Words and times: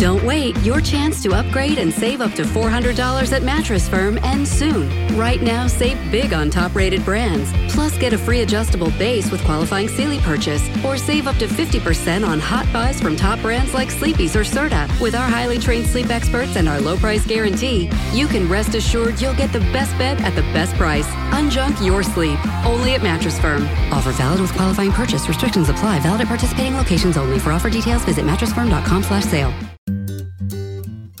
Don't 0.00 0.24
wait. 0.24 0.56
Your 0.60 0.80
chance 0.80 1.22
to 1.22 1.34
upgrade 1.34 1.76
and 1.76 1.92
save 1.92 2.22
up 2.22 2.32
to 2.32 2.42
$400 2.42 3.32
at 3.32 3.42
Mattress 3.42 3.86
Firm 3.86 4.16
ends 4.22 4.50
soon. 4.50 4.88
Right 5.14 5.42
now, 5.42 5.66
save 5.66 5.98
big 6.10 6.32
on 6.32 6.48
top 6.48 6.74
rated 6.74 7.04
brands. 7.04 7.52
Plus, 7.68 7.98
get 7.98 8.14
a 8.14 8.18
free 8.18 8.40
adjustable 8.40 8.90
base 8.92 9.30
with 9.30 9.44
qualifying 9.44 9.88
Sealy 9.88 10.18
purchase. 10.20 10.66
Or 10.82 10.96
save 10.96 11.26
up 11.26 11.36
to 11.36 11.46
50% 11.46 12.26
on 12.26 12.40
hot 12.40 12.66
buys 12.72 12.98
from 12.98 13.14
top 13.14 13.42
brands 13.42 13.74
like 13.74 13.90
Sleepy's 13.90 14.34
or 14.34 14.40
Serta. 14.40 14.88
With 15.02 15.14
our 15.14 15.28
highly 15.28 15.58
trained 15.58 15.86
sleep 15.86 16.08
experts 16.08 16.56
and 16.56 16.66
our 16.66 16.80
low 16.80 16.96
price 16.96 17.26
guarantee, 17.26 17.90
you 18.14 18.26
can 18.26 18.48
rest 18.48 18.74
assured 18.74 19.20
you'll 19.20 19.34
get 19.34 19.52
the 19.52 19.60
best 19.70 19.98
bed 19.98 20.18
at 20.22 20.34
the 20.34 20.42
best 20.54 20.74
price. 20.76 21.08
Unjunk 21.34 21.84
your 21.84 22.02
sleep. 22.02 22.38
Only 22.64 22.94
at 22.94 23.02
Mattress 23.02 23.38
Firm. 23.38 23.68
Offer 23.92 24.12
valid 24.12 24.40
with 24.40 24.54
qualifying 24.54 24.92
purchase. 24.92 25.28
Restrictions 25.28 25.68
apply. 25.68 26.00
Valid 26.00 26.22
at 26.22 26.28
participating 26.28 26.74
locations 26.74 27.18
only. 27.18 27.38
For 27.38 27.52
offer 27.52 27.68
details, 27.68 28.02
visit 28.06 28.24
mattressfirm.com 28.24 29.02
slash 29.02 29.24
sale. 29.24 29.52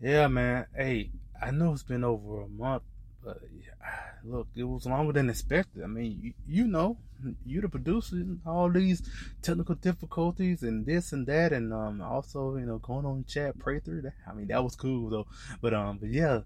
Yeah, 0.00 0.28
man. 0.28 0.66
Hey, 0.76 1.10
I 1.42 1.50
know 1.50 1.72
it's 1.72 1.82
been 1.82 2.04
over 2.04 2.42
a 2.42 2.48
month, 2.48 2.84
but 3.24 3.38
look, 4.24 4.46
it 4.54 4.62
was 4.62 4.86
longer 4.86 5.12
than 5.12 5.28
expected. 5.28 5.82
I 5.82 5.88
mean, 5.88 6.18
you, 6.22 6.34
you 6.46 6.68
know, 6.68 6.98
you 7.46 7.60
the 7.60 7.68
producer, 7.68 8.24
all 8.46 8.70
these 8.70 9.02
technical 9.42 9.74
difficulties 9.74 10.62
and 10.62 10.86
this 10.86 11.12
and 11.12 11.26
that, 11.26 11.52
and 11.52 11.72
um, 11.72 12.00
also 12.00 12.56
you 12.56 12.66
know 12.66 12.78
going 12.78 13.06
on 13.06 13.24
Chad 13.26 13.58
Prather 13.58 14.00
that. 14.02 14.12
I 14.28 14.34
mean, 14.34 14.46
that 14.48 14.62
was 14.62 14.76
cool 14.76 15.10
though. 15.10 15.26
But 15.60 15.74
um, 15.74 15.98
but 15.98 16.10
yeah, 16.10 16.40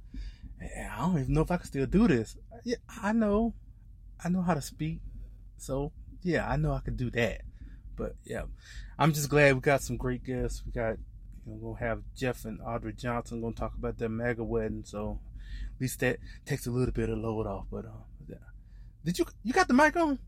I 0.60 1.00
don't 1.00 1.20
even 1.20 1.34
know 1.34 1.42
if 1.42 1.50
I 1.50 1.58
can 1.58 1.66
still 1.66 1.86
do 1.86 2.08
this. 2.08 2.36
Yeah, 2.64 2.76
I 3.02 3.12
know, 3.12 3.52
I 4.24 4.30
know 4.30 4.40
how 4.40 4.54
to 4.54 4.62
speak, 4.62 5.00
so 5.58 5.92
yeah, 6.22 6.48
I 6.48 6.56
know 6.56 6.72
I 6.72 6.80
could 6.80 6.96
do 6.96 7.10
that. 7.10 7.42
But 7.96 8.14
yeah, 8.24 8.44
I'm 8.98 9.12
just 9.12 9.28
glad 9.28 9.54
we 9.54 9.60
got 9.60 9.82
some 9.82 9.98
great 9.98 10.24
guests. 10.24 10.62
We 10.64 10.72
got 10.72 10.96
we'll 11.44 11.74
have 11.74 12.02
Jeff 12.16 12.44
and 12.44 12.60
Audrey 12.60 12.92
Johnson 12.92 13.40
going 13.40 13.54
to 13.54 13.60
talk 13.60 13.74
about 13.74 13.98
their 13.98 14.08
mega 14.08 14.44
wedding. 14.44 14.82
So 14.84 15.20
at 15.74 15.80
least 15.80 16.00
that 16.00 16.18
takes 16.46 16.66
a 16.66 16.70
little 16.70 16.92
bit 16.92 17.10
of 17.10 17.18
load 17.18 17.46
off. 17.46 17.66
But 17.70 17.84
uh, 17.86 18.34
did 19.04 19.18
you 19.18 19.26
you 19.42 19.52
got 19.52 19.68
the 19.68 19.74
mic 19.74 19.96
on? 19.96 20.18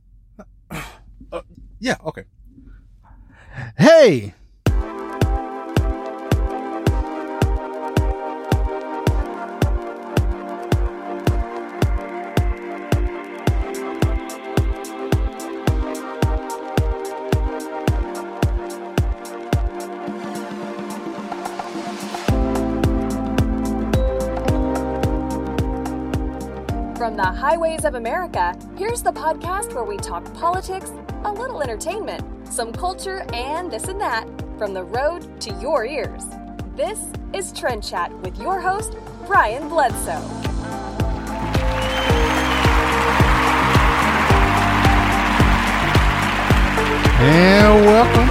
Uh, 1.33 1.43
yeah. 1.81 1.97
Okay. 2.05 2.25
Hey. 3.79 4.35
From 27.05 27.19
the 27.19 27.23
highways 27.23 27.85
of 27.85 27.97
America, 27.97 28.59
here's 28.79 29.03
the 29.03 29.13
podcast 29.13 29.75
where 29.75 29.85
we 29.85 29.99
talk 29.99 30.25
politics, 30.33 30.91
a 31.27 31.31
little 31.31 31.63
entertainment, 31.63 32.25
some 32.49 32.73
culture, 32.73 33.27
and 33.35 33.71
this 33.71 33.89
and 33.89 34.01
that 34.01 34.27
from 34.57 34.73
the 34.73 34.85
road 34.85 35.39
to 35.43 35.53
your 35.61 35.85
ears. 35.85 36.25
This 36.75 36.99
is 37.35 37.53
Trend 37.53 37.85
Chat 37.85 38.11
with 38.21 38.41
your 38.41 38.59
host, 38.59 38.97
Brian 39.27 39.69
Bledsoe. 39.69 40.13
And 47.21 47.85
welcome. 47.85 48.29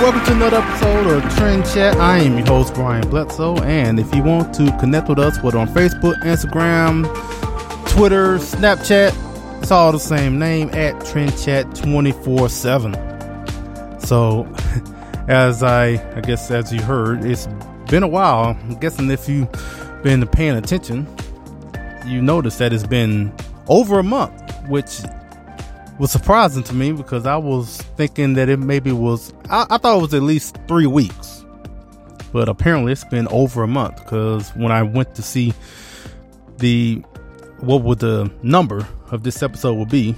Welcome 0.00 0.24
to 0.26 0.32
another 0.32 0.58
episode 0.58 1.06
of 1.08 1.36
Trend 1.36 1.64
Chat. 1.64 1.96
I 1.96 2.18
am 2.18 2.38
your 2.38 2.46
host, 2.46 2.72
Brian 2.74 3.08
Bledsoe. 3.10 3.56
And 3.62 3.98
if 3.98 4.14
you 4.14 4.22
want 4.22 4.54
to 4.54 4.70
connect 4.78 5.08
with 5.08 5.18
us, 5.18 5.42
whether 5.42 5.58
on 5.58 5.66
Facebook, 5.68 6.14
Instagram, 6.22 7.04
Twitter, 7.96 8.36
Snapchat, 8.36 9.62
it's 9.62 9.70
all 9.70 9.90
the 9.90 9.98
same 9.98 10.38
name 10.38 10.68
at 10.74 11.02
Trend 11.06 11.34
Chat 11.42 11.74
24 11.76 12.50
7. 12.50 12.92
So, 14.00 14.46
as 15.28 15.62
I, 15.62 15.92
I 16.14 16.20
guess, 16.20 16.50
as 16.50 16.70
you 16.70 16.82
heard, 16.82 17.24
it's 17.24 17.48
been 17.88 18.02
a 18.02 18.06
while. 18.06 18.48
I'm 18.48 18.78
guessing 18.80 19.10
if 19.10 19.26
you've 19.30 19.50
been 20.02 20.26
paying 20.28 20.56
attention, 20.56 21.08
you 22.04 22.20
notice 22.20 22.58
that 22.58 22.74
it's 22.74 22.86
been 22.86 23.34
over 23.66 23.98
a 23.98 24.02
month, 24.02 24.42
which 24.68 25.00
was 25.98 26.10
surprising 26.10 26.64
to 26.64 26.74
me 26.74 26.92
because 26.92 27.24
I 27.24 27.38
was 27.38 27.78
thinking 27.96 28.34
that 28.34 28.50
it 28.50 28.58
maybe 28.58 28.92
was, 28.92 29.32
I, 29.48 29.64
I 29.70 29.78
thought 29.78 29.96
it 29.96 30.02
was 30.02 30.12
at 30.12 30.22
least 30.22 30.58
three 30.68 30.86
weeks. 30.86 31.46
But 32.30 32.50
apparently 32.50 32.92
it's 32.92 33.04
been 33.04 33.26
over 33.28 33.62
a 33.62 33.68
month 33.68 33.96
because 34.04 34.50
when 34.50 34.70
I 34.70 34.82
went 34.82 35.14
to 35.14 35.22
see 35.22 35.54
the, 36.58 37.02
what 37.60 37.82
would 37.82 37.98
the 37.98 38.30
number 38.42 38.86
of 39.10 39.22
this 39.22 39.42
episode 39.42 39.74
would 39.74 39.88
be, 39.88 40.14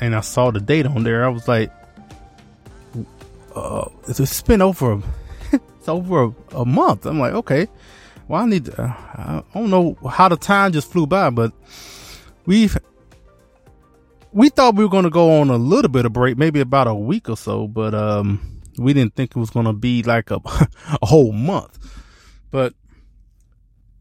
and 0.00 0.14
I 0.14 0.20
saw 0.20 0.50
the 0.50 0.60
date 0.60 0.86
on 0.86 1.02
there, 1.02 1.24
I 1.24 1.28
was 1.28 1.48
like, 1.48 1.70
uh, 3.54 3.88
it's 4.08 4.42
been 4.42 4.62
over, 4.62 5.02
it's 5.52 5.88
over 5.88 6.24
a, 6.24 6.34
a 6.52 6.64
month. 6.64 7.06
I'm 7.06 7.18
like, 7.18 7.32
okay, 7.32 7.66
well, 8.28 8.42
I 8.42 8.46
need 8.46 8.66
to, 8.66 8.82
uh, 8.82 9.42
I 9.52 9.58
don't 9.58 9.70
know 9.70 9.96
how 10.08 10.28
the 10.28 10.36
time 10.36 10.72
just 10.72 10.90
flew 10.90 11.06
by, 11.06 11.30
but 11.30 11.52
we've 12.44 12.76
we 14.32 14.50
thought 14.50 14.74
we 14.74 14.84
were 14.84 14.90
going 14.90 15.04
to 15.04 15.10
go 15.10 15.40
on 15.40 15.48
a 15.48 15.56
little 15.56 15.90
bit 15.90 16.04
of 16.04 16.12
break, 16.12 16.36
maybe 16.36 16.60
about 16.60 16.86
a 16.86 16.94
week 16.94 17.30
or 17.30 17.38
so, 17.38 17.66
but 17.66 17.94
um, 17.94 18.60
we 18.76 18.92
didn't 18.92 19.14
think 19.14 19.30
it 19.30 19.38
was 19.38 19.48
going 19.48 19.64
to 19.64 19.72
be 19.72 20.02
like 20.02 20.30
a, 20.30 20.40
a 21.02 21.06
whole 21.06 21.32
month. 21.32 21.78
But 22.50 22.74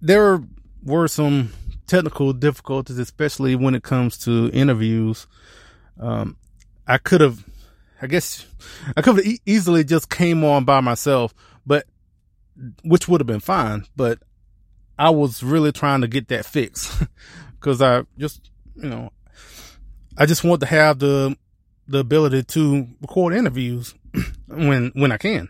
there 0.01 0.43
were 0.83 1.07
some 1.07 1.53
technical 1.87 2.33
difficulties, 2.33 2.97
especially 2.97 3.55
when 3.55 3.75
it 3.75 3.83
comes 3.83 4.17
to 4.19 4.49
interviews. 4.51 5.27
Um, 5.99 6.37
I 6.87 6.97
could 6.97 7.21
have, 7.21 7.43
I 8.01 8.07
guess, 8.07 8.45
I 8.95 9.01
could 9.01 9.17
have 9.17 9.25
e- 9.25 9.41
easily 9.45 9.83
just 9.83 10.09
came 10.09 10.43
on 10.43 10.65
by 10.65 10.81
myself, 10.81 11.33
but 11.65 11.85
which 12.83 13.07
would 13.07 13.21
have 13.21 13.27
been 13.27 13.39
fine. 13.39 13.85
But 13.95 14.19
I 14.97 15.09
was 15.09 15.43
really 15.43 15.71
trying 15.71 16.01
to 16.01 16.07
get 16.07 16.27
that 16.29 16.45
fixed 16.45 17.03
because 17.59 17.81
I 17.81 18.03
just, 18.17 18.49
you 18.75 18.89
know, 18.89 19.11
I 20.17 20.25
just 20.25 20.43
want 20.43 20.61
to 20.61 20.67
have 20.67 20.99
the 20.99 21.37
the 21.87 21.99
ability 21.99 22.43
to 22.43 22.87
record 23.01 23.33
interviews 23.33 23.93
when 24.47 24.91
when 24.95 25.11
I 25.11 25.17
can. 25.17 25.49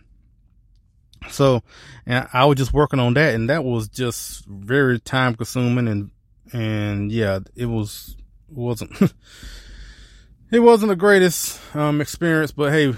So, 1.29 1.63
and 2.05 2.27
I 2.33 2.45
was 2.45 2.57
just 2.57 2.73
working 2.73 2.99
on 2.99 3.15
that, 3.15 3.33
and 3.33 3.49
that 3.49 3.63
was 3.63 3.87
just 3.87 4.45
very 4.45 4.99
time 4.99 5.35
consuming, 5.35 5.87
and 5.87 6.11
and 6.53 7.11
yeah, 7.11 7.39
it 7.55 7.65
was 7.65 8.15
wasn't 8.49 8.91
it 10.51 10.59
wasn't 10.59 10.89
the 10.89 10.95
greatest 10.95 11.59
um 11.75 12.01
experience, 12.01 12.51
but 12.51 12.71
hey, 12.71 12.93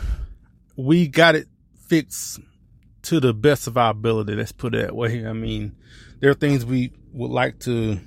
we 0.75 1.07
got 1.07 1.35
it 1.35 1.47
fixed 1.87 2.39
to 3.03 3.19
the 3.19 3.33
best 3.33 3.67
of 3.67 3.77
our 3.77 3.91
ability. 3.91 4.35
Let's 4.35 4.51
put 4.51 4.75
it 4.75 4.81
that 4.81 4.95
way. 4.95 5.25
I 5.25 5.33
mean, 5.33 5.75
there 6.19 6.29
are 6.29 6.35
things 6.35 6.65
we 6.65 6.91
would 7.13 7.31
like 7.31 7.59
to 7.59 7.99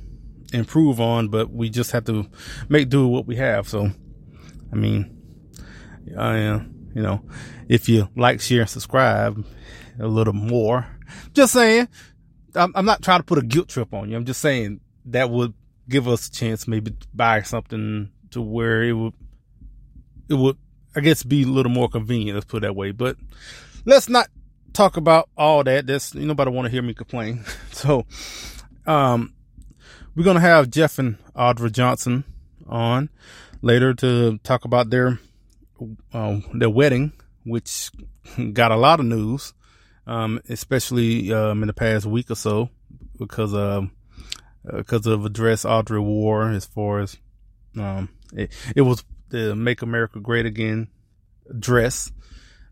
improve 0.52 1.00
on, 1.00 1.28
but 1.28 1.50
we 1.50 1.70
just 1.70 1.93
have 1.93 2.04
to 2.04 2.26
make 2.69 2.88
do 2.88 3.06
with 3.06 3.12
what 3.12 3.26
we 3.26 3.36
have. 3.36 3.69
So, 3.69 3.90
I 4.72 4.76
mean, 4.76 5.16
I, 6.19 6.44
uh, 6.44 6.60
you 6.94 7.02
know, 7.02 7.22
if 7.69 7.88
you 7.88 8.08
like, 8.16 8.40
share, 8.40 8.62
and 8.62 8.70
subscribe 8.70 9.44
a 9.98 10.06
little 10.06 10.32
more. 10.32 10.86
Just 11.32 11.52
saying, 11.52 11.88
I'm, 12.54 12.72
I'm 12.75 12.84
not 12.84 13.02
trying 13.02 13.20
to 13.20 13.25
put 13.25 13.38
a 13.38 13.43
guilt 13.43 13.69
trip 13.69 13.94
on 13.94 14.10
you. 14.10 14.16
I'm 14.16 14.25
just 14.25 14.40
saying 14.40 14.81
that 15.06 15.31
would 15.31 15.55
give 15.88 16.08
us 16.08 16.29
a 16.29 16.32
chance 16.32 16.69
maybe 16.69 16.93
to 16.93 17.08
buy 17.14 17.43
something 17.43 18.11
to 18.31 18.41
where 18.41 18.82
it 18.82 18.93
would, 18.93 19.14
it 20.29 20.35
would, 20.35 20.56
I 20.94 21.00
guess, 21.00 21.23
be 21.23 21.43
a 21.43 21.47
little 21.47 21.73
more 21.73 21.88
convenient. 21.88 22.37
Let's 22.37 22.47
put 22.47 22.58
it 22.58 22.67
that 22.67 22.76
way. 22.76 22.93
But 22.93 23.17
let's 23.85 24.08
not 24.08 24.29
talk 24.73 24.97
about 24.97 25.29
all 25.37 25.64
that. 25.64 25.87
That's 25.87 26.14
you 26.14 26.26
nobody 26.26 26.50
want 26.50 26.67
to 26.67 26.70
hear 26.70 26.82
me 26.82 26.94
complain. 26.94 27.44
So, 27.73 28.05
um, 28.87 29.32
we're 30.14 30.25
gonna 30.25 30.41
have 30.41 30.70
Jeff 30.70 30.99
and 30.99 31.17
Audra 31.35 31.73
Johnson 31.73 32.25
on 32.69 33.08
later 33.62 33.94
to 33.94 34.38
talk 34.38 34.67
about 34.67 34.91
their 34.91 35.19
um, 36.12 36.44
their 36.53 36.69
wedding, 36.69 37.12
which 37.44 37.91
got 38.53 38.70
a 38.70 38.76
lot 38.76 39.00
of 39.00 39.06
news, 39.06 39.55
um, 40.06 40.41
especially 40.50 41.32
um, 41.32 41.62
in 41.62 41.69
the 41.69 41.73
past 41.73 42.05
week 42.05 42.31
or 42.31 42.35
so, 42.35 42.69
because 43.19 43.55
of 43.55 43.88
because 44.64 45.06
of 45.06 45.24
a 45.24 45.28
dress 45.28 45.64
Audrey 45.64 46.00
wore. 46.00 46.50
As 46.50 46.64
far 46.64 47.00
as 47.00 47.16
um, 47.76 48.08
it, 48.32 48.52
it 48.74 48.82
was 48.82 49.04
the 49.28 49.54
"Make 49.54 49.82
America 49.82 50.20
Great 50.20 50.46
Again" 50.46 50.88
dress 51.58 52.10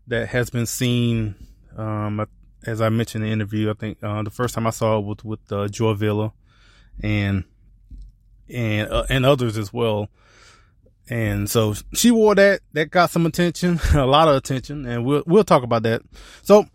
that 0.07 0.29
has 0.29 0.49
been 0.49 0.65
seen 0.65 1.35
um, 1.77 2.25
as 2.65 2.81
I 2.81 2.89
mentioned 2.89 3.23
in 3.23 3.29
the 3.29 3.33
interview, 3.33 3.69
I 3.69 3.73
think 3.73 4.03
uh, 4.03 4.21
the 4.23 4.29
first 4.29 4.53
time 4.53 4.67
I 4.67 4.71
saw 4.71 4.99
it 4.99 5.05
was 5.05 5.23
with 5.23 5.51
uh, 5.51 5.67
Joy 5.67 5.93
Villa 5.93 6.33
and 7.01 7.45
and 8.49 8.91
uh, 8.91 9.05
and 9.09 9.25
others 9.25 9.57
as 9.57 9.71
well. 9.71 10.09
And 11.09 11.49
so 11.49 11.73
she 11.93 12.11
wore 12.11 12.35
that. 12.35 12.61
That 12.73 12.91
got 12.91 13.09
some 13.09 13.25
attention, 13.25 13.79
a 13.93 14.05
lot 14.05 14.27
of 14.27 14.35
attention, 14.35 14.85
and 14.85 15.05
we'll 15.05 15.23
we'll 15.25 15.43
talk 15.43 15.63
about 15.63 15.83
that. 15.83 16.01
So 16.43 16.65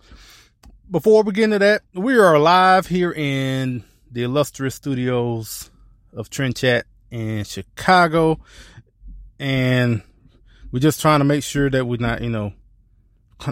before 0.90 1.22
we 1.22 1.32
get 1.32 1.44
into 1.44 1.58
that, 1.58 1.82
we 1.92 2.16
are 2.16 2.38
live 2.38 2.86
here 2.86 3.12
in 3.12 3.84
the 4.14 4.22
illustrious 4.22 4.76
studios 4.76 5.70
of 6.12 6.30
Trend 6.30 6.56
Chat 6.56 6.86
in 7.10 7.44
Chicago, 7.44 8.38
and 9.40 10.02
we're 10.70 10.78
just 10.78 11.00
trying 11.00 11.18
to 11.18 11.24
make 11.24 11.42
sure 11.42 11.68
that 11.68 11.84
we're 11.84 12.00
not, 12.00 12.22
you 12.22 12.30
know, 12.30 12.52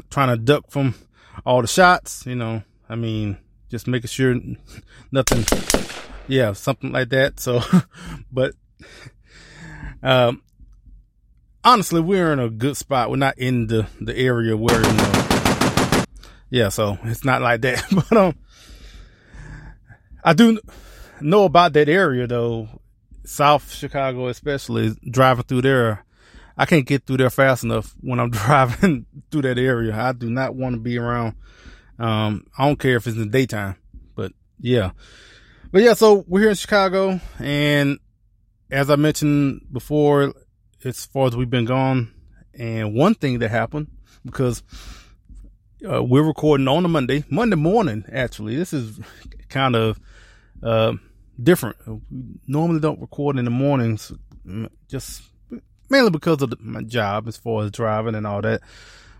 trying 0.08 0.28
to 0.28 0.36
duck 0.36 0.70
from 0.70 0.94
all 1.44 1.62
the 1.62 1.66
shots, 1.66 2.24
you 2.26 2.36
know, 2.36 2.62
I 2.88 2.94
mean, 2.94 3.38
just 3.70 3.88
making 3.88 4.06
sure 4.08 4.38
nothing, 5.12 5.44
yeah, 6.28 6.52
something 6.52 6.92
like 6.92 7.08
that. 7.08 7.40
So, 7.40 7.60
but, 8.32 8.54
um, 10.00 10.42
honestly, 11.64 12.00
we're 12.00 12.32
in 12.32 12.38
a 12.38 12.48
good 12.48 12.76
spot. 12.76 13.10
We're 13.10 13.16
not 13.16 13.36
in 13.36 13.66
the, 13.66 13.88
the 14.00 14.16
area 14.16 14.56
where, 14.56 14.80
you 14.80 14.92
know, 14.92 16.04
yeah, 16.50 16.68
so 16.68 16.98
it's 17.02 17.24
not 17.24 17.42
like 17.42 17.62
that. 17.62 17.84
but, 18.10 18.16
um, 18.16 18.36
I 20.24 20.32
do 20.32 20.60
know 21.20 21.44
about 21.44 21.72
that 21.74 21.88
area 21.88 22.26
though. 22.26 22.68
South 23.24 23.72
Chicago, 23.72 24.26
especially 24.28 24.96
driving 25.08 25.44
through 25.44 25.62
there. 25.62 26.04
I 26.56 26.66
can't 26.66 26.86
get 26.86 27.06
through 27.06 27.18
there 27.18 27.30
fast 27.30 27.64
enough 27.64 27.94
when 28.00 28.20
I'm 28.20 28.30
driving 28.30 29.06
through 29.30 29.42
that 29.42 29.58
area. 29.58 29.94
I 29.94 30.12
do 30.12 30.28
not 30.30 30.54
want 30.54 30.74
to 30.74 30.80
be 30.80 30.98
around. 30.98 31.36
Um, 31.98 32.46
I 32.58 32.66
don't 32.66 32.78
care 32.78 32.96
if 32.96 33.06
it's 33.06 33.16
in 33.16 33.22
the 33.22 33.28
daytime, 33.28 33.76
but 34.16 34.32
yeah, 34.58 34.90
but 35.70 35.82
yeah. 35.82 35.94
So 35.94 36.24
we're 36.26 36.40
here 36.40 36.50
in 36.50 36.56
Chicago, 36.56 37.20
and 37.38 37.98
as 38.70 38.90
I 38.90 38.96
mentioned 38.96 39.66
before, 39.70 40.34
as 40.84 41.04
far 41.06 41.28
as 41.28 41.36
we've 41.36 41.50
been 41.50 41.64
gone, 41.64 42.12
and 42.54 42.94
one 42.94 43.14
thing 43.14 43.38
that 43.38 43.50
happened 43.50 43.88
because 44.24 44.62
uh, 45.88 46.02
we're 46.02 46.22
recording 46.22 46.68
on 46.68 46.84
a 46.84 46.88
Monday, 46.88 47.24
Monday 47.30 47.56
morning. 47.56 48.04
Actually, 48.12 48.56
this 48.56 48.72
is 48.72 48.98
kind 49.48 49.76
of 49.76 49.98
uh, 50.62 50.94
different. 51.42 51.76
We 51.86 52.00
normally 52.46 52.80
don't 52.80 53.00
record 53.00 53.38
in 53.38 53.44
the 53.44 53.50
mornings, 53.50 54.12
just 54.88 55.22
mainly 55.88 56.10
because 56.10 56.42
of 56.42 56.50
the, 56.50 56.56
my 56.60 56.82
job 56.82 57.28
as 57.28 57.36
far 57.36 57.64
as 57.64 57.70
driving 57.70 58.14
and 58.14 58.26
all 58.26 58.42
that. 58.42 58.62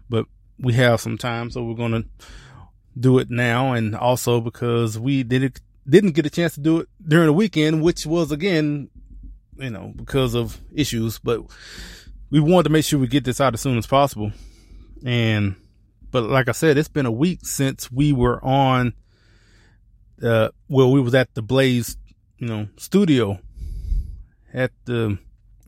But 0.09 0.27
we 0.59 0.73
have 0.75 1.01
some 1.01 1.19
time, 1.19 1.51
so 1.51 1.63
we're 1.63 1.75
gonna 1.75 2.05
do 2.99 3.19
it 3.19 3.31
now, 3.31 3.73
and 3.73 3.95
also 3.95 4.41
because 4.41 4.99
we 4.99 5.23
did 5.23 5.61
didn't 5.89 6.13
get 6.13 6.27
a 6.27 6.31
chance 6.31 6.55
to 6.55 6.61
do 6.61 6.81
it 6.81 6.89
during 7.07 7.27
the 7.27 7.33
weekend, 7.33 7.83
which 7.83 8.07
was 8.07 8.31
again, 8.31 8.89
you 9.57 9.71
know, 9.71 9.93
because 9.97 10.35
of 10.35 10.61
issues. 10.73 11.19
But 11.19 11.43
we 12.31 12.41
wanted 12.41 12.65
to 12.65 12.71
make 12.71 12.85
sure 12.85 12.99
we 12.99 13.09
get 13.09 13.25
this 13.25 13.41
out 13.41 13.55
as 13.55 13.61
soon 13.61 13.79
as 13.79 13.87
possible. 13.87 14.33
And 15.05 15.57
but 16.11 16.25
like 16.25 16.49
I 16.49 16.53
said, 16.53 16.79
it's 16.79 16.89
been 16.89 17.07
a 17.07 17.13
week 17.13 17.41
since 17.45 17.91
we 17.91 18.13
were 18.13 18.43
on. 18.45 18.95
Uh, 20.23 20.51
well, 20.69 20.93
we 20.93 21.01
was 21.01 21.15
at 21.15 21.35
the 21.35 21.43
Blaze, 21.43 21.97
you 22.39 22.47
know, 22.47 22.69
studio 22.77 23.41
at 24.55 24.71
the 24.85 25.19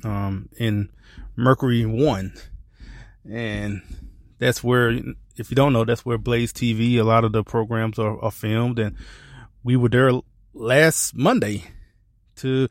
um, 0.05 0.49
in 0.59 0.91
Mercury 1.37 1.85
One, 1.85 2.35
and 3.29 3.83
that's 4.39 4.63
where, 4.63 4.91
if 5.37 5.51
you 5.51 5.57
don't 5.57 5.73
know, 5.73 5.85
that's 5.85 6.05
where 6.05 6.19
Blaze 6.19 6.53
TV. 6.53 6.99
A 6.99 7.03
lot 7.03 7.25
of 7.25 7.33
the 7.33 7.43
programs 7.43 7.99
are, 7.99 8.19
are 8.21 8.31
filmed, 8.31 8.79
and 8.79 8.97
we 9.65 9.77
were 9.77 9.89
there 9.89 10.13
last 10.53 11.17
Monday 11.17 11.65
to 12.37 12.69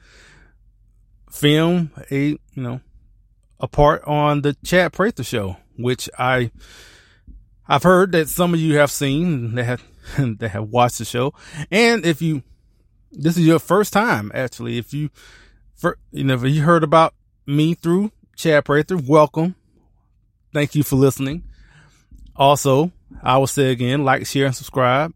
film 1.30 1.92
a 2.12 2.30
you 2.30 2.40
know 2.56 2.80
a 3.60 3.68
part 3.68 4.04
on 4.06 4.42
the 4.42 4.56
Chad 4.64 4.94
Prather 4.94 5.24
show, 5.24 5.58
which 5.78 6.10
I 6.18 6.52
I've 7.68 7.84
heard 7.84 8.12
that 8.14 8.30
some 8.30 8.54
of 8.54 8.60
you 8.60 8.78
have 8.78 8.92
seen 8.92 9.56
that 9.56 9.82
that 10.18 10.50
have 10.52 10.70
watched 10.70 11.00
the 11.00 11.06
show, 11.06 11.34
and 11.72 12.06
if 12.06 12.22
you 12.22 12.44
this 13.12 13.38
is 13.38 13.46
your 13.46 13.60
first 13.60 13.94
time 13.94 14.32
actually, 14.34 14.78
if 14.78 14.94
you 14.94 15.10
for 15.76 15.98
you 16.12 16.24
know 16.24 16.36
if 16.36 16.44
you 16.44 16.62
heard 16.62 16.84
about 16.84 17.14
me 17.46 17.74
through 17.74 18.12
Chad 18.36 18.66
Prather, 18.66 18.98
welcome. 18.98 19.56
Thank 20.54 20.76
you 20.76 20.84
for 20.84 20.96
listening. 20.96 21.44
Also, 22.36 22.92
I 23.22 23.38
will 23.38 23.48
say 23.48 23.72
again, 23.72 24.04
like, 24.04 24.26
share, 24.26 24.48
and 24.48 24.56
subscribe. 24.56 25.14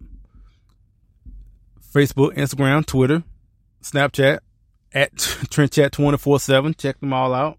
Facebook, 1.94 2.36
Instagram, 2.36 2.86
Twitter, 2.86 3.24
Snapchat 3.82 4.40
at 4.94 5.14
Trendchat 5.16 5.92
24 5.92 6.40
7. 6.40 6.74
Check 6.76 7.00
them 7.00 7.14
all 7.14 7.34
out. 7.34 7.58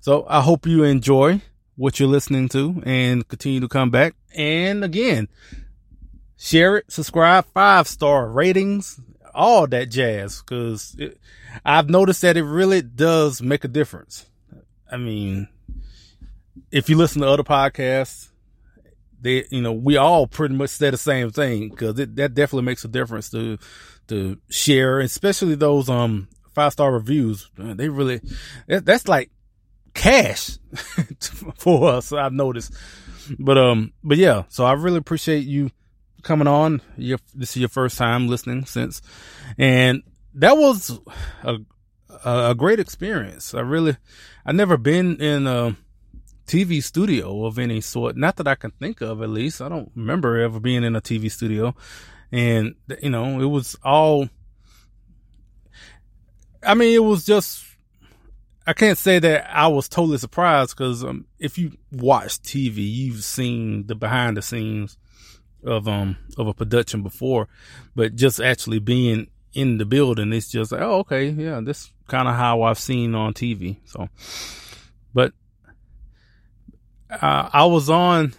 So 0.00 0.26
I 0.28 0.40
hope 0.40 0.66
you 0.66 0.84
enjoy 0.84 1.42
what 1.76 2.00
you're 2.00 2.08
listening 2.08 2.48
to 2.50 2.82
and 2.84 3.26
continue 3.26 3.60
to 3.60 3.68
come 3.68 3.90
back. 3.90 4.14
And 4.34 4.84
again, 4.84 5.28
share 6.42 6.78
it, 6.78 6.90
subscribe, 6.90 7.46
five 7.54 7.86
star 7.86 8.28
ratings, 8.28 9.00
all 9.32 9.68
that 9.68 9.90
jazz. 9.90 10.42
Cause 10.42 10.96
it, 10.98 11.20
I've 11.64 11.88
noticed 11.88 12.22
that 12.22 12.36
it 12.36 12.42
really 12.42 12.82
does 12.82 13.40
make 13.40 13.62
a 13.62 13.68
difference. 13.68 14.26
I 14.90 14.96
mean, 14.96 15.46
if 16.72 16.90
you 16.90 16.96
listen 16.96 17.22
to 17.22 17.28
other 17.28 17.44
podcasts, 17.44 18.30
they, 19.20 19.44
you 19.52 19.62
know, 19.62 19.72
we 19.72 19.96
all 19.96 20.26
pretty 20.26 20.56
much 20.56 20.70
say 20.70 20.90
the 20.90 20.96
same 20.96 21.30
thing 21.30 21.68
because 21.68 21.94
that 21.94 22.34
definitely 22.34 22.64
makes 22.64 22.84
a 22.84 22.88
difference 22.88 23.30
to, 23.30 23.56
to 24.08 24.36
share, 24.50 24.98
especially 24.98 25.54
those, 25.54 25.88
um, 25.88 26.28
five 26.50 26.72
star 26.72 26.92
reviews. 26.92 27.50
They 27.56 27.88
really, 27.88 28.20
that's 28.66 29.06
like 29.06 29.30
cash 29.94 30.58
for 31.56 31.92
us. 31.92 32.12
I've 32.12 32.32
noticed, 32.32 32.74
but, 33.38 33.56
um, 33.56 33.92
but 34.02 34.18
yeah, 34.18 34.42
so 34.48 34.64
I 34.64 34.72
really 34.72 34.98
appreciate 34.98 35.46
you 35.46 35.70
coming 36.22 36.48
on. 36.48 36.80
Your, 36.96 37.18
this 37.34 37.50
is 37.50 37.56
your 37.58 37.68
first 37.68 37.98
time 37.98 38.28
listening 38.28 38.64
since, 38.64 39.02
and 39.58 40.02
that 40.34 40.56
was 40.56 40.98
a, 41.42 41.58
a 42.24 42.54
great 42.54 42.80
experience. 42.80 43.54
I 43.54 43.60
really, 43.60 43.96
I 44.44 44.52
never 44.52 44.76
been 44.76 45.20
in 45.20 45.46
a 45.46 45.76
TV 46.46 46.82
studio 46.82 47.44
of 47.46 47.58
any 47.58 47.80
sort. 47.80 48.16
Not 48.16 48.36
that 48.36 48.48
I 48.48 48.54
can 48.54 48.72
think 48.72 49.00
of, 49.00 49.22
at 49.22 49.30
least. 49.30 49.60
I 49.60 49.68
don't 49.68 49.90
remember 49.94 50.38
ever 50.38 50.60
being 50.60 50.84
in 50.84 50.96
a 50.96 51.00
TV 51.00 51.30
studio. 51.30 51.74
And, 52.30 52.74
you 53.00 53.10
know, 53.10 53.40
it 53.40 53.46
was 53.46 53.76
all, 53.82 54.28
I 56.62 56.74
mean, 56.74 56.94
it 56.94 57.04
was 57.04 57.24
just, 57.24 57.64
I 58.66 58.72
can't 58.72 58.98
say 58.98 59.18
that 59.18 59.50
I 59.50 59.68
was 59.68 59.88
totally 59.88 60.18
surprised 60.18 60.76
because, 60.76 61.04
um, 61.04 61.26
if 61.38 61.58
you 61.58 61.72
watch 61.90 62.40
TV, 62.42 62.76
you've 62.76 63.24
seen 63.24 63.86
the 63.86 63.94
behind 63.94 64.36
the 64.36 64.42
scenes 64.42 64.96
of, 65.64 65.88
um, 65.88 66.16
of 66.38 66.46
a 66.46 66.54
production 66.54 67.02
before, 67.02 67.48
but 67.94 68.14
just 68.16 68.40
actually 68.40 68.78
being 68.78 69.28
in 69.54 69.78
the 69.78 69.84
building, 69.84 70.32
it's 70.32 70.50
just 70.50 70.72
like, 70.72 70.80
oh, 70.80 71.00
okay, 71.00 71.28
yeah, 71.28 71.60
this 71.60 71.92
kind 72.08 72.28
of 72.28 72.34
how 72.34 72.62
I've 72.62 72.78
seen 72.78 73.14
on 73.14 73.34
TV. 73.34 73.76
So, 73.84 74.08
but 75.12 75.32
uh, 77.10 77.50
I 77.52 77.64
was 77.66 77.90
on 77.90 78.34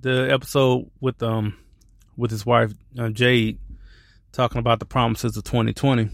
the 0.00 0.28
episode 0.32 0.90
with 1.00 1.22
um 1.22 1.56
with 2.16 2.30
his 2.30 2.44
wife 2.44 2.72
uh, 2.98 3.08
Jade 3.08 3.58
talking 4.32 4.58
about 4.58 4.80
the 4.80 4.84
promises 4.84 5.36
of 5.36 5.44
2020, 5.44 6.08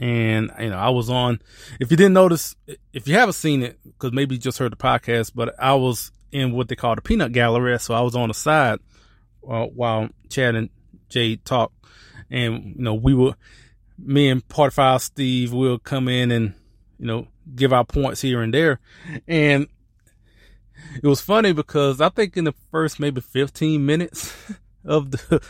and 0.00 0.50
you 0.58 0.70
know 0.70 0.78
I 0.78 0.90
was 0.90 1.08
on. 1.08 1.40
If 1.80 1.90
you 1.90 1.96
didn't 1.96 2.14
notice, 2.14 2.56
if 2.92 3.06
you 3.06 3.14
haven't 3.14 3.34
seen 3.34 3.62
it, 3.62 3.78
because 3.84 4.12
maybe 4.12 4.34
you 4.34 4.40
just 4.40 4.58
heard 4.58 4.72
the 4.72 4.76
podcast, 4.76 5.32
but 5.34 5.54
I 5.58 5.74
was 5.74 6.10
in 6.32 6.52
what 6.52 6.68
they 6.68 6.76
call 6.76 6.94
the 6.94 7.02
peanut 7.02 7.32
gallery. 7.32 7.78
So 7.78 7.94
I 7.94 8.00
was 8.00 8.16
on 8.16 8.28
the 8.28 8.34
side 8.34 8.80
uh, 9.48 9.66
while 9.66 10.08
Chad 10.28 10.54
and 10.54 10.70
Jay 11.08 11.36
talk, 11.36 11.72
and 12.30 12.74
you 12.76 12.82
know 12.82 12.94
we 12.94 13.14
will, 13.14 13.36
me 13.98 14.28
and 14.28 14.46
Party 14.48 14.74
File 14.74 14.98
Steve 14.98 15.52
will 15.52 15.78
come 15.78 16.08
in 16.08 16.30
and 16.30 16.54
you 16.98 17.06
know 17.06 17.28
give 17.54 17.72
our 17.72 17.84
points 17.84 18.20
here 18.20 18.42
and 18.42 18.52
there, 18.52 18.80
and 19.26 19.66
it 21.02 21.06
was 21.06 21.20
funny 21.20 21.52
because 21.52 22.00
I 22.00 22.08
think 22.08 22.36
in 22.36 22.44
the 22.44 22.54
first 22.70 23.00
maybe 23.00 23.20
15 23.20 23.84
minutes 23.84 24.34
of 24.84 25.10
the 25.10 25.42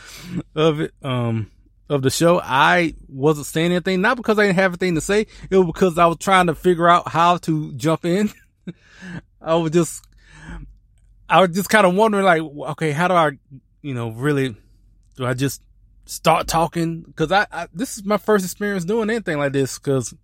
of 0.55 0.79
it 0.79 0.93
um 1.01 1.49
of 1.89 2.01
the 2.01 2.09
show, 2.09 2.39
I 2.41 2.95
wasn't 3.07 3.47
saying 3.47 3.71
anything, 3.71 4.01
not 4.01 4.17
because 4.17 4.39
I 4.39 4.43
didn't 4.43 4.55
have 4.55 4.71
anything 4.71 4.95
to 4.95 5.01
say, 5.01 5.27
it 5.49 5.57
was 5.57 5.67
because 5.67 5.97
I 5.97 6.05
was 6.05 6.17
trying 6.17 6.47
to 6.47 6.55
figure 6.55 6.89
out 6.89 7.07
how 7.07 7.37
to 7.37 7.73
jump 7.73 8.05
in. 8.05 8.31
I 9.41 9.55
was 9.55 9.71
just, 9.71 10.03
I 11.29 11.41
was 11.41 11.49
just 11.51 11.69
kind 11.69 11.85
of 11.85 11.93
wondering 11.95 12.25
like, 12.25 12.41
okay, 12.71 12.91
how 12.91 13.07
do 13.07 13.13
I, 13.13 13.31
you 13.83 13.93
know, 13.93 14.09
really, 14.09 14.55
do 15.15 15.25
I 15.25 15.35
just 15.35 15.61
start 16.05 16.47
talking? 16.47 17.13
Cause 17.15 17.31
I, 17.31 17.45
I 17.51 17.67
this 17.71 17.97
is 17.97 18.03
my 18.03 18.17
first 18.17 18.43
experience 18.43 18.85
doing 18.85 19.11
anything 19.11 19.37
like 19.37 19.53
this. 19.53 19.77
Cause 19.77 20.15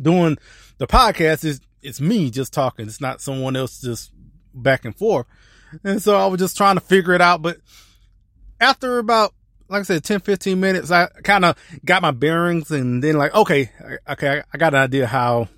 doing 0.00 0.38
the 0.76 0.86
podcast 0.86 1.44
is, 1.44 1.60
it's 1.82 2.00
me 2.00 2.30
just 2.30 2.52
talking. 2.52 2.86
It's 2.86 3.00
not 3.00 3.20
someone 3.20 3.56
else 3.56 3.80
just 3.80 4.12
back 4.54 4.84
and 4.84 4.96
forth. 4.96 5.26
And 5.82 6.00
so 6.00 6.16
I 6.16 6.26
was 6.26 6.38
just 6.38 6.56
trying 6.56 6.76
to 6.76 6.80
figure 6.80 7.14
it 7.14 7.20
out. 7.20 7.42
But 7.42 7.58
after 8.60 8.98
about, 8.98 9.34
like 9.68 9.80
I 9.80 9.84
said, 9.84 10.04
10, 10.04 10.20
15 10.20 10.60
minutes, 10.60 10.90
I 10.90 11.08
kind 11.22 11.44
of 11.44 11.56
got 11.84 12.02
my 12.02 12.10
bearings 12.10 12.70
and 12.70 13.02
then 13.02 13.16
like, 13.16 13.34
okay, 13.34 13.70
okay, 14.08 14.42
I 14.52 14.58
got 14.58 14.74
an 14.74 14.80
idea 14.80 15.06
how 15.06 15.48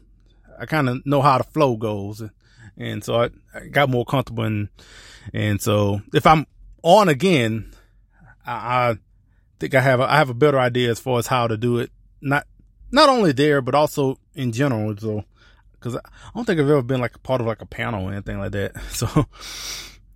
I 0.58 0.66
kind 0.66 0.88
of 0.88 1.04
know 1.06 1.22
how 1.22 1.38
the 1.38 1.44
flow 1.44 1.76
goes. 1.76 2.22
And 2.76 3.04
so 3.04 3.22
I, 3.22 3.30
I, 3.54 3.66
got 3.66 3.90
more 3.90 4.04
comfortable 4.04 4.44
and, 4.44 4.68
and 5.34 5.60
so 5.60 6.00
if 6.14 6.26
I'm 6.26 6.46
on 6.82 7.08
again, 7.08 7.72
I, 8.46 8.90
I 8.90 8.96
think 9.58 9.74
I 9.74 9.80
have, 9.80 10.00
a, 10.00 10.10
I 10.10 10.16
have 10.16 10.30
a 10.30 10.34
better 10.34 10.58
idea 10.58 10.90
as 10.90 11.00
far 11.00 11.18
as 11.18 11.26
how 11.26 11.46
to 11.46 11.56
do 11.56 11.78
it. 11.78 11.90
Not, 12.20 12.46
not 12.90 13.08
only 13.08 13.32
there, 13.32 13.60
but 13.60 13.74
also 13.74 14.18
in 14.34 14.52
general. 14.52 14.96
So, 14.96 15.24
cause 15.80 15.96
I 15.96 16.00
don't 16.34 16.44
think 16.44 16.60
I've 16.60 16.68
ever 16.68 16.82
been 16.82 17.00
like 17.00 17.16
a 17.16 17.20
part 17.20 17.40
of 17.40 17.46
like 17.46 17.62
a 17.62 17.66
panel 17.66 18.08
or 18.08 18.12
anything 18.12 18.38
like 18.38 18.52
that. 18.52 18.76
So, 18.90 19.26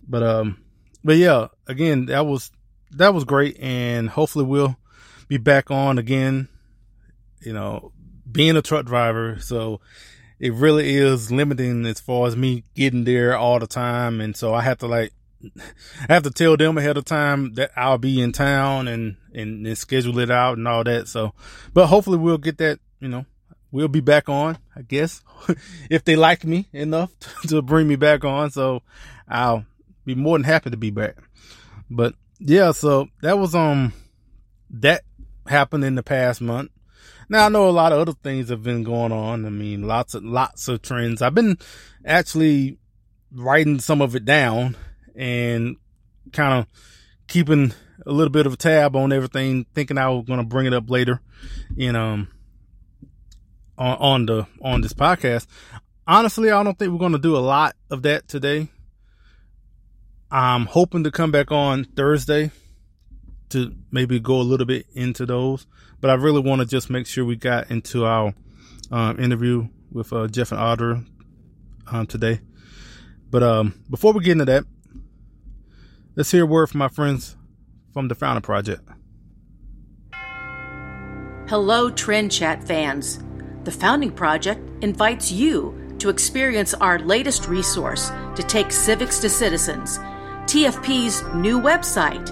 but, 0.07 0.23
um, 0.23 0.63
but 1.03 1.17
yeah, 1.17 1.47
again, 1.67 2.07
that 2.07 2.25
was, 2.25 2.51
that 2.91 3.13
was 3.13 3.23
great. 3.23 3.59
And 3.59 4.09
hopefully 4.09 4.45
we'll 4.45 4.77
be 5.27 5.37
back 5.37 5.71
on 5.71 5.97
again, 5.97 6.47
you 7.41 7.53
know, 7.53 7.91
being 8.31 8.57
a 8.57 8.61
truck 8.61 8.85
driver. 8.85 9.39
So 9.39 9.81
it 10.39 10.53
really 10.53 10.95
is 10.95 11.31
limiting 11.31 11.85
as 11.85 11.99
far 11.99 12.27
as 12.27 12.35
me 12.35 12.63
getting 12.75 13.03
there 13.03 13.37
all 13.37 13.59
the 13.59 13.67
time. 13.67 14.21
And 14.21 14.35
so 14.35 14.53
I 14.53 14.61
have 14.61 14.79
to 14.79 14.87
like, 14.87 15.13
I 16.09 16.13
have 16.13 16.23
to 16.23 16.31
tell 16.31 16.57
them 16.57 16.77
ahead 16.77 16.97
of 16.97 17.05
time 17.05 17.53
that 17.55 17.71
I'll 17.75 17.97
be 17.97 18.21
in 18.21 18.31
town 18.31 18.87
and, 18.87 19.17
and, 19.33 19.77
schedule 19.77 20.19
it 20.19 20.31
out 20.31 20.57
and 20.57 20.67
all 20.67 20.83
that. 20.83 21.07
So, 21.07 21.33
but 21.73 21.87
hopefully 21.87 22.17
we'll 22.17 22.37
get 22.37 22.57
that, 22.59 22.79
you 22.99 23.07
know, 23.07 23.25
we'll 23.71 23.87
be 23.87 24.01
back 24.01 24.29
on, 24.29 24.57
I 24.75 24.81
guess, 24.81 25.21
if 25.89 26.03
they 26.03 26.15
like 26.15 26.43
me 26.43 26.67
enough 26.73 27.11
to, 27.19 27.29
to 27.47 27.61
bring 27.61 27.87
me 27.87 27.95
back 27.95 28.23
on. 28.23 28.51
So 28.51 28.81
I'll 29.27 29.65
be 30.05 30.15
more 30.15 30.37
than 30.37 30.45
happy 30.45 30.69
to 30.69 30.77
be 30.77 30.91
back. 30.91 31.17
But 31.89 32.15
yeah, 32.39 32.71
so 32.71 33.07
that 33.21 33.37
was, 33.37 33.55
um, 33.55 33.93
that 34.69 35.03
happened 35.47 35.83
in 35.83 35.95
the 35.95 36.03
past 36.03 36.41
month. 36.41 36.71
Now 37.27 37.47
I 37.47 37.49
know 37.49 37.67
a 37.67 37.71
lot 37.71 37.91
of 37.91 37.99
other 37.99 38.13
things 38.13 38.49
have 38.49 38.63
been 38.63 38.83
going 38.83 39.11
on. 39.11 39.45
I 39.45 39.49
mean, 39.49 39.87
lots 39.87 40.13
of, 40.13 40.23
lots 40.23 40.67
of 40.67 40.81
trends. 40.81 41.21
I've 41.21 41.33
been 41.33 41.57
actually 42.05 42.77
writing 43.31 43.79
some 43.79 44.01
of 44.01 44.15
it 44.15 44.25
down 44.25 44.75
and 45.15 45.77
kind 46.31 46.53
of 46.59 46.67
keeping 47.27 47.73
a 48.05 48.11
little 48.11 48.31
bit 48.31 48.45
of 48.45 48.53
a 48.53 48.57
tab 48.57 48.95
on 48.95 49.11
everything, 49.11 49.65
thinking 49.73 49.97
I 49.97 50.09
was 50.09 50.25
going 50.25 50.39
to 50.39 50.45
bring 50.45 50.65
it 50.65 50.73
up 50.73 50.89
later 50.89 51.21
in, 51.77 51.95
um, 51.95 52.27
on, 53.77 53.97
on 53.97 54.25
the, 54.25 54.47
on 54.61 54.81
this 54.81 54.93
podcast. 54.93 55.47
Honestly, 56.07 56.51
I 56.51 56.63
don't 56.63 56.77
think 56.77 56.91
we're 56.91 56.99
going 56.99 57.13
to 57.13 57.17
do 57.17 57.35
a 57.35 57.39
lot 57.39 57.75
of 57.89 58.03
that 58.03 58.27
today. 58.27 58.69
I'm 60.29 60.65
hoping 60.65 61.03
to 61.05 61.11
come 61.11 61.31
back 61.31 61.51
on 61.51 61.83
Thursday 61.83 62.51
to 63.49 63.73
maybe 63.91 64.19
go 64.19 64.41
a 64.41 64.43
little 64.43 64.65
bit 64.65 64.85
into 64.93 65.25
those, 65.25 65.65
but 66.01 66.09
I 66.09 66.15
really 66.15 66.41
want 66.41 66.61
to 66.61 66.67
just 66.67 66.89
make 66.89 67.07
sure 67.07 67.23
we 67.23 67.35
got 67.35 67.71
into 67.71 68.05
our 68.05 68.33
um, 68.91 69.19
interview 69.19 69.67
with 69.91 70.11
uh, 70.11 70.27
Jeff 70.27 70.51
and 70.51 70.59
Audra 70.59 71.05
um, 71.91 72.05
today. 72.05 72.41
But 73.29 73.43
um, 73.43 73.81
before 73.89 74.13
we 74.13 74.23
get 74.23 74.33
into 74.33 74.45
that, 74.45 74.65
let's 76.15 76.31
hear 76.31 76.43
a 76.43 76.47
word 76.47 76.69
from 76.69 76.79
my 76.79 76.87
friends 76.87 77.35
from 77.93 78.07
the 78.07 78.15
Founding 78.15 78.41
Project. 78.41 78.87
Hello, 81.47 81.89
Trend 81.89 82.31
Chat 82.31 82.67
fans. 82.67 83.23
The 83.63 83.71
Founding 83.71 84.11
Project 84.11 84.83
invites 84.83 85.31
you 85.31 85.95
to 85.99 86.09
experience 86.09 86.73
our 86.75 86.99
latest 86.99 87.47
resource 87.47 88.09
to 88.35 88.43
take 88.43 88.71
civics 88.71 89.19
to 89.19 89.29
citizens, 89.29 89.99
TFP's 90.47 91.23
new 91.35 91.59
website 91.59 92.29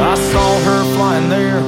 I 0.01 0.15
saw 0.31 0.60
her 0.60 0.84
flying 0.95 1.29
there 1.29 1.62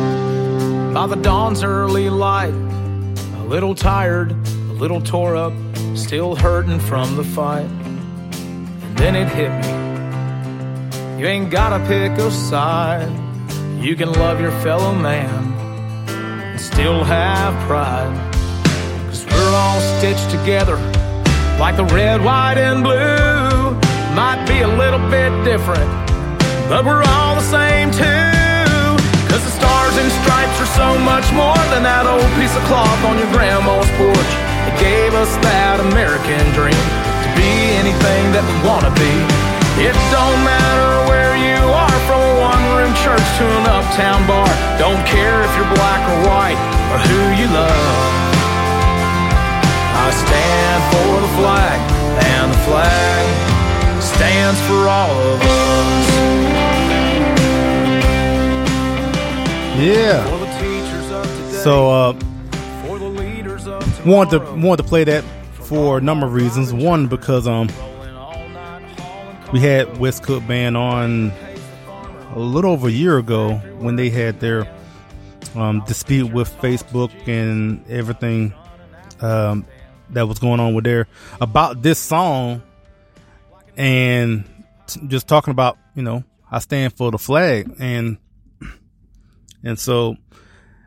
by 0.93 1.05
the 1.05 1.15
dawn's 1.15 1.63
early 1.63 2.09
light. 2.09 2.53
A 2.53 3.43
little 3.47 3.75
tired, 3.75 4.31
a 4.31 4.73
little 4.73 4.99
tore 4.99 5.35
up, 5.35 5.53
still 5.95 6.35
hurting 6.35 6.79
from 6.79 7.15
the 7.15 7.23
fight. 7.23 7.69
And 7.69 8.97
then 8.97 9.15
it 9.15 9.29
hit 9.29 9.51
me. 9.61 11.21
You 11.21 11.27
ain't 11.27 11.51
gotta 11.51 11.85
pick 11.85 12.17
a 12.17 12.31
side. 12.31 13.26
You 13.87 13.95
can 13.95 14.11
love 14.19 14.41
your 14.41 14.51
fellow 14.59 14.93
man 14.93 15.31
and 16.11 16.59
still 16.59 17.05
have 17.05 17.55
pride. 17.71 18.11
Cause 19.07 19.23
we're 19.23 19.55
all 19.55 19.79
stitched 19.95 20.27
together 20.29 20.75
like 21.55 21.77
the 21.77 21.87
red, 21.95 22.19
white, 22.19 22.59
and 22.59 22.83
blue. 22.83 23.79
Might 24.11 24.43
be 24.43 24.59
a 24.59 24.67
little 24.67 24.99
bit 25.07 25.31
different, 25.47 25.87
but 26.67 26.83
we're 26.83 27.07
all 27.15 27.39
the 27.39 27.47
same 27.47 27.87
too. 27.95 28.27
Cause 29.31 29.47
the 29.47 29.55
stars 29.55 29.95
and 29.95 30.11
stripes 30.19 30.59
are 30.59 30.73
so 30.75 30.99
much 31.07 31.23
more 31.31 31.55
than 31.71 31.87
that 31.87 32.03
old 32.03 32.27
piece 32.35 32.51
of 32.59 32.63
cloth 32.67 33.01
on 33.07 33.15
your 33.15 33.31
grandma's 33.31 33.87
porch. 33.95 34.31
It 34.67 34.75
gave 34.83 35.15
us 35.15 35.31
that 35.47 35.79
American 35.79 36.43
dream 36.51 36.75
to 37.23 37.29
be 37.39 37.51
anything 37.79 38.35
that 38.35 38.43
we 38.43 38.55
wanna 38.67 38.91
be. 38.99 39.46
It 39.79 39.93
don't 40.09 40.41
matter 40.41 41.07
where 41.07 41.37
you 41.37 41.61
are, 41.69 41.99
from 42.09 42.17
a 42.17 42.33
one 42.41 42.63
room 42.73 42.93
church 43.05 43.21
to 43.37 43.45
an 43.45 43.65
uptown 43.69 44.25
bar. 44.25 44.49
Don't 44.79 45.05
care 45.05 45.43
if 45.43 45.51
you're 45.55 45.69
black 45.75 46.01
or 46.09 46.17
white 46.25 46.57
or 46.89 46.97
who 46.97 47.21
you 47.37 47.47
love. 47.53 48.17
I 49.93 50.09
stand 50.09 50.81
for 50.89 51.21
the 51.21 51.31
flag, 51.37 51.77
and 52.25 52.51
the 52.51 52.57
flag 52.65 53.23
stands 54.01 54.59
for 54.65 54.89
all 54.89 55.11
of 55.11 55.41
us. 55.41 56.07
Yeah. 59.77 60.23
For 60.25 60.39
the 60.39 60.51
teachers 60.57 61.11
of 61.11 61.23
today, 61.23 61.63
So, 61.63 61.89
uh, 61.91 62.13
for 62.87 62.97
the 62.97 63.09
leaders 63.09 63.67
of 63.67 64.07
wanted 64.07 64.39
to 64.39 64.55
wanted 64.55 64.81
to 64.81 64.89
play 64.89 65.03
that 65.03 65.23
for 65.53 65.99
a 65.99 66.01
number 66.01 66.25
of 66.25 66.33
reasons. 66.33 66.73
One, 66.73 67.05
because 67.05 67.47
um, 67.47 67.69
we 69.53 69.59
had 69.59 69.97
Wes 69.97 70.19
Cook 70.19 70.45
Band 70.47 70.75
on 70.75 71.31
a 72.33 72.39
little 72.39 72.71
over 72.71 72.87
a 72.87 72.91
year 72.91 73.17
ago 73.17 73.55
when 73.79 73.95
they 73.95 74.09
had 74.09 74.39
their 74.39 74.67
um, 75.55 75.83
dispute 75.85 76.31
with 76.31 76.49
Facebook 76.57 77.11
and 77.27 77.85
everything 77.89 78.53
um, 79.21 79.65
that 80.09 80.27
was 80.27 80.39
going 80.39 80.59
on 80.59 80.73
with 80.73 80.83
there 80.83 81.07
about 81.39 81.81
this 81.81 81.99
song 81.99 82.61
and 83.77 84.43
just 85.07 85.27
talking 85.27 85.51
about 85.51 85.77
you 85.95 86.03
know 86.03 86.23
I 86.51 86.59
stand 86.59 86.93
for 86.93 87.11
the 87.11 87.17
flag 87.17 87.73
and 87.79 88.17
and 89.63 89.79
so 89.79 90.17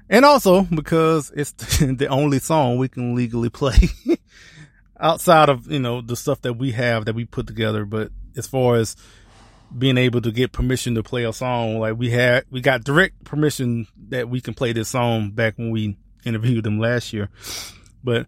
and 0.08 0.24
also 0.24 0.62
because 0.62 1.32
it's 1.34 1.52
the 1.78 2.08
only 2.08 2.38
song 2.38 2.76
we 2.78 2.88
can 2.88 3.14
legally 3.14 3.48
play 3.48 3.76
outside 5.00 5.48
of, 5.48 5.70
you 5.70 5.80
know, 5.80 6.00
the 6.00 6.16
stuff 6.16 6.42
that 6.42 6.54
we 6.54 6.72
have 6.72 7.06
that 7.06 7.14
we 7.14 7.24
put 7.24 7.46
together. 7.46 7.84
But 7.84 8.10
as 8.36 8.46
far 8.46 8.76
as 8.76 8.96
being 9.76 9.98
able 9.98 10.20
to 10.20 10.32
get 10.32 10.52
permission 10.52 10.94
to 10.96 11.02
play 11.02 11.24
a 11.24 11.32
song. 11.32 11.78
Like 11.78 11.96
we 11.96 12.10
had, 12.10 12.44
we 12.50 12.60
got 12.60 12.84
direct 12.84 13.24
permission 13.24 13.86
that 14.08 14.28
we 14.28 14.40
can 14.40 14.54
play 14.54 14.72
this 14.72 14.88
song 14.88 15.30
back 15.30 15.58
when 15.58 15.70
we 15.70 15.96
interviewed 16.24 16.64
them 16.64 16.78
last 16.78 17.12
year. 17.12 17.28
But 18.02 18.26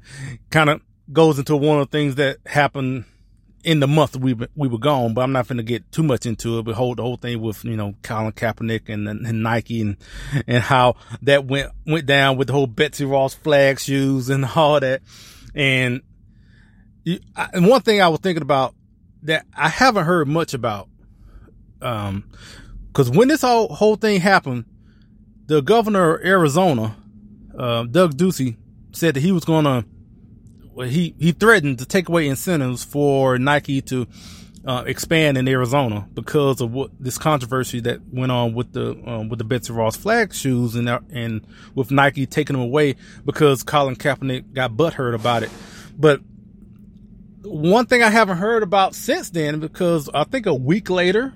kind 0.50 0.71
of 0.71 0.81
goes 1.12 1.38
into 1.38 1.57
one 1.57 1.81
of 1.81 1.91
the 1.91 1.99
things 1.99 2.17
that 2.17 2.38
happened 2.47 3.05
in 3.64 3.79
the 3.79 3.87
month 3.87 4.17
we 4.17 4.37
we 4.55 4.69
were 4.69 4.79
gone. 4.79 5.14
But 5.14 5.23
I'm 5.23 5.33
not 5.33 5.49
going 5.49 5.57
to 5.57 5.62
get 5.62 5.91
too 5.93 6.02
much 6.02 6.26
into 6.26 6.59
it. 6.59 6.64
But 6.64 6.75
hold 6.75 6.99
the 6.99 7.02
whole 7.02 7.17
thing 7.17 7.41
with 7.41 7.64
you 7.64 7.76
know 7.76 7.95
Colin 8.02 8.33
Kaepernick 8.33 8.88
and, 8.88 9.09
and 9.09 9.43
Nike 9.43 9.81
and 9.81 9.97
and 10.47 10.62
how 10.62 10.97
that 11.23 11.47
went 11.47 11.73
went 11.87 12.07
down 12.07 12.37
with 12.37 12.49
the 12.49 12.52
whole 12.52 12.67
Betsy 12.67 13.05
Ross 13.05 13.35
flag 13.35 13.81
shoes 13.81 14.29
and 14.29 14.45
all 14.57 14.79
that. 14.81 15.02
And, 15.55 16.02
you, 17.05 17.21
I, 17.37 17.51
and 17.53 17.67
one 17.67 17.83
thing 17.83 18.01
I 18.01 18.09
was 18.09 18.21
thinking 18.21 18.43
about 18.43 18.75
that 19.23 19.47
I 19.57 19.69
haven't 19.69 20.05
heard 20.05 20.29
much 20.29 20.55
about, 20.55 20.89
um, 21.81 22.25
cause 22.93 23.11
when 23.11 23.29
this 23.29 23.43
whole, 23.43 23.69
whole 23.69 23.97
thing 23.97 24.21
happened, 24.21 24.65
the 25.47 25.61
governor 25.61 26.17
of 26.17 26.25
Arizona, 26.25 26.97
uh, 27.57 27.85
Doug 27.85 28.17
Ducey 28.17 28.57
said 28.93 29.15
that 29.15 29.21
he 29.21 29.33
was 29.33 29.45
going 29.45 29.65
to, 29.65 29.85
well, 30.73 30.89
he, 30.89 31.15
he 31.19 31.33
threatened 31.33 31.79
to 31.79 31.87
take 31.87 32.09
away 32.09 32.29
incentives 32.29 32.85
for 32.85 33.39
Nike 33.39 33.83
to, 33.83 34.07
uh, 34.65 34.85
expand 34.87 35.37
in 35.37 35.49
Arizona 35.49 36.07
because 36.15 36.61
of 36.61 36.73
what 36.73 36.91
this 37.01 37.19
controversy 37.19 37.81
that 37.81 38.01
went 38.13 38.31
on 38.31 38.55
with 38.55 38.73
the 38.73 38.91
um, 39.07 39.29
with 39.29 39.39
the 39.39 39.45
Betsy 39.45 39.73
Ross 39.73 39.97
flag 39.97 40.33
shoes 40.33 40.77
and 40.77 40.89
and 41.13 41.45
with 41.75 41.91
Nike 41.91 42.27
taking 42.27 42.55
them 42.55 42.63
away 42.63 42.95
because 43.25 43.65
Colin 43.65 43.97
Kaepernick 43.97 44.53
got 44.53 44.73
butthurt 44.73 45.15
about 45.15 45.43
it. 45.43 45.51
But 45.99 46.21
one 47.45 47.87
thing 47.87 48.03
I 48.03 48.11
haven't 48.11 48.39
heard 48.39 48.63
about 48.63 48.95
since 48.95 49.31
then, 49.31 49.61
because 49.61 50.09
I 50.13 50.25
think 50.25 50.47
a 50.47 50.55
week 50.55 50.91
later 50.91 51.35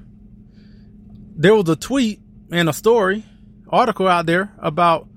there 1.37 1.55
was 1.55 1.69
a 1.69 1.77
tweet 1.77 2.21
and 2.51 2.69
a 2.69 2.73
story 2.73 3.25
article 3.69 4.07
out 4.07 4.27
there 4.27 4.53
about 4.59 5.09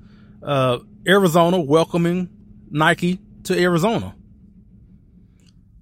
uh, 0.42 0.80
Arizona 1.08 1.60
welcoming 1.60 2.30
Nike 2.70 3.20
to 3.44 3.60
Arizona. 3.60 4.16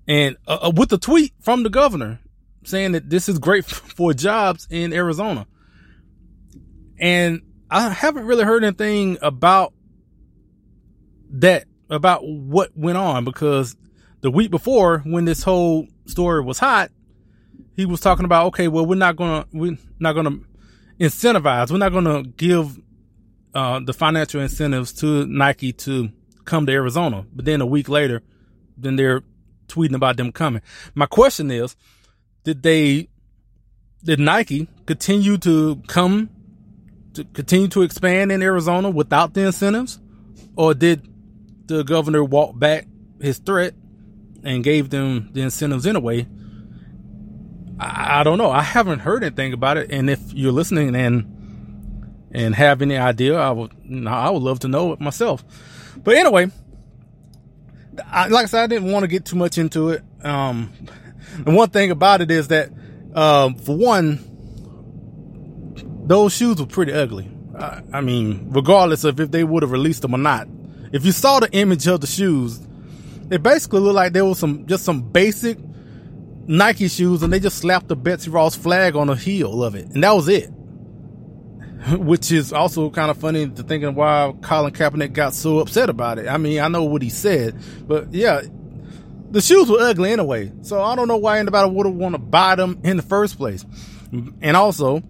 And 0.08 0.38
uh, 0.48 0.60
uh 0.64 0.72
with 0.76 0.90
the 0.90 0.98
tweet 0.98 1.34
from 1.42 1.64
the 1.64 1.70
governor 1.70 2.20
saying 2.64 2.94
that 2.94 3.10
this 3.10 3.30
is 3.30 3.40
great 3.40 3.66
for 3.66 4.14
jobs 4.14 4.68
in 4.70 4.94
Arizona. 4.94 5.48
And 7.00 7.42
I 7.70 7.90
haven't 7.90 8.26
really 8.26 8.44
heard 8.44 8.64
anything 8.64 9.18
about 9.22 9.74
that, 11.32 11.66
about 11.90 12.22
what 12.26 12.72
went 12.76 12.98
on 12.98 13.26
because 13.26 13.76
the 14.27 14.31
week 14.31 14.51
before 14.51 15.00
when 15.05 15.24
this 15.24 15.41
whole 15.41 15.88
story 16.05 16.41
was 16.41 16.60
hot, 16.60 16.91
he 17.77 17.86
was 17.86 18.01
talking 18.01 18.25
about, 18.25 18.48
okay, 18.48 18.67
well, 18.67 18.86
we're 18.86 18.96
not 18.96 19.15
going 19.15 19.41
to, 19.41 19.48
we're 19.53 19.77
not 20.00 20.12
going 20.12 20.25
to 20.25 20.46
incentivize. 21.00 21.72
We're 21.72 21.77
not 21.77 21.93
going 21.93 22.03
to 22.03 22.29
give, 22.31 22.77
uh, 23.55 23.79
the 23.79 23.93
financial 23.93 24.41
incentives 24.41 24.91
to 24.96 25.25
Nike 25.27 25.72
to 25.72 26.10
come 26.43 26.65
to 26.65 26.74
Arizona. 26.74 27.25
But 27.31 27.46
then 27.46 27.62
a 27.62 27.65
week 27.65 27.88
later, 27.88 28.22
then 28.75 28.98
they're 28.98 29.22
tweeting 29.69 29.96
about 29.96 30.17
them 30.17 30.34
coming. 30.34 30.62
My 30.93 31.05
question 31.05 31.50
is, 31.50 31.77
did 32.43 32.63
they, 32.63 33.07
did 34.03 34.19
Nike 34.19 34.67
continue 34.86 35.38
to 35.38 35.81
come 35.88 36.31
to 37.13 37.24
continue 37.24 37.69
to 37.69 37.81
expand 37.81 38.34
in 38.34 38.41
Arizona 38.41 38.89
without 38.89 39.34
the 39.34 39.46
incentives? 39.46 40.01
Or 40.57 40.74
did 40.74 41.07
the 41.67 41.84
governor 41.84 42.25
walk 42.25 42.60
back 42.60 42.88
his 43.22 43.38
threat 43.38 43.74
and 44.48 44.63
gave 44.63 44.89
them 44.89 45.30
the 45.34 45.42
incentives 45.42 45.86
anyway? 45.86 46.25
I, 47.80 48.22
I 48.22 48.24
don't 48.24 48.38
know. 48.38 48.50
I 48.50 48.62
haven't 48.62 49.00
heard 49.00 49.24
anything 49.24 49.54
about 49.54 49.77
it. 49.77 49.92
And 49.92 50.10
if 50.10 50.34
you're 50.34 50.51
listening 50.51 50.96
and 50.96 51.34
and 52.32 52.56
have 52.56 52.82
any 52.82 52.98
idea, 52.98 53.38
I 53.38 53.51
would 53.51 53.72
I 54.08 54.30
would 54.30 54.42
love 54.42 54.60
to 54.60 54.68
know 54.68 54.94
it 54.94 55.00
myself. 55.00 55.44
But 56.04 56.16
anyway, 56.16 56.51
I, 58.06 58.27
like 58.27 58.44
I 58.44 58.48
said, 58.48 58.63
I 58.63 58.68
didn't 58.68 58.92
want 58.92 59.04
to 59.04 59.08
get 59.08 59.25
too 59.25 59.36
much 59.36 59.57
into 59.57 59.90
it. 59.90 60.03
Um, 60.24 60.72
the 61.40 61.51
one 61.51 61.70
thing 61.70 61.92
about 61.92 62.22
it 62.22 62.31
is 62.31 62.48
that, 62.50 62.70
um, 63.14 63.55
for 63.55 63.75
one, 63.75 64.20
those 66.05 66.33
shoes 66.33 66.60
were 66.60 66.68
pretty 66.68 66.94
ugly. 66.94 67.29
I, 67.57 67.81
I 67.94 68.01
mean, 68.01 68.48
regardless 68.51 69.03
of 69.03 69.20
if 69.20 69.31
they 69.31 69.44
would 69.44 69.64
have 69.64 69.72
released 69.72 70.03
them 70.03 70.14
or 70.14 70.20
not, 70.20 70.48
if 70.92 71.05
you 71.05 71.12
saw 71.12 71.40
the 71.40 71.51
image 71.51 71.88
of 71.88 72.01
the 72.01 72.07
shoes, 72.07 72.60
it 73.29 73.44
basically 73.44 73.79
looked 73.79 73.96
like 73.96 74.13
there 74.13 74.25
was 74.25 74.40
some 74.40 74.66
just 74.68 74.83
some 74.85 75.01
basic 75.01 75.57
Nike 76.48 76.87
shoes, 76.87 77.24
and 77.24 77.31
they 77.31 77.40
just 77.40 77.57
slapped 77.57 77.87
the 77.87 77.96
Betsy 77.96 78.29
Ross 78.29 78.55
flag 78.55 78.96
on 78.96 79.07
the 79.07 79.16
heel 79.16 79.63
of 79.63 79.75
it, 79.75 79.87
and 79.87 80.03
that 80.03 80.11
was 80.11 80.27
it. 80.27 80.48
Which 81.90 82.31
is 82.31 82.53
also 82.53 82.90
kind 82.90 83.11
of 83.11 83.18
funny 83.18 83.48
to 83.50 83.63
thinking 83.63 83.96
why 83.96 84.33
Colin 84.42 84.74
Kaepernick 84.74 85.13
got 85.13 85.33
so 85.33 85.59
upset 85.59 85.90
about 85.90 86.20
it. 86.20 86.27
I 86.27 86.37
mean, 86.37 86.59
I 86.59 86.68
know 86.70 86.83
what 86.83 87.01
he 87.01 87.09
said, 87.09 87.55
but 87.87 88.13
yeah, 88.13 88.42
the 89.31 89.42
shoes 89.42 89.70
were 89.70 89.79
ugly 89.79 90.11
anyway. 90.11 90.51
So 90.61 90.81
I 90.81 90.96
don't 90.96 91.07
know 91.07 91.18
why 91.18 91.40
anybody 91.40 91.70
would 91.70 91.85
have 91.85 91.96
want 91.96 92.16
to 92.16 92.20
buy 92.20 92.55
them 92.55 92.79
in 92.83 92.98
the 92.98 93.03
first 93.03 93.37
place. 93.37 93.66
And 94.42 94.55
also, 94.55 95.03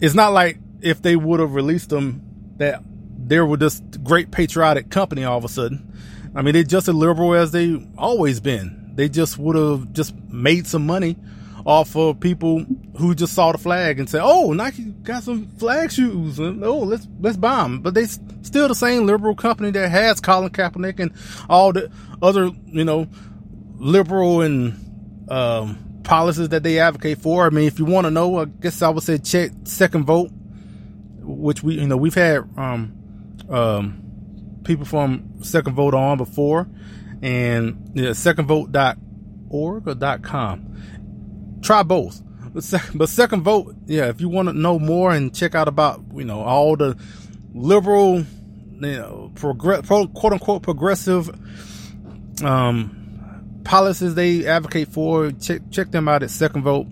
it's 0.00 0.14
not 0.14 0.32
like 0.32 0.58
if 0.80 1.00
they 1.00 1.14
would 1.14 1.40
have 1.40 1.54
released 1.54 1.90
them 1.90 2.22
that 2.56 2.82
there 3.16 3.46
were 3.46 3.56
this 3.56 3.80
great 4.02 4.30
patriotic 4.30 4.90
company 4.90 5.24
all 5.24 5.38
of 5.38 5.44
a 5.44 5.48
sudden. 5.48 5.91
I 6.34 6.42
mean, 6.42 6.54
they're 6.54 6.62
just 6.62 6.88
as 6.88 6.94
liberal 6.94 7.34
as 7.34 7.52
they 7.52 7.86
always 7.98 8.40
been. 8.40 8.92
They 8.94 9.08
just 9.08 9.38
would 9.38 9.56
have 9.56 9.92
just 9.92 10.14
made 10.28 10.66
some 10.66 10.86
money 10.86 11.16
off 11.64 11.94
of 11.96 12.18
people 12.20 12.64
who 12.98 13.14
just 13.14 13.34
saw 13.34 13.52
the 13.52 13.58
flag 13.58 13.98
and 13.98 14.08
said, 14.08 14.22
"Oh, 14.22 14.52
Nike 14.52 14.84
got 14.84 15.22
some 15.22 15.48
flag 15.58 15.92
shoes. 15.92 16.40
Oh, 16.40 16.78
let's 16.78 17.06
let's 17.20 17.36
buy 17.36 17.62
them." 17.62 17.80
But 17.80 17.94
they 17.94 18.06
still 18.06 18.68
the 18.68 18.74
same 18.74 19.06
liberal 19.06 19.34
company 19.34 19.70
that 19.70 19.90
has 19.90 20.20
Colin 20.20 20.50
Kaepernick 20.50 20.98
and 21.00 21.12
all 21.48 21.72
the 21.72 21.90
other, 22.20 22.50
you 22.66 22.84
know, 22.84 23.08
liberal 23.76 24.40
and 24.40 25.28
um, 25.30 26.00
policies 26.04 26.48
that 26.50 26.62
they 26.62 26.78
advocate 26.78 27.18
for. 27.18 27.46
I 27.46 27.50
mean, 27.50 27.66
if 27.66 27.78
you 27.78 27.84
want 27.84 28.06
to 28.06 28.10
know, 28.10 28.38
I 28.38 28.46
guess 28.46 28.82
I 28.82 28.88
would 28.88 29.02
say 29.02 29.18
check 29.18 29.52
Second 29.64 30.04
Vote, 30.04 30.30
which 31.20 31.62
we 31.62 31.80
you 31.80 31.86
know 31.86 31.96
we've 31.96 32.14
had 32.14 32.48
um, 32.56 32.92
um, 33.48 34.01
people 34.64 34.84
from 34.84 35.42
Second 35.42 35.74
Vote 35.74 35.94
on 35.94 36.18
before, 36.18 36.68
and 37.22 37.90
yeah, 37.94 38.10
secondvote.org 38.10 39.88
or 39.88 40.18
.com 40.18 40.72
try 41.62 41.82
both. 41.82 42.20
But 42.52 42.64
second, 42.64 42.98
but 42.98 43.08
second 43.08 43.42
vote, 43.42 43.74
yeah, 43.86 44.08
if 44.08 44.20
you 44.20 44.28
want 44.28 44.48
to 44.48 44.52
know 44.52 44.78
more 44.78 45.12
and 45.12 45.34
check 45.34 45.54
out 45.54 45.68
about, 45.68 46.02
you 46.14 46.24
know, 46.24 46.40
all 46.40 46.76
the 46.76 46.98
liberal, 47.54 48.18
you 48.18 48.26
know, 48.80 49.32
progress, 49.34 49.86
quote 49.86 50.32
unquote 50.32 50.62
progressive, 50.62 51.30
um, 52.44 53.60
policies 53.64 54.14
they 54.14 54.46
advocate 54.46 54.88
for, 54.88 55.30
check, 55.30 55.62
check 55.70 55.90
them 55.92 56.08
out 56.08 56.22
at 56.22 56.30
second 56.30 56.62
vote. 56.62 56.86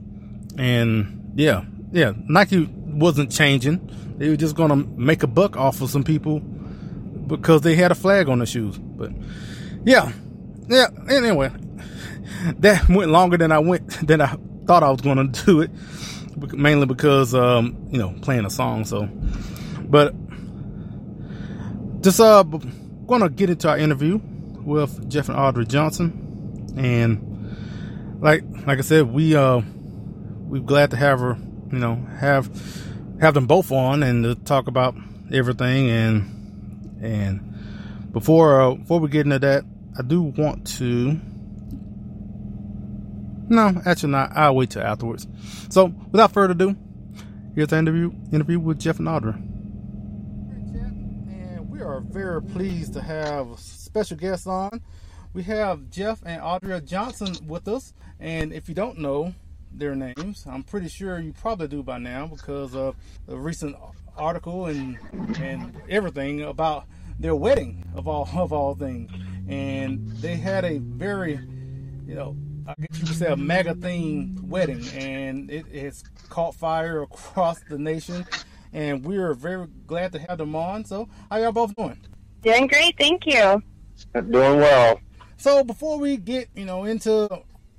And 0.57 1.33
yeah, 1.35 1.65
yeah, 1.93 2.13
Nike 2.27 2.65
wasn't 2.65 3.31
changing. 3.31 4.17
They 4.17 4.31
were 4.31 4.37
just 4.37 4.57
to 4.71 4.77
make 4.77 5.23
a 5.23 5.27
buck 5.27 5.57
off 5.57 5.83
of 5.83 5.91
some 5.91 6.05
people 6.05 6.41
because 7.31 7.63
they 7.63 7.75
had 7.77 7.93
a 7.93 7.95
flag 7.95 8.29
on 8.29 8.41
the 8.41 8.47
shoes. 8.47 8.77
But 8.79 9.13
yeah, 9.85 10.13
yeah, 10.69 10.89
anyway, 11.09 11.51
that 12.59 12.89
went 12.89 13.11
longer 13.11 13.37
than 13.37 13.53
I 13.53 13.59
went, 13.59 13.89
than 14.07 14.21
I 14.21 14.37
thought 14.67 14.83
I 14.83 14.91
was 14.91 15.01
going 15.01 15.33
to 15.33 15.45
do 15.45 15.61
it, 15.61 15.71
mainly 16.53 16.87
because, 16.87 17.35
um, 17.35 17.89
you 17.91 17.99
know, 17.99 18.15
playing 18.21 18.45
a 18.45 18.51
song. 18.51 18.85
So, 18.85 19.07
but 19.85 20.15
just, 22.03 22.21
uh, 22.21 22.43
going 22.43 23.23
to 23.23 23.29
get 23.29 23.51
into 23.51 23.69
our 23.69 23.79
interview 23.79 24.19
with 24.19 25.09
Jeff 25.09 25.29
and 25.29 25.39
Audrey 25.39 25.67
Johnson. 25.67 26.73
And 26.77 28.21
like, 28.21 28.45
like 28.67 28.79
I 28.79 28.83
said, 28.83 29.11
we, 29.13 29.35
uh, 29.35 29.61
we're 30.47 30.63
glad 30.63 30.93
to 30.93 30.97
have 30.97 31.21
her, 31.21 31.37
you 31.73 31.79
know, 31.79 31.97
have, 32.19 32.47
have 33.21 33.35
them 33.35 33.47
both 33.47 33.73
on 33.73 34.03
and 34.03 34.25
to 34.25 34.35
talk 34.35 34.69
about 34.69 34.95
everything. 35.33 35.91
And, 35.91 36.40
and 37.01 38.13
before, 38.13 38.61
uh, 38.61 38.75
before 38.75 39.01
we 39.01 39.09
get 39.09 39.27
into 39.27 39.39
that, 39.39 39.65
I 39.99 40.03
do 40.03 40.23
want 40.23 40.67
to 40.79 41.21
no, 43.51 43.83
actually 43.85 44.13
not. 44.13 44.31
I'll 44.37 44.55
wait 44.55 44.71
till 44.71 44.83
afterwards. 44.83 45.27
So, 45.71 45.87
without 46.13 46.33
further 46.33 46.53
ado, 46.53 46.77
here's 47.57 47.67
the 47.69 47.79
interview 47.79 48.13
interview 48.33 48.61
with 48.61 48.79
Jeff 48.79 49.01
and 49.01 49.09
Audrey. 49.09 49.33
And 51.33 51.69
we 51.69 51.81
are 51.83 51.99
very 52.01 52.41
pleased 52.41 52.93
to 52.93 53.03
have 53.03 53.59
special 53.59 54.17
guests 54.17 54.47
on. 54.47 54.81
We 55.35 55.43
have 55.43 55.91
Jeff 55.91 56.23
and 56.25 56.41
Audrey 56.41 56.81
Johnson 56.83 57.35
with 57.49 57.67
us. 57.67 57.93
And 58.21 58.53
if 58.53 58.69
you 58.69 58.75
don't 58.77 58.99
know 58.99 59.35
their 59.73 59.97
names, 59.97 60.47
I'm 60.49 60.63
pretty 60.63 60.89
sure 60.89 61.19
you 61.19 61.33
probably 61.33 61.67
do 61.67 61.83
by 61.83 61.99
now 61.99 62.29
because 62.29 62.77
of 62.77 62.95
the 63.27 63.37
recent 63.37 63.75
article 64.17 64.67
and 64.67 64.99
and 65.39 65.75
everything 65.89 66.43
about 66.43 66.87
their 67.19 67.35
wedding 67.35 67.85
of 67.95 68.09
all 68.09 68.29
of 68.35 68.53
all 68.53 68.75
things. 68.75 69.11
And 69.49 70.09
they 70.19 70.37
had 70.37 70.65
a 70.65 70.79
very, 70.79 71.41
you 72.07 72.15
know, 72.15 72.37
I 72.67 72.75
guess 72.79 73.01
you 73.01 73.07
could 73.07 73.17
say 73.17 73.27
a 73.27 73.37
mega 73.37 73.75
themed 73.75 74.41
wedding, 74.43 74.87
and 74.95 75.51
it 75.51 75.67
has 75.75 76.05
caught 76.29 76.55
fire 76.55 77.03
across 77.03 77.61
the 77.69 77.79
nation. 77.79 78.25
And 78.73 79.05
we're 79.05 79.35
very 79.35 79.67
glad 79.89 80.13
to 80.13 80.21
have 80.21 80.39
them 80.39 80.55
on. 80.55 80.85
So, 80.85 81.09
how 81.29 81.39
y'all 81.39 81.51
both 81.51 81.75
doing? 81.75 81.99
Doing 82.43 82.69
great, 82.69 82.97
thank 82.97 83.27
you. 83.27 83.63
Doing 84.15 84.59
well. 84.59 85.01
So, 85.37 85.65
before 85.65 85.99
we 85.99 86.17
get 86.17 86.49
you 86.55 86.65
know 86.65 86.85
into 86.85 87.29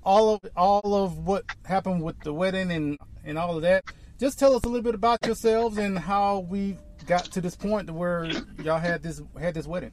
all 0.04 0.34
of 0.34 0.42
all 0.58 0.94
of 0.94 1.20
what 1.20 1.46
happened 1.66 2.04
with 2.04 2.20
the 2.22 2.34
wedding 2.34 2.72
and 2.72 2.98
and 3.24 3.38
all 3.38 3.56
of 3.56 3.62
that, 3.62 3.86
just 4.22 4.38
tell 4.38 4.56
us 4.56 4.64
a 4.66 4.68
little 4.68 4.84
bit 4.84 4.94
about 4.94 5.26
yourselves 5.26 5.80
and 5.80 5.98
how 5.98 6.46
we 6.48 6.78
got 7.08 7.26
to 7.26 7.42
this 7.42 7.56
point 7.56 7.90
where 7.90 8.30
y'all 8.64 8.78
had 8.78 9.02
this 9.02 9.20
had 9.40 9.56
this 9.56 9.66
wedding. 9.66 9.92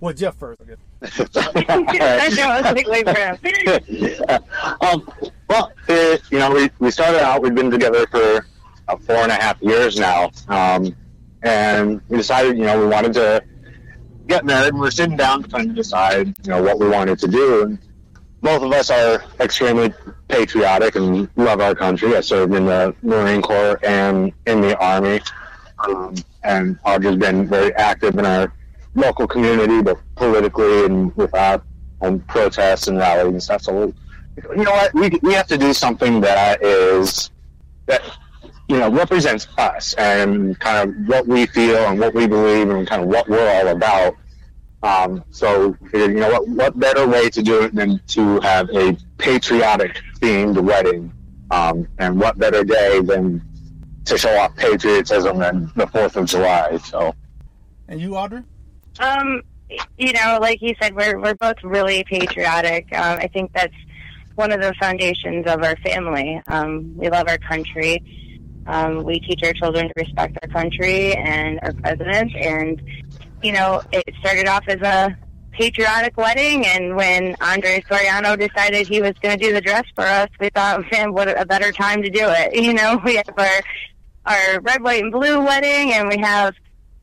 Well, 0.00 0.14
Jeff 0.14 0.36
first, 0.36 0.60
I 0.62 0.64
guess. 0.64 0.78
um, 4.80 5.08
well, 5.48 5.70
it, 5.86 6.22
you 6.30 6.38
know, 6.38 6.50
we, 6.50 6.70
we 6.78 6.90
started 6.90 7.20
out, 7.20 7.42
we've 7.42 7.54
been 7.54 7.70
together 7.70 8.06
for 8.06 8.46
uh, 8.88 8.96
four 8.96 9.16
and 9.16 9.30
a 9.30 9.34
half 9.34 9.60
years 9.60 9.98
now. 9.98 10.32
Um, 10.48 10.96
and 11.42 12.00
we 12.08 12.16
decided, 12.16 12.56
you 12.56 12.64
know, 12.64 12.80
we 12.80 12.86
wanted 12.86 13.12
to 13.12 13.44
get 14.26 14.46
married. 14.46 14.68
And 14.68 14.78
We 14.78 14.80
were 14.80 14.90
sitting 14.90 15.16
down 15.16 15.42
trying 15.44 15.68
to 15.68 15.74
decide, 15.74 16.28
you 16.42 16.50
know, 16.50 16.62
what 16.62 16.80
we 16.80 16.88
wanted 16.88 17.18
to 17.18 17.28
do. 17.28 17.62
And 17.64 17.78
both 18.42 18.62
of 18.62 18.72
us 18.72 18.90
are 18.90 19.24
extremely 19.40 19.94
patriotic 20.28 20.96
and 20.96 21.28
love 21.36 21.60
our 21.60 21.74
country. 21.74 22.16
I 22.16 22.20
served 22.20 22.52
in 22.54 22.66
the 22.66 22.94
Marine 23.02 23.40
Corps 23.40 23.78
and 23.84 24.32
in 24.46 24.60
the 24.60 24.76
Army. 24.78 25.20
Um, 25.86 26.14
and 26.42 26.80
Audra's 26.82 27.16
been 27.16 27.48
very 27.48 27.72
active 27.74 28.18
in 28.18 28.26
our 28.26 28.52
local 28.94 29.26
community, 29.26 29.80
but 29.80 29.98
politically 30.16 30.84
and 30.84 31.16
with 31.16 31.34
our 31.34 31.62
own 32.00 32.20
protests 32.20 32.88
and 32.88 32.98
rallies 32.98 33.32
and 33.32 33.42
stuff. 33.42 33.62
So, 33.62 33.94
you 34.36 34.64
know 34.64 34.72
what? 34.72 34.92
We, 34.92 35.10
we 35.22 35.34
have 35.34 35.46
to 35.46 35.58
do 35.58 35.72
something 35.72 36.20
that 36.22 36.62
is, 36.62 37.30
that, 37.86 38.02
you 38.68 38.78
know, 38.78 38.90
represents 38.90 39.46
us 39.56 39.94
and 39.94 40.58
kind 40.58 40.88
of 40.88 41.08
what 41.08 41.26
we 41.26 41.46
feel 41.46 41.76
and 41.76 42.00
what 42.00 42.14
we 42.14 42.26
believe 42.26 42.70
and 42.70 42.86
kind 42.86 43.02
of 43.02 43.08
what 43.08 43.28
we're 43.28 43.48
all 43.48 43.68
about. 43.68 44.16
Um, 44.82 45.24
so, 45.30 45.76
you 45.92 46.08
know, 46.08 46.30
what, 46.30 46.48
what 46.48 46.78
better 46.78 47.06
way 47.06 47.30
to 47.30 47.42
do 47.42 47.62
it 47.62 47.74
than 47.74 48.00
to 48.08 48.40
have 48.40 48.68
a 48.70 48.96
patriotic 49.18 50.00
themed 50.20 50.60
wedding? 50.60 51.12
Um, 51.50 51.86
and 51.98 52.18
what 52.18 52.38
better 52.38 52.64
day 52.64 53.00
than 53.00 53.42
to 54.06 54.18
show 54.18 54.36
off 54.38 54.56
patriotism 54.56 55.38
than 55.38 55.70
the 55.76 55.86
4th 55.86 56.16
of 56.16 56.26
July? 56.26 56.78
So, 56.78 57.14
and 57.88 58.00
you, 58.00 58.16
Audrey? 58.16 58.42
Um, 58.98 59.42
you 59.98 60.12
know, 60.12 60.38
like 60.40 60.60
you 60.60 60.74
said, 60.80 60.94
we're 60.94 61.18
we're 61.18 61.34
both 61.34 61.56
really 61.62 62.04
patriotic. 62.04 62.86
Um, 62.92 63.18
I 63.18 63.28
think 63.28 63.52
that's 63.54 63.74
one 64.34 64.52
of 64.52 64.60
the 64.60 64.74
foundations 64.80 65.46
of 65.46 65.62
our 65.62 65.76
family. 65.76 66.40
Um, 66.46 66.96
we 66.96 67.08
love 67.08 67.28
our 67.28 67.38
country. 67.38 68.02
Um, 68.66 69.02
we 69.02 69.20
teach 69.20 69.40
our 69.44 69.52
children 69.52 69.88
to 69.88 69.94
respect 69.96 70.38
our 70.42 70.48
country 70.48 71.14
and 71.14 71.58
our 71.62 71.72
president. 71.72 72.34
And 72.36 72.82
you 73.42 73.52
know, 73.52 73.82
it 73.92 74.04
started 74.20 74.46
off 74.46 74.64
as 74.68 74.80
a 74.80 75.16
patriotic 75.52 76.16
wedding, 76.16 76.66
and 76.66 76.96
when 76.96 77.36
Andre 77.40 77.82
Soriano 77.82 78.38
decided 78.38 78.86
he 78.86 79.02
was 79.02 79.12
going 79.20 79.38
to 79.38 79.44
do 79.44 79.52
the 79.52 79.60
dress 79.60 79.84
for 79.94 80.04
us, 80.04 80.28
we 80.40 80.48
thought, 80.50 80.84
man, 80.90 81.12
what 81.12 81.28
a 81.28 81.44
better 81.44 81.72
time 81.72 82.02
to 82.02 82.10
do 82.10 82.26
it. 82.26 82.54
You 82.62 82.72
know, 82.72 83.00
we 83.04 83.16
have 83.16 83.28
our 83.36 83.62
our 84.24 84.60
red, 84.60 84.82
white, 84.82 85.02
and 85.02 85.12
blue 85.12 85.44
wedding, 85.44 85.92
and 85.92 86.08
we 86.08 86.16
have 86.18 86.54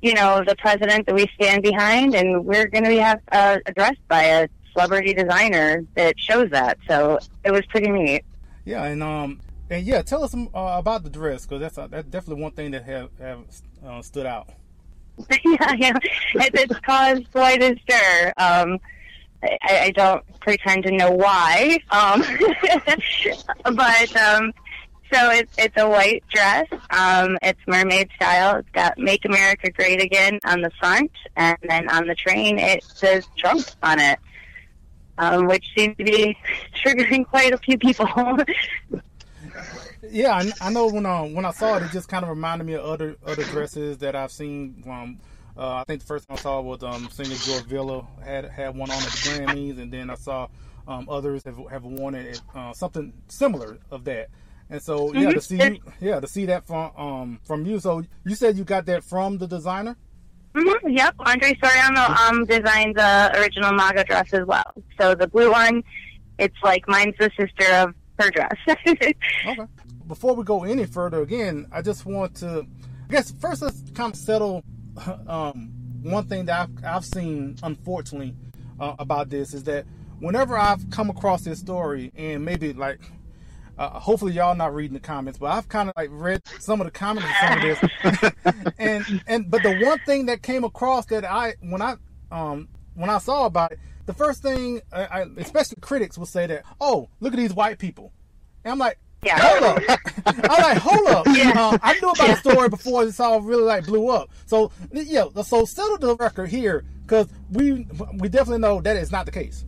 you 0.01 0.13
know, 0.13 0.43
the 0.47 0.55
president 0.55 1.05
that 1.05 1.15
we 1.15 1.27
stand 1.35 1.61
behind, 1.61 2.15
and 2.15 2.45
we're 2.45 2.67
going 2.67 2.85
to 2.85 3.01
have 3.01 3.19
uh, 3.31 3.57
addressed 3.65 4.07
by 4.07 4.23
a 4.23 4.47
celebrity 4.71 5.13
designer 5.13 5.83
that 5.95 6.17
shows 6.17 6.49
that. 6.51 6.77
So 6.87 7.19
it 7.43 7.51
was 7.51 7.65
pretty 7.67 7.91
neat. 7.91 8.23
Yeah, 8.65 8.83
and 8.85 9.03
um, 9.03 9.41
and 9.69 9.85
yeah, 9.85 10.01
tell 10.01 10.23
us 10.23 10.33
uh, 10.33 10.47
about 10.53 11.03
the 11.03 11.09
dress 11.09 11.45
because 11.45 11.59
that's 11.61 11.77
uh, 11.77 11.87
that's 11.87 12.07
definitely 12.07 12.41
one 12.41 12.51
thing 12.51 12.71
that 12.71 12.85
have 12.85 13.09
have 13.19 13.39
uh, 13.85 14.01
stood 14.01 14.25
out. 14.25 14.49
yeah, 15.45 15.73
yeah, 15.73 15.97
it, 16.35 16.51
it's 16.53 16.79
caused 16.79 17.31
quite 17.31 17.61
a 17.61 17.77
stir. 17.79 18.33
Um, 18.37 18.79
I, 19.43 19.57
I 19.85 19.91
don't 19.91 20.23
pretend 20.39 20.83
to 20.83 20.91
know 20.91 21.11
why, 21.11 21.79
um, 21.91 22.23
but 23.75 24.15
um, 24.15 24.53
so 25.11 25.31
it's 25.31 25.53
it's 25.57 25.77
a 25.77 25.87
white 25.89 26.23
dress. 26.29 26.67
Um, 26.89 27.37
it's 27.41 27.59
mermaid 27.67 28.09
style. 28.15 28.57
It's 28.57 28.69
got 28.71 28.97
"Make 28.97 29.25
America 29.25 29.71
Great 29.71 30.01
Again" 30.01 30.39
on 30.45 30.61
the 30.61 30.71
front, 30.79 31.11
and 31.35 31.57
then 31.67 31.89
on 31.89 32.07
the 32.07 32.15
train 32.15 32.59
it 32.59 32.83
says 32.83 33.27
Trump 33.37 33.65
on 33.81 33.99
it, 33.99 34.19
um, 35.17 35.47
which 35.47 35.65
seems 35.75 35.95
to 35.97 36.03
be 36.03 36.37
triggering 36.75 37.25
quite 37.25 37.53
a 37.53 37.57
few 37.57 37.77
people. 37.77 38.07
Yeah, 40.01 40.33
I, 40.33 40.51
I, 40.67 40.71
know 40.71 40.87
when 40.87 41.05
uh, 41.05 41.23
when 41.23 41.45
I 41.45 41.51
saw 41.51 41.77
it, 41.77 41.83
it 41.83 41.91
just 41.91 42.07
kind 42.07 42.23
of 42.23 42.29
reminded 42.29 42.65
me 42.65 42.73
of 42.73 42.85
other 42.85 43.17
other 43.25 43.43
dresses 43.43 43.97
that 43.99 44.15
I've 44.15 44.31
seen. 44.31 44.83
Um, 44.87 45.19
uh, 45.57 45.75
I 45.75 45.83
think 45.85 46.01
the 46.01 46.07
first 46.07 46.29
one 46.29 46.37
I 46.37 46.41
saw 46.41 46.61
was 46.61 46.83
um, 46.83 47.09
singer 47.09 47.35
Joy 47.35 47.59
Villa 47.67 48.07
had 48.23 48.45
had 48.45 48.75
one 48.75 48.89
on 48.89 48.97
at 48.97 49.03
the 49.03 49.09
Grammys, 49.09 49.77
and 49.77 49.91
then 49.91 50.09
I 50.09 50.15
saw 50.15 50.47
um, 50.87 51.07
others 51.09 51.43
have 51.43 51.59
have 51.69 51.83
worn 51.83 52.15
it 52.15 52.41
uh, 52.55 52.73
something 52.73 53.13
similar 53.27 53.77
of 53.91 54.05
that. 54.05 54.29
And 54.69 54.81
so 54.81 55.13
yeah, 55.13 55.21
mm-hmm. 55.21 55.31
to 55.31 55.41
see 55.41 55.57
you, 55.61 55.79
yeah, 55.99 56.19
to 56.19 56.27
see 56.27 56.45
that 56.45 56.65
from 56.65 56.91
um 56.95 57.39
from 57.43 57.65
you. 57.65 57.79
So 57.79 58.03
you 58.25 58.35
said 58.35 58.57
you 58.57 58.63
got 58.63 58.85
that 58.85 59.03
from 59.03 59.37
the 59.37 59.47
designer. 59.47 59.97
Mm-hmm. 60.55 60.89
Yep, 60.89 61.15
Andre 61.19 61.53
Soriano 61.55 62.29
um 62.29 62.45
designed 62.45 62.95
the 62.95 63.31
original 63.39 63.73
MAGA 63.73 64.05
dress 64.05 64.33
as 64.33 64.45
well. 64.45 64.71
So 64.99 65.15
the 65.15 65.27
blue 65.27 65.51
one, 65.51 65.83
it's 66.37 66.57
like 66.63 66.87
mine's 66.87 67.15
the 67.19 67.29
sister 67.37 67.73
of 67.73 67.93
her 68.19 68.29
dress. 68.29 68.55
okay. 68.87 69.13
Before 70.09 70.33
we 70.33 70.43
go 70.43 70.63
any 70.63 70.85
further, 70.87 71.21
again, 71.21 71.67
I 71.71 71.83
just 71.83 72.03
want 72.03 72.33
to, 72.37 72.65
I 73.07 73.11
guess 73.11 73.29
first 73.29 73.61
let's 73.61 73.83
kind 73.93 74.11
of 74.11 74.19
settle 74.19 74.63
um 75.27 75.71
one 76.01 76.25
thing 76.25 76.45
that 76.45 76.61
I've, 76.61 76.83
I've 76.83 77.05
seen 77.05 77.57
unfortunately 77.61 78.35
uh, 78.79 78.95
about 78.97 79.29
this 79.29 79.53
is 79.53 79.65
that 79.65 79.85
whenever 80.19 80.57
I've 80.57 80.89
come 80.89 81.11
across 81.11 81.43
this 81.43 81.59
story 81.59 82.11
and 82.15 82.43
maybe 82.43 82.73
like 82.73 82.99
uh, 83.77 83.99
hopefully 83.99 84.33
y'all 84.33 84.55
not 84.55 84.73
reading 84.73 84.95
the 84.95 84.99
comments, 84.99 85.37
but 85.37 85.51
I've 85.51 85.69
kind 85.69 85.89
of 85.89 85.95
like 85.95 86.09
read 86.11 86.41
some 86.59 86.81
of 86.81 86.85
the 86.85 86.91
comments 86.91 87.29
of 87.29 87.35
some 87.47 87.57
of 87.57 88.33
this, 88.43 88.73
and 88.79 89.23
and 89.27 89.51
but 89.51 89.61
the 89.61 89.77
one 89.85 89.99
thing 90.07 90.25
that 90.25 90.41
came 90.41 90.63
across 90.63 91.05
that 91.07 91.23
I 91.23 91.53
when 91.61 91.83
I 91.83 91.97
um 92.31 92.67
when 92.95 93.11
I 93.11 93.19
saw 93.19 93.45
about 93.45 93.73
it, 93.73 93.79
the 94.07 94.13
first 94.13 94.41
thing 94.41 94.81
I, 94.91 95.05
I 95.05 95.25
especially 95.37 95.77
critics 95.81 96.17
will 96.17 96.25
say 96.25 96.47
that 96.47 96.65
oh 96.81 97.09
look 97.19 97.31
at 97.31 97.37
these 97.37 97.53
white 97.53 97.77
people, 97.77 98.11
and 98.65 98.71
I'm 98.71 98.79
like 98.79 98.97
yeah. 99.23 99.37
Hold 99.39 99.63
up. 99.63 99.99
I'm 100.25 100.61
like, 100.61 100.77
hold 100.77 101.07
up. 101.07 101.25
Yeah. 101.27 101.51
Uh, 101.55 101.77
I 101.81 101.93
knew 101.99 102.09
about 102.09 102.27
yeah. 102.27 102.35
the 102.35 102.49
story 102.49 102.69
before 102.69 103.05
this 103.05 103.19
all 103.19 103.41
really 103.41 103.63
like 103.63 103.85
blew 103.85 104.09
up. 104.09 104.29
So 104.45 104.71
yeah, 104.91 105.25
so 105.43 105.65
settle 105.65 105.97
the 105.97 106.15
record 106.15 106.49
here 106.49 106.83
because 107.05 107.27
we 107.51 107.87
we 108.15 108.29
definitely 108.29 108.59
know 108.59 108.81
that 108.81 108.95
is 108.95 109.11
not 109.11 109.25
the 109.25 109.31
case. 109.31 109.65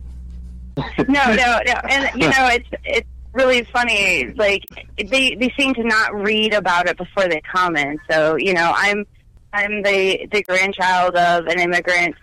no, 0.76 1.34
no, 1.34 1.60
no, 1.66 1.74
and 1.90 2.10
you 2.14 2.28
know 2.28 2.48
it's 2.48 2.68
it's 2.84 3.08
really 3.32 3.62
funny. 3.64 4.32
Like 4.36 4.64
they 4.96 5.34
they 5.34 5.52
seem 5.56 5.74
to 5.74 5.84
not 5.84 6.14
read 6.14 6.54
about 6.54 6.88
it 6.88 6.96
before 6.96 7.28
they 7.28 7.40
comment. 7.40 8.00
So 8.10 8.36
you 8.36 8.54
know, 8.54 8.72
I'm 8.74 9.04
I'm 9.52 9.82
the 9.82 10.26
the 10.32 10.42
grandchild 10.42 11.14
of 11.14 11.46
an 11.46 11.60
immigrant. 11.60 12.14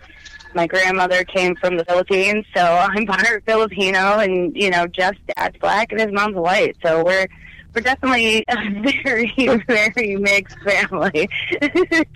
My 0.54 0.66
grandmother 0.66 1.24
came 1.24 1.54
from 1.56 1.76
the 1.76 1.84
Philippines, 1.84 2.44
so 2.54 2.62
I'm 2.62 3.06
part 3.06 3.44
Filipino, 3.44 4.18
and 4.18 4.54
you 4.56 4.70
know, 4.70 4.86
Jeff's 4.86 5.18
dad's 5.36 5.58
black 5.58 5.92
and 5.92 6.00
his 6.00 6.12
mom's 6.12 6.36
white. 6.36 6.76
So 6.82 7.04
we're 7.04 7.26
we're 7.74 7.82
definitely 7.82 8.44
a 8.48 8.92
very 9.04 9.32
very 9.66 10.16
mixed 10.16 10.58
family. 10.60 11.28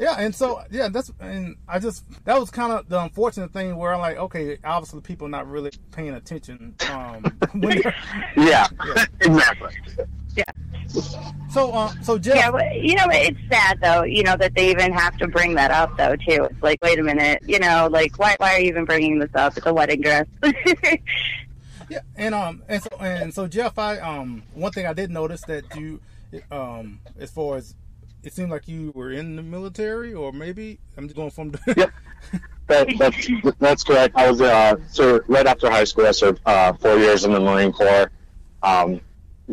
Yeah, 0.00 0.14
and 0.18 0.34
so 0.34 0.62
yeah, 0.70 0.88
that's 0.88 1.12
and 1.20 1.56
I 1.68 1.78
just 1.78 2.06
that 2.24 2.40
was 2.40 2.50
kind 2.50 2.72
of 2.72 2.88
the 2.88 2.98
unfortunate 2.98 3.52
thing 3.52 3.76
where 3.76 3.92
I'm 3.92 4.00
like, 4.00 4.16
okay, 4.16 4.56
obviously 4.64 5.02
people 5.02 5.28
not 5.28 5.46
really 5.46 5.72
paying 5.92 6.14
attention. 6.14 6.74
Um, 6.90 7.22
yeah, 7.54 7.92
yeah, 8.34 8.66
exactly. 9.20 9.74
Yeah. 10.40 10.52
So, 11.50 11.72
uh, 11.72 11.92
so 12.02 12.18
Jeff, 12.18 12.36
yeah, 12.36 12.50
but, 12.50 12.76
you 12.76 12.94
know, 12.94 13.06
it's 13.08 13.38
sad 13.50 13.80
though, 13.80 14.04
you 14.04 14.22
know, 14.22 14.36
that 14.36 14.54
they 14.54 14.70
even 14.70 14.92
have 14.92 15.16
to 15.18 15.28
bring 15.28 15.54
that 15.54 15.70
up 15.70 15.96
though 15.96 16.16
too. 16.16 16.44
It's 16.44 16.62
like, 16.62 16.78
wait 16.82 16.98
a 16.98 17.02
minute, 17.02 17.42
you 17.46 17.58
know, 17.58 17.88
like 17.90 18.18
why 18.18 18.36
why 18.38 18.54
are 18.54 18.60
you 18.60 18.68
even 18.68 18.84
bringing 18.84 19.18
this 19.18 19.30
up? 19.34 19.56
It's 19.56 19.66
a 19.66 19.74
wedding 19.74 20.00
dress. 20.00 20.26
yeah, 21.90 22.00
and 22.16 22.34
um, 22.34 22.62
and 22.68 22.82
so 22.82 22.90
and 23.00 23.34
so 23.34 23.48
Jeff, 23.48 23.78
I 23.78 23.98
um, 23.98 24.42
one 24.54 24.72
thing 24.72 24.86
I 24.86 24.92
did 24.92 25.10
notice 25.10 25.42
that 25.42 25.74
you, 25.76 26.00
um, 26.52 27.00
as 27.18 27.30
far 27.30 27.56
as 27.56 27.74
it 28.22 28.32
seemed 28.32 28.50
like 28.50 28.68
you 28.68 28.92
were 28.94 29.10
in 29.10 29.36
the 29.36 29.42
military, 29.42 30.14
or 30.14 30.32
maybe 30.32 30.78
I'm 30.96 31.06
just 31.06 31.16
going 31.16 31.30
from. 31.30 31.50
The 31.50 31.74
yep, 31.76 31.92
that, 32.68 32.88
that's 32.98 33.28
that's 33.58 33.84
correct. 33.84 34.14
I 34.16 34.30
was 34.30 34.40
uh, 34.40 34.76
so 34.88 35.20
right 35.26 35.46
after 35.46 35.70
high 35.70 35.84
school. 35.84 36.06
I 36.06 36.12
served 36.12 36.40
uh, 36.46 36.72
four 36.74 36.96
years 36.96 37.24
in 37.24 37.32
the 37.32 37.40
Marine 37.40 37.72
Corps. 37.72 38.10
Um, 38.62 39.00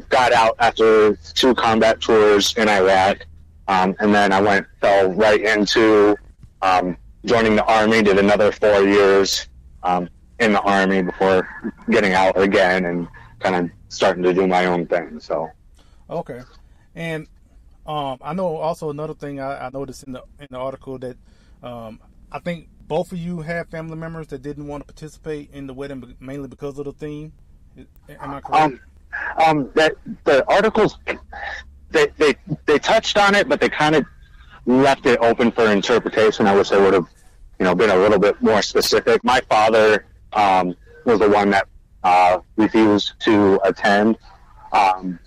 got 0.10 0.34
out 0.34 0.56
after 0.60 1.16
two 1.16 1.56
combat 1.56 2.00
tours 2.02 2.56
in 2.56 2.70
Iraq, 2.70 3.26
um, 3.68 3.96
and 4.00 4.14
then 4.14 4.32
I 4.32 4.42
went 4.42 4.68
fell 4.82 5.12
right 5.14 5.42
into 5.42 6.16
um, 6.62 6.98
joining 7.26 7.56
the 7.56 7.66
army. 7.66 8.02
Did 8.02 8.20
another 8.20 8.52
four 8.52 8.82
years. 8.82 9.48
Um, 9.84 10.10
in 10.40 10.54
the 10.54 10.62
army 10.62 11.02
before 11.02 11.48
getting 11.90 12.14
out 12.14 12.40
again 12.40 12.86
and 12.86 13.08
kind 13.40 13.56
of 13.56 13.72
starting 13.90 14.24
to 14.24 14.34
do 14.34 14.48
my 14.48 14.66
own 14.66 14.86
thing. 14.88 15.20
So, 15.20 15.50
okay, 16.10 16.42
and 16.96 17.28
um, 17.86 18.18
I 18.22 18.34
know 18.34 18.58
also 18.58 18.90
another 18.90 19.14
thing 19.14 19.40
I, 19.40 19.68
I, 19.68 19.70
noticed 19.70 20.04
in 20.04 20.14
the 20.14 20.24
in 20.40 20.48
the 20.50 20.58
article 20.58 20.98
that 21.00 21.18
um, 21.64 22.00
I 22.32 22.40
think 22.40 22.70
both 22.88 23.12
of 23.12 23.18
you 23.18 23.42
have 23.42 23.70
family 23.70 23.96
members 23.96 24.28
that 24.28 24.42
didn't 24.42 24.68
want 24.68 24.88
to 24.88 24.94
participate 24.94 25.50
in 25.52 25.68
the 25.68 25.74
wedding 25.74 26.16
mainly 26.20 26.48
because 26.48 26.78
of 26.80 26.86
the 26.86 26.94
theme. 26.94 27.34
Am 28.10 28.34
I 28.34 28.42
correct? 28.42 28.82
Um, 29.46 29.70
that 29.76 29.94
the 30.24 30.48
articles 30.52 30.98
they, 31.92 32.08
they 32.18 32.36
they 32.66 32.80
touched 32.80 33.18
on 33.18 33.36
it, 33.36 33.48
but 33.48 33.60
they 33.60 33.70
kind 33.70 33.96
of 33.96 34.06
left 34.66 35.06
it 35.06 35.20
open 35.20 35.52
for 35.52 35.68
interpretation. 35.68 36.48
I 36.48 36.56
wish 36.56 36.70
they 36.70 36.82
would 36.82 36.94
have, 36.94 37.08
you 37.60 37.66
know, 37.66 37.76
been 37.76 37.90
a 37.90 37.96
little 37.96 38.20
bit 38.20 38.42
more 38.42 38.62
specific. 38.62 39.24
My 39.24 39.42
father 39.42 40.06
um, 40.34 40.76
was 41.06 41.20
the 41.20 41.30
one 41.30 41.50
that 41.52 41.68
uh, 42.04 42.40
refused 42.56 43.14
to 43.22 43.60
attend, 43.64 44.18
um, 44.72 45.20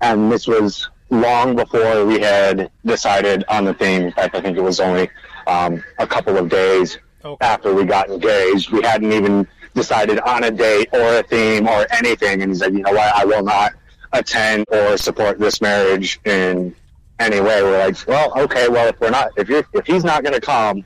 and 0.00 0.30
this 0.32 0.46
was 0.46 0.88
long 1.10 1.54
before 1.54 2.04
we 2.04 2.18
had 2.20 2.70
decided 2.84 3.44
on 3.48 3.64
the 3.64 3.74
theme. 3.74 4.02
In 4.02 4.12
fact, 4.12 4.34
I 4.34 4.40
think 4.40 4.56
it 4.56 4.62
was 4.62 4.80
only 4.80 5.08
um, 5.46 5.82
a 5.98 6.06
couple 6.06 6.36
of 6.36 6.48
days 6.48 6.98
okay. 7.24 7.46
after 7.46 7.74
we 7.74 7.84
got 7.84 8.10
engaged. 8.10 8.72
We 8.72 8.82
hadn't 8.82 9.12
even 9.12 9.46
decided 9.76 10.18
on 10.20 10.42
a 10.42 10.50
date 10.50 10.88
or 10.92 11.18
a 11.18 11.22
theme 11.22 11.68
or 11.68 11.86
anything. 11.92 12.42
And 12.42 12.50
he 12.50 12.58
said, 12.58 12.72
you 12.72 12.80
know 12.80 12.92
what, 12.92 13.14
I 13.14 13.24
will 13.24 13.44
not 13.44 13.74
attend 14.12 14.64
or 14.72 14.96
support 14.96 15.38
this 15.38 15.60
marriage 15.60 16.18
in 16.24 16.74
any 17.20 17.40
way. 17.40 17.62
We're 17.62 17.78
like, 17.78 17.96
well, 18.08 18.32
okay, 18.40 18.68
well, 18.68 18.88
if 18.88 18.98
we're 18.98 19.10
not, 19.10 19.30
if 19.36 19.48
you're, 19.48 19.64
if 19.74 19.86
he's 19.86 20.02
not 20.02 20.24
going 20.24 20.34
to 20.34 20.40
come, 20.40 20.84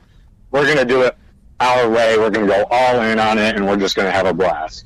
we're 0.51 0.65
going 0.65 0.77
to 0.77 0.85
do 0.85 1.01
it 1.03 1.17
our 1.59 1.89
way. 1.89 2.17
We're 2.17 2.29
going 2.29 2.47
to 2.47 2.53
go 2.53 2.67
all 2.69 3.01
in 3.01 3.17
on 3.17 3.37
it, 3.37 3.55
and 3.55 3.65
we're 3.65 3.77
just 3.77 3.95
going 3.95 4.07
to 4.07 4.11
have 4.11 4.25
a 4.25 4.33
blast. 4.33 4.85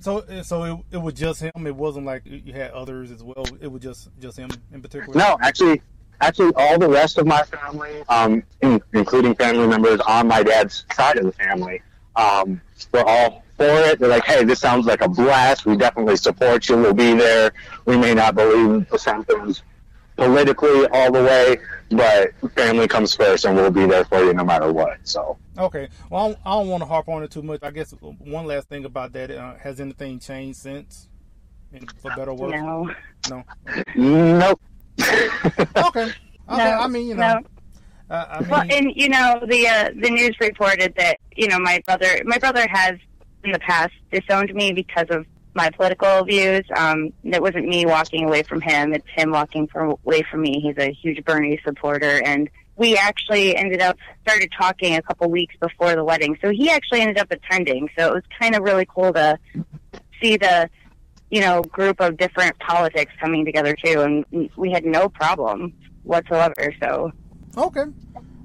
So, 0.00 0.24
so 0.42 0.64
it, 0.64 0.78
it 0.92 0.96
was 0.98 1.14
just 1.14 1.40
him. 1.40 1.66
It 1.66 1.74
wasn't 1.74 2.06
like 2.06 2.22
you 2.24 2.52
had 2.52 2.70
others 2.72 3.10
as 3.10 3.22
well. 3.22 3.44
It 3.60 3.70
was 3.70 3.82
just 3.82 4.08
just 4.20 4.36
him 4.36 4.50
in 4.72 4.80
particular. 4.80 5.16
No, 5.18 5.36
actually, 5.42 5.82
actually, 6.20 6.52
all 6.54 6.78
the 6.78 6.88
rest 6.88 7.18
of 7.18 7.26
my 7.26 7.42
family, 7.42 8.04
um, 8.08 8.42
in, 8.62 8.80
including 8.92 9.34
family 9.34 9.66
members 9.66 10.00
on 10.00 10.28
my 10.28 10.42
dad's 10.42 10.84
side 10.92 11.18
of 11.18 11.24
the 11.24 11.32
family, 11.32 11.82
um, 12.18 12.60
were 12.92 13.04
all 13.04 13.44
for 13.56 13.64
it. 13.64 13.98
They're 13.98 14.08
like, 14.08 14.24
hey, 14.24 14.44
this 14.44 14.60
sounds 14.60 14.86
like 14.86 15.00
a 15.00 15.08
blast. 15.08 15.66
We 15.66 15.76
definitely 15.76 16.16
support 16.16 16.68
you. 16.68 16.76
We'll 16.76 16.94
be 16.94 17.14
there. 17.14 17.52
We 17.86 17.96
may 17.96 18.14
not 18.14 18.34
believe 18.34 18.88
the 18.90 18.98
same 18.98 19.24
things 19.24 19.62
politically 20.16 20.86
all 20.88 21.12
the 21.12 21.22
way, 21.22 21.58
but 21.90 22.32
family 22.52 22.88
comes 22.88 23.14
first, 23.14 23.44
and 23.44 23.56
we'll 23.56 23.70
be 23.70 23.86
there 23.86 24.04
for 24.04 24.22
you 24.24 24.34
no 24.34 24.44
matter 24.44 24.72
what. 24.72 24.98
So. 25.04 25.38
Okay. 25.56 25.88
Well, 26.10 26.24
I 26.24 26.28
don't, 26.28 26.38
I 26.44 26.50
don't 26.50 26.68
want 26.68 26.82
to 26.82 26.86
harp 26.86 27.08
on 27.08 27.22
it 27.22 27.30
too 27.30 27.42
much. 27.42 27.60
I 27.62 27.70
guess 27.70 27.92
one 27.92 28.46
last 28.46 28.68
thing 28.68 28.84
about 28.84 29.12
that: 29.12 29.30
uh, 29.30 29.54
has 29.56 29.80
anything 29.80 30.18
changed 30.18 30.58
since, 30.58 31.08
for 32.02 32.10
better 32.16 32.32
or 32.32 32.36
worse? 32.36 32.52
No. 32.52 32.90
No. 33.30 33.44
Nope. 33.94 34.60
okay. 35.00 35.76
Okay. 35.76 36.12
No, 36.48 36.54
I 36.56 36.88
mean, 36.88 37.08
you 37.08 37.14
know. 37.14 37.38
No. 37.38 37.46
Uh, 38.10 38.24
I 38.28 38.40
mean, 38.40 38.48
well, 38.48 38.64
and 38.70 38.92
you 38.96 39.08
know 39.08 39.40
the 39.46 39.66
uh, 39.66 39.90
the 39.94 40.10
news 40.10 40.36
reported 40.40 40.94
that 40.96 41.18
you 41.36 41.48
know 41.48 41.58
my 41.58 41.82
brother 41.84 42.22
my 42.24 42.38
brother 42.38 42.66
has 42.68 42.98
in 43.44 43.52
the 43.52 43.58
past 43.58 43.92
disowned 44.10 44.52
me 44.54 44.72
because 44.72 45.06
of 45.10 45.26
my 45.54 45.70
political 45.70 46.24
views. 46.24 46.64
Um, 46.74 47.12
it 47.22 47.42
wasn't 47.42 47.68
me 47.68 47.84
walking 47.84 48.24
away 48.24 48.42
from 48.42 48.60
him; 48.60 48.94
it's 48.94 49.08
him 49.14 49.30
walking 49.30 49.66
from, 49.66 49.96
away 50.04 50.22
from 50.30 50.40
me. 50.40 50.60
He's 50.60 50.78
a 50.78 50.90
huge 50.92 51.22
Bernie 51.24 51.60
supporter, 51.64 52.22
and 52.24 52.48
we 52.76 52.96
actually 52.96 53.56
ended 53.56 53.82
up 53.82 53.98
started 54.22 54.50
talking 54.56 54.94
a 54.94 55.02
couple 55.02 55.28
weeks 55.30 55.54
before 55.60 55.94
the 55.94 56.04
wedding. 56.04 56.38
So 56.40 56.50
he 56.50 56.70
actually 56.70 57.00
ended 57.00 57.18
up 57.18 57.30
attending. 57.30 57.90
So 57.98 58.08
it 58.08 58.14
was 58.14 58.22
kind 58.40 58.54
of 58.54 58.62
really 58.62 58.86
cool 58.86 59.12
to 59.12 59.38
see 60.22 60.38
the 60.38 60.70
you 61.30 61.42
know 61.42 61.62
group 61.62 62.00
of 62.00 62.16
different 62.16 62.58
politics 62.58 63.12
coming 63.20 63.44
together 63.44 63.74
too, 63.74 64.00
and 64.00 64.50
we 64.56 64.70
had 64.70 64.86
no 64.86 65.10
problem 65.10 65.74
whatsoever. 66.04 66.72
So 66.80 67.12
okay, 67.58 67.84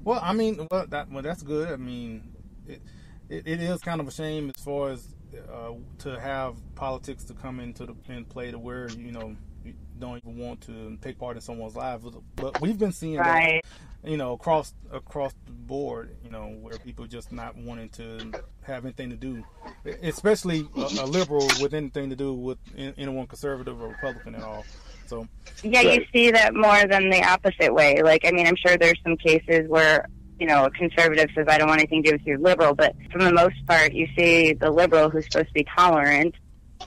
well, 0.04 0.20
I 0.22 0.32
mean, 0.32 0.66
well, 0.70 0.86
that 0.88 1.10
well, 1.10 1.22
that's 1.22 1.42
good. 1.42 1.70
I 1.72 1.76
mean, 1.76 2.22
it, 2.68 2.82
it, 3.28 3.46
it 3.46 3.60
is 3.60 3.80
kind 3.80 4.00
of 4.00 4.08
a 4.08 4.10
shame 4.10 4.50
as 4.54 4.62
far 4.62 4.90
as 4.90 5.08
uh, 5.52 5.72
to 5.98 6.20
have 6.20 6.56
politics 6.74 7.24
to 7.24 7.34
come 7.34 7.60
into 7.60 7.86
the 7.86 7.94
in 8.08 8.24
play 8.24 8.50
to 8.50 8.58
where 8.58 8.88
you 8.90 9.12
know 9.12 9.34
you 9.64 9.74
don't 9.98 10.18
even 10.18 10.38
want 10.38 10.60
to 10.62 10.96
take 11.00 11.18
part 11.18 11.36
in 11.36 11.42
someone's 11.42 11.76
life. 11.76 12.02
But 12.36 12.60
we've 12.60 12.78
been 12.78 12.92
seeing 12.92 13.16
right. 13.16 13.62
that, 14.02 14.10
you 14.10 14.16
know, 14.16 14.32
across 14.32 14.74
across 14.92 15.32
the 15.46 15.52
board, 15.52 16.16
you 16.22 16.30
know, 16.30 16.56
where 16.60 16.76
people 16.78 17.06
just 17.06 17.32
not 17.32 17.56
wanting 17.56 17.88
to 17.90 18.32
have 18.62 18.84
anything 18.84 19.10
to 19.10 19.16
do, 19.16 19.42
especially 20.02 20.68
a, 20.76 20.80
a 21.00 21.06
liberal 21.06 21.48
with 21.60 21.74
anything 21.74 22.10
to 22.10 22.16
do 22.16 22.34
with 22.34 22.58
anyone 22.76 23.26
conservative 23.26 23.80
or 23.80 23.88
Republican 23.88 24.34
at 24.34 24.42
all. 24.42 24.64
So 25.06 25.28
yeah, 25.62 25.80
you 25.80 26.04
see 26.12 26.30
that 26.30 26.54
more 26.54 26.86
than 26.86 27.10
the 27.10 27.22
opposite 27.22 27.72
way. 27.72 28.02
Like, 28.02 28.24
I 28.26 28.30
mean, 28.30 28.46
I'm 28.46 28.56
sure 28.56 28.76
there's 28.76 29.00
some 29.02 29.16
cases 29.16 29.68
where 29.68 30.08
you 30.38 30.46
know, 30.46 30.64
a 30.66 30.70
conservative 30.70 31.30
says, 31.34 31.46
I 31.48 31.58
don't 31.58 31.68
want 31.68 31.80
anything 31.80 32.02
to 32.02 32.10
do 32.10 32.16
with 32.16 32.26
your 32.26 32.38
liberal. 32.38 32.74
But 32.74 32.94
for 33.12 33.22
the 33.22 33.32
most 33.32 33.64
part, 33.66 33.92
you 33.92 34.08
see 34.16 34.52
the 34.52 34.70
liberal 34.70 35.08
who's 35.08 35.24
supposed 35.26 35.48
to 35.48 35.54
be 35.54 35.64
tolerant 35.64 36.34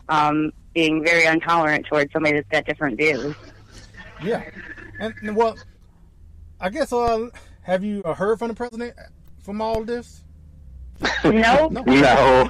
um, 0.09 0.51
being 0.73 1.03
very 1.03 1.25
intolerant 1.25 1.85
towards 1.85 2.11
somebody 2.11 2.35
that's 2.35 2.49
got 2.49 2.65
different 2.65 2.97
views. 2.97 3.35
Yeah. 4.21 4.43
And, 4.99 5.35
well, 5.35 5.55
I 6.59 6.69
guess, 6.69 6.91
uh, 6.91 7.29
have 7.61 7.83
you 7.83 8.01
uh, 8.03 8.13
heard 8.13 8.39
from 8.39 8.49
the 8.49 8.53
president 8.53 8.95
from 9.41 9.61
all 9.61 9.83
this? 9.83 10.23
No. 11.23 11.31
no. 11.31 11.67
no. 11.83 12.49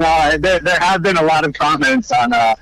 no 0.00 0.38
there, 0.38 0.60
there 0.60 0.78
have 0.80 1.02
been 1.02 1.16
a 1.16 1.22
lot 1.22 1.44
of 1.44 1.54
comments 1.54 2.12
on, 2.12 2.32
uh, 2.32 2.54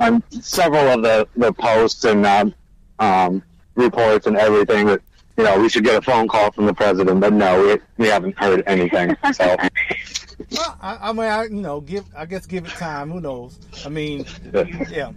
on 0.00 0.22
several 0.30 0.88
of 0.88 1.02
the, 1.02 1.28
the 1.36 1.52
posts 1.52 2.04
and 2.04 2.24
um, 2.26 2.54
um, 2.98 3.42
reports 3.74 4.26
and 4.26 4.36
everything 4.36 4.86
that 4.86 5.00
you 5.36 5.44
know, 5.44 5.58
we 5.58 5.68
should 5.68 5.84
get 5.84 5.96
a 5.96 6.02
phone 6.02 6.28
call 6.28 6.52
from 6.52 6.66
the 6.66 6.74
president, 6.74 7.20
but 7.20 7.32
no, 7.32 7.60
we, 7.60 8.04
we 8.04 8.08
haven't 8.08 8.38
heard 8.38 8.62
anything. 8.66 9.16
So. 9.32 9.56
well, 10.52 10.78
I, 10.80 10.98
I, 11.08 11.12
mean, 11.12 11.24
I, 11.24 11.44
you 11.44 11.60
know, 11.60 11.80
give 11.80 12.04
I 12.16 12.26
guess 12.26 12.46
give 12.46 12.66
it 12.66 12.70
time. 12.72 13.10
Who 13.10 13.20
knows? 13.20 13.58
I 13.84 13.88
mean, 13.88 14.24
yeah. 14.52 15.10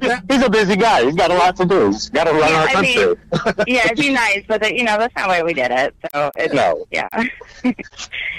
yeah. 0.00 0.20
He's 0.30 0.42
a 0.42 0.50
busy 0.50 0.76
guy. 0.76 1.04
He's 1.04 1.16
got 1.16 1.32
a 1.32 1.34
lot 1.34 1.56
to 1.56 1.64
do. 1.64 1.86
He's 1.88 2.08
got 2.08 2.24
to 2.24 2.32
run 2.32 2.48
yeah, 2.48 2.60
our 2.60 2.68
country. 2.68 3.06
Mean, 3.06 3.16
yeah, 3.66 3.86
it'd 3.86 3.98
be 3.98 4.12
nice, 4.12 4.44
but 4.46 4.62
the, 4.62 4.72
you 4.72 4.84
know 4.84 4.96
that's 4.96 5.14
not 5.16 5.26
why 5.26 5.42
we 5.42 5.54
did 5.54 5.72
it. 5.72 5.94
So 6.12 6.30
it's, 6.36 6.54
no, 6.54 6.86
yeah. 6.92 7.08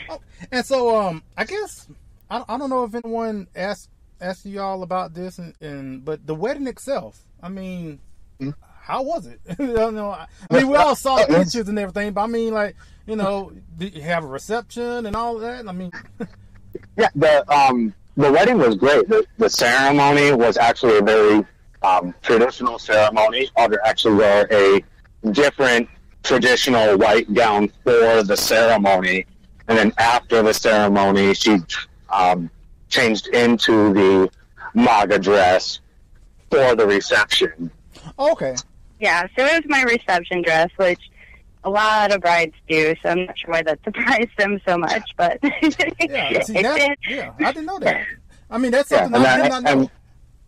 oh, 0.10 0.20
and 0.52 0.66
so, 0.66 0.96
um, 0.96 1.22
I 1.36 1.44
guess 1.44 1.88
I, 2.30 2.46
I 2.48 2.58
don't 2.58 2.70
know 2.70 2.86
if 2.86 2.96
anyone 2.96 3.48
asked 3.56 3.90
asked 4.22 4.46
you 4.46 4.62
all 4.62 4.84
about 4.84 5.14
this, 5.14 5.38
and, 5.38 5.54
and 5.62 6.06
but 6.06 6.26
the 6.26 6.36
wedding 6.36 6.68
itself. 6.68 7.22
I 7.42 7.50
mean, 7.50 8.00
mm-hmm 8.40 8.52
how 8.90 9.04
was 9.04 9.28
it? 9.28 9.40
you 9.60 9.68
know, 9.68 10.12
I 10.12 10.28
mean, 10.52 10.68
we 10.68 10.76
all 10.76 10.96
saw 10.96 11.24
pictures 11.24 11.68
and 11.70 11.78
everything, 11.78 12.12
but 12.12 12.22
I 12.22 12.28
mean, 12.28 12.54
like, 12.54 12.76
you 13.06 13.16
know, 13.16 13.52
did 13.78 13.94
you 13.94 14.02
have 14.02 14.24
a 14.24 14.28
reception 14.28 15.06
and 15.06 15.16
all 15.16 15.38
that? 15.38 15.68
I 15.68 15.72
mean, 15.72 15.92
yeah, 16.98 17.10
the 17.16 17.50
um, 17.54 17.94
the 18.18 18.32
wedding 18.32 18.58
was 18.58 18.76
great. 18.76 19.08
The, 19.08 19.26
the 19.38 19.50
ceremony 19.50 20.32
was 20.32 20.58
actually 20.58 20.98
a 20.98 21.02
very 21.04 21.46
um, 21.84 22.16
traditional 22.24 22.80
ceremony. 22.80 23.48
Audra 23.58 23.78
actually 23.86 24.16
wore 24.16 24.48
a 24.52 24.84
different 25.32 25.88
traditional 26.24 26.98
white 26.98 27.32
gown 27.34 27.72
for 27.84 28.24
the 28.24 28.36
ceremony, 28.36 29.28
and 29.68 29.78
then 29.78 29.94
after 30.00 30.42
the 30.42 30.54
ceremony, 30.54 31.36
she 31.36 31.58
um, 32.10 32.50
changed 32.90 33.28
into 33.28 33.94
the 33.94 34.30
MAGA 34.74 35.20
dress 35.20 35.80
for 36.50 36.76
the 36.76 36.86
reception. 36.86 37.72
Oh, 38.18 38.32
okay. 38.34 38.56
Yeah, 39.00 39.28
so 39.38 39.46
it 39.46 39.64
was 39.64 39.70
my 39.70 39.84
reception 39.84 40.42
dress, 40.42 40.70
which 40.78 41.00
a 41.64 41.70
lot 41.70 42.14
of 42.14 42.22
brides 42.22 42.56
do. 42.68 42.96
So 43.02 43.10
I'm 43.10 43.26
not 43.26 43.38
sure 43.38 43.52
why 43.52 43.64
that 43.64 43.80
surprised 43.84 44.36
them 44.38 44.60
so 44.68 44.78
much, 44.78 45.10
but 45.18 45.40
yeah, 45.44 46.42
see, 46.42 46.62
that, 46.62 46.98
yeah, 47.08 47.32
I 47.40 47.52
didn't 47.52 47.66
know 47.66 47.80
that. 47.80 48.06
I 48.50 48.58
mean, 48.58 48.72
that's 48.72 48.90
something 48.90 49.22
yeah, 49.22 49.34
I 49.34 49.38
that, 49.38 49.44
did 49.44 49.50
not 49.50 49.64
know. 49.64 49.72
And, 49.82 49.92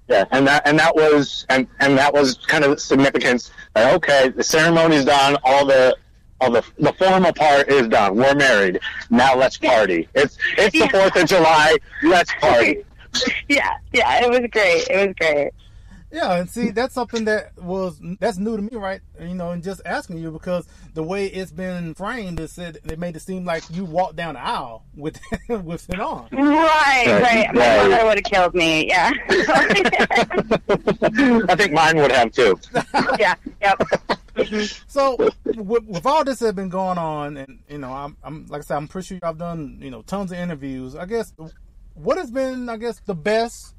yeah, 0.10 0.26
and 0.32 0.48
that 0.48 0.68
and 0.68 0.78
that 0.80 0.96
was 0.96 1.46
and 1.50 1.68
and 1.80 1.98
that 1.98 2.14
was 2.14 2.36
kind 2.48 2.66
of 2.66 2.82
significance. 2.82 3.52
Like, 3.76 3.94
okay, 3.94 4.30
the 4.30 4.44
ceremony's 4.44 5.06
done, 5.06 5.38
all 5.44 5.66
the 5.66 5.96
all 6.42 6.52
the 6.52 6.64
the 6.80 6.92
formal 6.94 7.32
part 7.34 7.70
is 7.70 7.88
done. 7.88 8.16
We're 8.16 8.36
married. 8.36 8.80
Now 9.10 9.36
let's 9.36 9.58
party. 9.58 10.10
It's 10.16 10.38
it's 10.58 10.78
the 10.78 10.90
Fourth 10.90 11.16
of 11.16 11.28
July. 11.28 11.78
Let's 12.04 12.34
party. 12.36 12.84
yeah, 13.50 13.78
yeah, 13.94 14.26
it 14.26 14.30
was 14.30 14.40
great. 14.52 14.88
It 14.90 15.08
was 15.08 15.16
great. 15.18 15.52
Yeah, 16.14 16.40
and 16.40 16.50
see, 16.50 16.72
that's 16.72 16.94
something 16.94 17.24
that 17.26 17.58
was 17.58 17.98
that's 18.20 18.38
new 18.38 18.58
to 18.58 18.62
me, 18.62 18.70
right? 18.74 19.00
You 19.20 19.34
know, 19.34 19.52
and 19.52 19.64
just 19.64 19.82
asking 19.86 20.18
you 20.18 20.30
because 20.30 20.68
the 20.94 21.04
way 21.04 21.28
it's 21.28 21.52
been 21.52 21.94
framed, 21.94 22.42
it 22.42 22.50
said 22.50 22.80
it 22.84 23.00
made 23.00 23.16
it 23.16 23.22
seem 23.22 23.46
like 23.46 23.64
you 23.70 23.86
walked 23.86 24.18
down 24.18 24.34
the 24.34 24.42
aisle 24.42 24.84
with 24.94 25.20
with 25.48 25.90
it 25.90 26.02
on. 26.02 26.28
Right, 26.34 27.06
right. 27.08 27.54
My 27.54 27.88
mother 27.88 28.06
would 28.06 28.18
have 28.18 28.26
killed 28.26 28.54
me. 28.56 28.90
Yeah. 28.90 29.12
I 31.48 31.56
think 31.56 31.72
mine 31.72 31.96
would 31.96 32.12
have 32.12 32.34
too. 32.34 32.60
yeah. 33.18 33.36
Yep. 33.62 33.82
so 34.88 35.16
with, 35.46 35.86
with, 35.88 36.06
all 36.06 36.24
this 36.24 36.40
that 36.40 36.46
has 36.46 36.54
been 36.56 36.70
going 36.70 36.98
on, 36.98 37.38
and 37.38 37.60
you 37.70 37.78
know, 37.78 37.92
I'm, 37.92 38.18
I'm 38.24 38.46
like 38.48 38.62
I 38.62 38.64
said, 38.64 38.78
I'm 38.78 38.88
pretty 38.88 39.08
sure 39.08 39.20
I've 39.24 39.38
done 39.38 39.80
you 39.82 39.92
know 39.92 40.02
tons 40.02 40.32
of 40.32 40.38
interviews. 40.38 40.96
I 40.96 41.06
guess 41.06 41.34
what 41.94 42.18
has 42.18 42.32
been, 42.32 42.70
I 42.70 42.78
guess, 42.78 43.00
the 43.06 43.16
best 43.16 43.76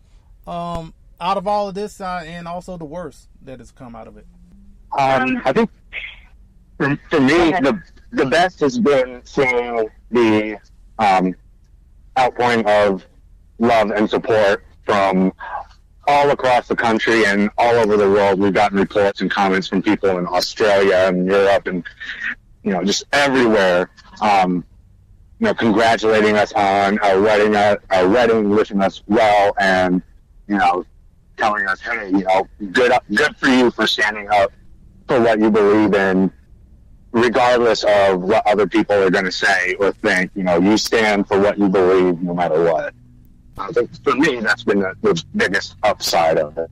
um, 0.46 0.94
out 1.20 1.36
of 1.36 1.46
all 1.46 1.68
of 1.68 1.74
this, 1.74 2.00
uh, 2.00 2.22
and 2.26 2.46
also 2.46 2.76
the 2.76 2.84
worst 2.84 3.28
that 3.42 3.58
has 3.58 3.70
come 3.70 3.94
out 3.94 4.06
of 4.06 4.16
it? 4.16 4.26
Um, 4.98 5.40
I 5.44 5.52
think 5.52 5.70
for, 6.78 6.96
for 7.08 7.20
me, 7.20 7.52
the 7.52 7.80
the 8.10 8.26
best 8.26 8.60
has 8.60 8.78
been 8.78 9.22
seeing 9.24 9.88
the 10.10 10.58
um, 10.98 11.34
outpouring 12.18 12.64
of 12.66 13.06
love 13.58 13.90
and 13.90 14.08
support 14.08 14.64
from 14.84 15.32
all 16.06 16.30
across 16.30 16.68
the 16.68 16.76
country 16.76 17.24
and 17.26 17.50
all 17.58 17.74
over 17.74 17.96
the 17.96 18.08
world. 18.10 18.40
We've 18.40 18.52
gotten 18.52 18.78
reports 18.78 19.20
and 19.20 19.30
comments 19.30 19.68
from 19.68 19.82
people 19.82 20.18
in 20.18 20.26
Australia 20.26 21.04
and 21.06 21.26
Europe 21.26 21.66
and 21.66 21.84
you 22.62 22.72
know 22.72 22.84
just 22.84 23.04
everywhere. 23.12 23.90
Um, 24.20 24.64
you 25.38 25.46
know, 25.48 25.54
congratulating 25.54 26.36
us 26.36 26.52
on 26.52 27.00
our 27.00 27.20
wedding, 27.20 27.56
uh, 27.56 27.76
our 27.90 28.08
wedding, 28.08 28.50
wishing 28.50 28.80
us 28.80 29.02
well, 29.08 29.52
and 29.58 30.00
you 30.46 30.56
know, 30.56 30.84
telling 31.36 31.66
us, 31.66 31.80
hey, 31.80 32.10
you 32.10 32.22
know, 32.22 32.46
good, 32.70 32.92
good 33.12 33.36
for 33.36 33.48
you 33.48 33.70
for 33.72 33.86
standing 33.86 34.28
up 34.28 34.52
for 35.08 35.20
what 35.20 35.40
you 35.40 35.50
believe 35.50 35.94
in, 35.94 36.30
regardless 37.10 37.84
of 37.84 38.20
what 38.20 38.46
other 38.46 38.66
people 38.66 38.94
are 38.94 39.10
going 39.10 39.24
to 39.24 39.32
say 39.32 39.74
or 39.80 39.92
think. 39.92 40.30
You 40.34 40.44
know, 40.44 40.58
you 40.58 40.76
stand 40.76 41.26
for 41.26 41.40
what 41.40 41.58
you 41.58 41.68
believe, 41.68 42.22
no 42.22 42.34
matter 42.34 42.62
what. 42.62 42.94
I 43.58 43.70
think 43.72 43.90
for 44.02 44.14
me, 44.14 44.40
that's 44.40 44.64
been 44.64 44.80
the, 44.80 44.94
the 45.02 45.22
biggest 45.36 45.76
upside 45.82 46.38
of 46.38 46.56
it. 46.58 46.70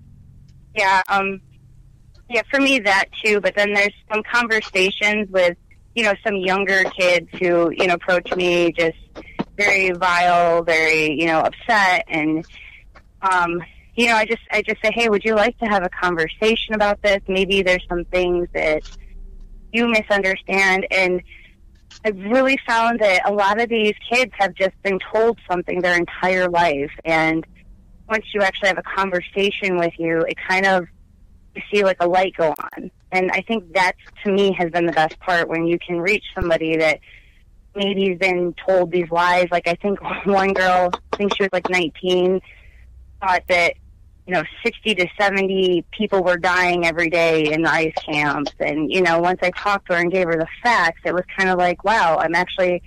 Yeah, 0.74 1.02
um, 1.08 1.40
yeah, 2.28 2.42
for 2.50 2.60
me 2.60 2.78
that 2.80 3.06
too. 3.24 3.40
But 3.40 3.54
then 3.56 3.72
there's 3.72 3.94
some 4.12 4.22
conversations 4.22 5.28
with 5.30 5.56
you 5.94 6.04
know 6.04 6.14
some 6.24 6.36
younger 6.36 6.84
kids 6.90 7.28
who 7.38 7.70
you 7.70 7.86
know 7.86 7.94
approach 7.94 8.34
me 8.34 8.72
just 8.72 8.96
very 9.56 9.90
vile, 9.90 10.62
very 10.62 11.20
you 11.20 11.26
know 11.26 11.40
upset, 11.40 12.04
and 12.08 12.46
um, 13.22 13.62
you 13.94 14.06
know 14.06 14.14
I 14.14 14.24
just 14.24 14.42
I 14.50 14.62
just 14.62 14.80
say, 14.82 14.90
hey, 14.94 15.08
would 15.08 15.24
you 15.24 15.34
like 15.34 15.58
to 15.58 15.66
have 15.66 15.84
a 15.84 15.90
conversation 15.90 16.74
about 16.74 17.02
this? 17.02 17.20
Maybe 17.28 17.62
there's 17.62 17.84
some 17.88 18.04
things 18.06 18.48
that 18.54 18.82
you 19.72 19.86
misunderstand, 19.88 20.86
and 20.90 21.22
I've 22.04 22.16
really 22.16 22.58
found 22.66 23.00
that 23.00 23.28
a 23.28 23.32
lot 23.32 23.60
of 23.60 23.68
these 23.68 23.94
kids 24.10 24.32
have 24.38 24.54
just 24.54 24.80
been 24.82 24.98
told 25.12 25.38
something 25.50 25.80
their 25.80 25.96
entire 25.96 26.48
life, 26.48 26.92
and 27.04 27.46
once 28.08 28.24
you 28.34 28.42
actually 28.42 28.68
have 28.68 28.78
a 28.78 28.82
conversation 28.82 29.78
with 29.78 29.92
you, 29.98 30.20
it 30.20 30.36
kind 30.48 30.66
of 30.66 30.86
you 31.54 31.62
see 31.72 31.84
like 31.84 31.98
a 32.00 32.06
light 32.06 32.34
go 32.36 32.50
on. 32.50 32.90
And 33.12 33.30
I 33.32 33.42
think 33.42 33.72
that 33.74 33.92
to 34.24 34.32
me 34.32 34.52
has 34.52 34.70
been 34.70 34.86
the 34.86 34.92
best 34.92 35.18
part 35.20 35.48
when 35.48 35.66
you 35.66 35.78
can 35.78 36.00
reach 36.00 36.24
somebody 36.34 36.76
that 36.76 37.00
maybe 37.74 38.10
has 38.10 38.18
been 38.18 38.54
told 38.66 38.90
these 38.90 39.10
lies. 39.10 39.48
Like 39.50 39.66
I 39.68 39.74
think 39.74 39.98
one 40.26 40.52
girl, 40.52 40.90
I 41.12 41.16
think 41.16 41.34
she 41.36 41.42
was 41.42 41.50
like 41.52 41.68
19, 41.68 42.40
thought 43.20 43.42
that 43.48 43.74
you 44.30 44.36
know 44.36 44.44
60 44.62 44.94
to 44.94 45.08
70 45.18 45.84
people 45.90 46.22
were 46.22 46.36
dying 46.36 46.86
every 46.86 47.10
day 47.10 47.52
in 47.52 47.62
the 47.62 47.68
ice 47.68 47.92
camps. 47.94 48.52
And 48.60 48.92
you 48.92 49.02
know, 49.02 49.18
once 49.18 49.40
I 49.42 49.50
talked 49.50 49.88
to 49.88 49.94
her 49.94 50.00
and 50.00 50.12
gave 50.12 50.28
her 50.28 50.36
the 50.36 50.46
facts, 50.62 51.00
it 51.04 51.12
was 51.12 51.24
kind 51.36 51.50
of 51.50 51.58
like, 51.58 51.82
wow, 51.82 52.16
I'm 52.16 52.36
actually 52.36 52.80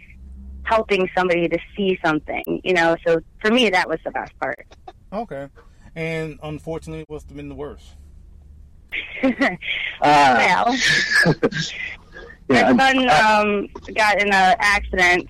helping 0.63 1.09
somebody 1.13 1.49
to 1.49 1.59
see 1.75 1.99
something. 2.03 2.61
You 2.63 2.75
know, 2.75 2.95
so 3.05 3.19
for 3.41 3.51
me, 3.51 3.69
that 3.71 3.89
was 3.89 3.99
the 4.05 4.11
best 4.11 4.31
part. 4.39 4.65
Okay. 5.11 5.49
And 5.97 6.39
unfortunately, 6.41 7.03
what's 7.09 7.25
been 7.25 7.49
the 7.49 7.55
worst? 7.55 7.89
well, 10.01 10.77
my 12.47 12.77
son 12.77 13.09
um, 13.09 13.67
got 13.93 14.21
in 14.21 14.27
an 14.33 14.55
accident 14.59 15.27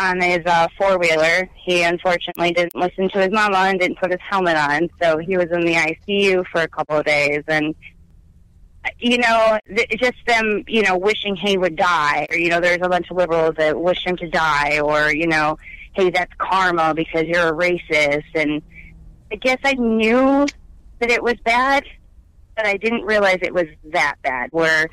on 0.00 0.20
his 0.20 0.44
uh, 0.46 0.66
four 0.78 0.98
wheeler. 0.98 1.48
He 1.54 1.82
unfortunately 1.82 2.52
didn't 2.52 2.74
listen 2.74 3.08
to 3.10 3.18
his 3.18 3.30
mama 3.30 3.58
and 3.58 3.78
didn't 3.78 3.98
put 3.98 4.10
his 4.10 4.20
helmet 4.20 4.56
on, 4.56 4.88
so 5.00 5.18
he 5.18 5.36
was 5.36 5.50
in 5.52 5.60
the 5.60 5.74
ICU 5.74 6.46
for 6.46 6.62
a 6.62 6.68
couple 6.68 6.96
of 6.96 7.04
days. 7.04 7.42
And 7.46 7.74
you 8.98 9.18
know, 9.18 9.58
th- 9.68 9.90
just 9.98 10.16
them, 10.26 10.64
you 10.66 10.82
know, 10.82 10.96
wishing 10.96 11.36
he 11.36 11.58
would 11.58 11.76
die, 11.76 12.26
or 12.30 12.36
you 12.36 12.48
know, 12.48 12.60
there's 12.60 12.80
a 12.82 12.88
bunch 12.88 13.10
of 13.10 13.16
liberals 13.16 13.54
that 13.58 13.78
wish 13.78 14.04
him 14.04 14.16
to 14.16 14.28
die, 14.28 14.80
or 14.80 15.12
you 15.12 15.26
know, 15.26 15.58
hey, 15.92 16.10
that's 16.10 16.32
karma 16.38 16.94
because 16.94 17.24
you're 17.24 17.48
a 17.48 17.52
racist. 17.52 18.24
And 18.34 18.62
I 19.30 19.36
guess 19.36 19.58
I 19.64 19.74
knew 19.74 20.46
that 20.98 21.10
it 21.10 21.22
was 21.22 21.34
bad, 21.44 21.84
but 22.56 22.64
I 22.64 22.78
didn't 22.78 23.02
realize 23.02 23.38
it 23.42 23.54
was 23.54 23.66
that 23.84 24.16
bad. 24.22 24.48
Where 24.52 24.88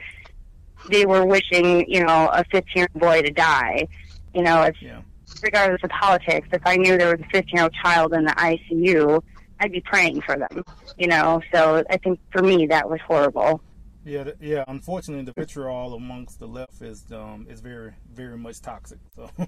they 0.89 1.05
were 1.05 1.25
wishing, 1.25 1.89
you 1.89 2.03
know, 2.03 2.29
a 2.31 2.43
15 2.51 2.63
year 2.75 2.87
old 2.93 3.01
boy 3.01 3.21
to 3.21 3.31
die. 3.31 3.87
You 4.33 4.43
know, 4.43 4.61
it's 4.63 4.81
Yeah. 4.81 5.01
regardless 5.41 5.83
of 5.83 5.89
politics. 5.89 6.47
If 6.51 6.61
I 6.65 6.77
knew 6.77 6.97
there 6.97 7.15
was 7.15 7.19
a 7.25 7.29
15 7.31 7.55
year 7.55 7.63
old 7.63 7.73
child 7.83 8.13
in 8.13 8.23
the 8.25 8.31
ICU, 8.31 9.21
I'd 9.59 9.71
be 9.71 9.81
praying 9.81 10.21
for 10.21 10.35
them. 10.37 10.63
You 10.97 11.07
know, 11.07 11.41
so 11.53 11.83
I 11.89 11.97
think 11.97 12.19
for 12.31 12.41
me 12.41 12.67
that 12.67 12.89
was 12.89 12.99
horrible. 13.01 13.61
Yeah, 14.05 14.29
yeah. 14.39 14.63
Unfortunately, 14.67 15.25
the 15.25 15.33
vitriol 15.33 15.93
amongst 15.93 16.39
the 16.39 16.47
left 16.47 16.81
is 16.81 17.03
um 17.11 17.45
is 17.49 17.59
very 17.59 17.93
very 18.13 18.37
much 18.37 18.61
toxic. 18.61 18.99
So 19.15 19.29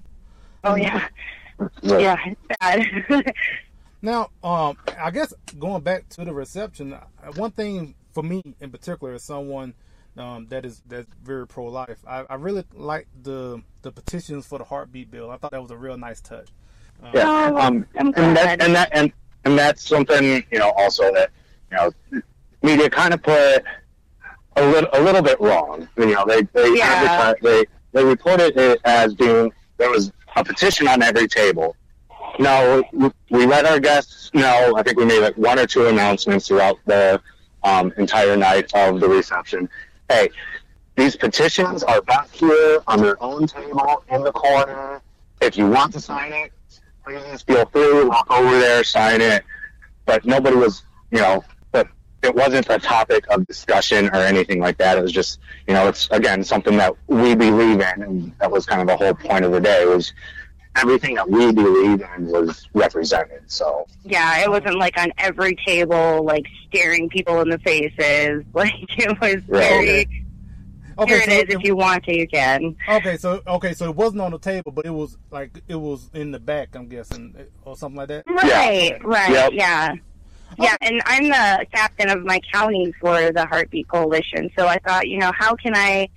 Oh 0.64 0.74
yeah, 0.76 1.08
yeah, 1.82 2.16
it's 2.26 2.40
bad. 2.60 3.34
now, 4.02 4.28
um, 4.44 4.76
I 4.98 5.10
guess 5.10 5.32
going 5.58 5.82
back 5.82 6.08
to 6.10 6.24
the 6.24 6.34
reception, 6.34 6.92
uh, 6.92 7.00
one 7.36 7.50
thing 7.52 7.94
for 8.12 8.22
me 8.22 8.42
in 8.60 8.70
particular 8.70 9.14
is 9.14 9.22
someone 9.24 9.72
um, 10.20 10.46
that 10.48 10.64
is 10.64 10.82
that's 10.86 11.08
very 11.22 11.46
pro 11.46 11.66
life. 11.66 11.98
I, 12.06 12.24
I 12.28 12.34
really 12.34 12.64
like 12.74 13.06
the 13.22 13.62
the 13.82 13.90
petitions 13.90 14.46
for 14.46 14.58
the 14.58 14.64
heartbeat 14.64 15.10
bill. 15.10 15.30
I 15.30 15.36
thought 15.36 15.50
that 15.52 15.62
was 15.62 15.70
a 15.70 15.76
real 15.76 15.96
nice 15.96 16.20
touch. 16.20 16.48
Um, 17.02 17.10
Yeah. 17.14 17.50
Oh, 17.52 17.56
um, 17.58 17.86
and 17.94 18.14
that 18.14 18.62
and 18.62 18.74
that 18.74 18.90
and 18.92 19.12
and 19.44 19.58
that's 19.58 19.86
something 19.86 20.44
you 20.50 20.58
know 20.58 20.70
also 20.76 21.12
that 21.14 21.30
you 21.70 21.76
know 21.76 22.22
media 22.62 22.90
kind 22.90 23.14
of 23.14 23.22
put 23.22 23.64
a 24.56 24.62
little 24.66 24.90
a 24.92 25.00
little 25.00 25.22
bit 25.22 25.40
wrong. 25.40 25.88
You 25.96 26.06
know 26.14 26.24
they 26.26 26.42
they 26.42 26.76
Yeah. 26.76 27.32
they 27.42 27.64
they 27.92 28.04
reported 28.04 28.56
it 28.56 28.80
as 28.84 29.14
being 29.14 29.52
there 29.78 29.90
was 29.90 30.12
a 30.36 30.44
petition 30.44 30.86
on 30.86 31.02
every 31.02 31.26
table. 31.26 31.74
No, 32.38 32.82
we, 32.92 33.10
we 33.30 33.46
let 33.46 33.64
our 33.66 33.80
guests 33.80 34.30
know. 34.32 34.74
I 34.76 34.82
think 34.82 34.98
we 34.98 35.04
made 35.04 35.20
like 35.20 35.36
one 35.36 35.58
or 35.58 35.66
two 35.66 35.86
announcements 35.86 36.46
throughout 36.48 36.78
the 36.86 37.20
um, 37.64 37.92
entire 37.98 38.36
night 38.36 38.72
of 38.74 39.00
the 39.00 39.08
reception. 39.08 39.68
Hey, 40.10 40.28
these 40.96 41.14
petitions 41.14 41.84
are 41.84 42.02
back 42.02 42.32
here 42.32 42.82
on 42.88 43.00
their 43.00 43.22
own 43.22 43.46
table 43.46 44.02
in 44.10 44.24
the 44.24 44.32
corner. 44.32 45.00
If 45.40 45.56
you 45.56 45.68
want 45.68 45.92
to 45.92 46.00
sign 46.00 46.32
it, 46.32 46.52
please 47.04 47.42
feel 47.42 47.64
free. 47.66 47.82
To 47.82 48.08
walk 48.08 48.28
over 48.28 48.58
there, 48.58 48.82
sign 48.82 49.20
it. 49.20 49.44
But 50.06 50.24
nobody 50.24 50.56
was, 50.56 50.82
you 51.12 51.20
know, 51.20 51.44
but 51.70 51.86
it 52.24 52.34
wasn't 52.34 52.68
a 52.70 52.80
topic 52.80 53.24
of 53.30 53.46
discussion 53.46 54.08
or 54.08 54.16
anything 54.16 54.58
like 54.58 54.78
that. 54.78 54.98
It 54.98 55.02
was 55.02 55.12
just, 55.12 55.38
you 55.68 55.74
know, 55.74 55.86
it's 55.86 56.08
again 56.10 56.42
something 56.42 56.76
that 56.78 56.96
we 57.06 57.36
believe 57.36 57.80
in, 57.80 58.02
and 58.02 58.32
that 58.40 58.50
was 58.50 58.66
kind 58.66 58.80
of 58.80 58.88
the 58.88 58.96
whole 58.96 59.14
point 59.14 59.44
of 59.44 59.52
the 59.52 59.60
day. 59.60 59.86
Was 59.86 60.12
everything 60.76 61.14
that 61.16 61.28
we 61.28 61.52
believe 61.52 62.02
in 62.16 62.26
was 62.26 62.68
represented. 62.74 63.42
So 63.46 63.86
yeah, 64.04 64.42
it 64.42 64.50
wasn't 64.50 64.78
like 64.78 64.98
on 64.98 65.12
every 65.18 65.56
table, 65.66 66.24
like 66.24 66.46
staring 66.68 67.08
people 67.08 67.40
in 67.40 67.48
the 67.50 67.58
faces. 67.58 68.44
Like 68.54 68.72
it 68.98 69.20
was 69.20 69.42
very. 69.44 70.06
Okay, 70.98 71.14
Here 71.14 71.22
so 71.22 71.30
it 71.30 71.48
is. 71.48 71.54
If 71.54 71.62
you 71.64 71.76
want 71.76 72.04
to, 72.04 72.16
you 72.16 72.28
can. 72.28 72.76
Okay, 72.86 73.16
so 73.16 73.40
okay, 73.46 73.72
so 73.72 73.88
it 73.88 73.96
wasn't 73.96 74.20
on 74.20 74.32
the 74.32 74.38
table, 74.38 74.70
but 74.70 74.84
it 74.84 74.90
was 74.90 75.16
like 75.30 75.62
it 75.66 75.76
was 75.76 76.10
in 76.12 76.30
the 76.30 76.38
back. 76.38 76.74
I'm 76.74 76.88
guessing, 76.88 77.34
or 77.64 77.74
something 77.76 77.96
like 77.96 78.08
that. 78.08 78.24
Right, 78.28 78.98
right, 79.02 79.30
Yep. 79.30 79.52
yeah. 79.54 79.94
Yeah, 80.58 80.76
and 80.82 81.00
I'm 81.06 81.28
the 81.28 81.64
captain 81.72 82.10
of 82.10 82.24
my 82.24 82.40
county 82.52 82.92
for 83.00 83.32
the 83.32 83.46
Heartbeat 83.46 83.88
Coalition. 83.88 84.50
So 84.58 84.66
I 84.66 84.78
thought, 84.80 85.08
you 85.08 85.18
know, 85.18 85.30
how 85.32 85.54
can 85.54 85.74
I, 85.76 86.08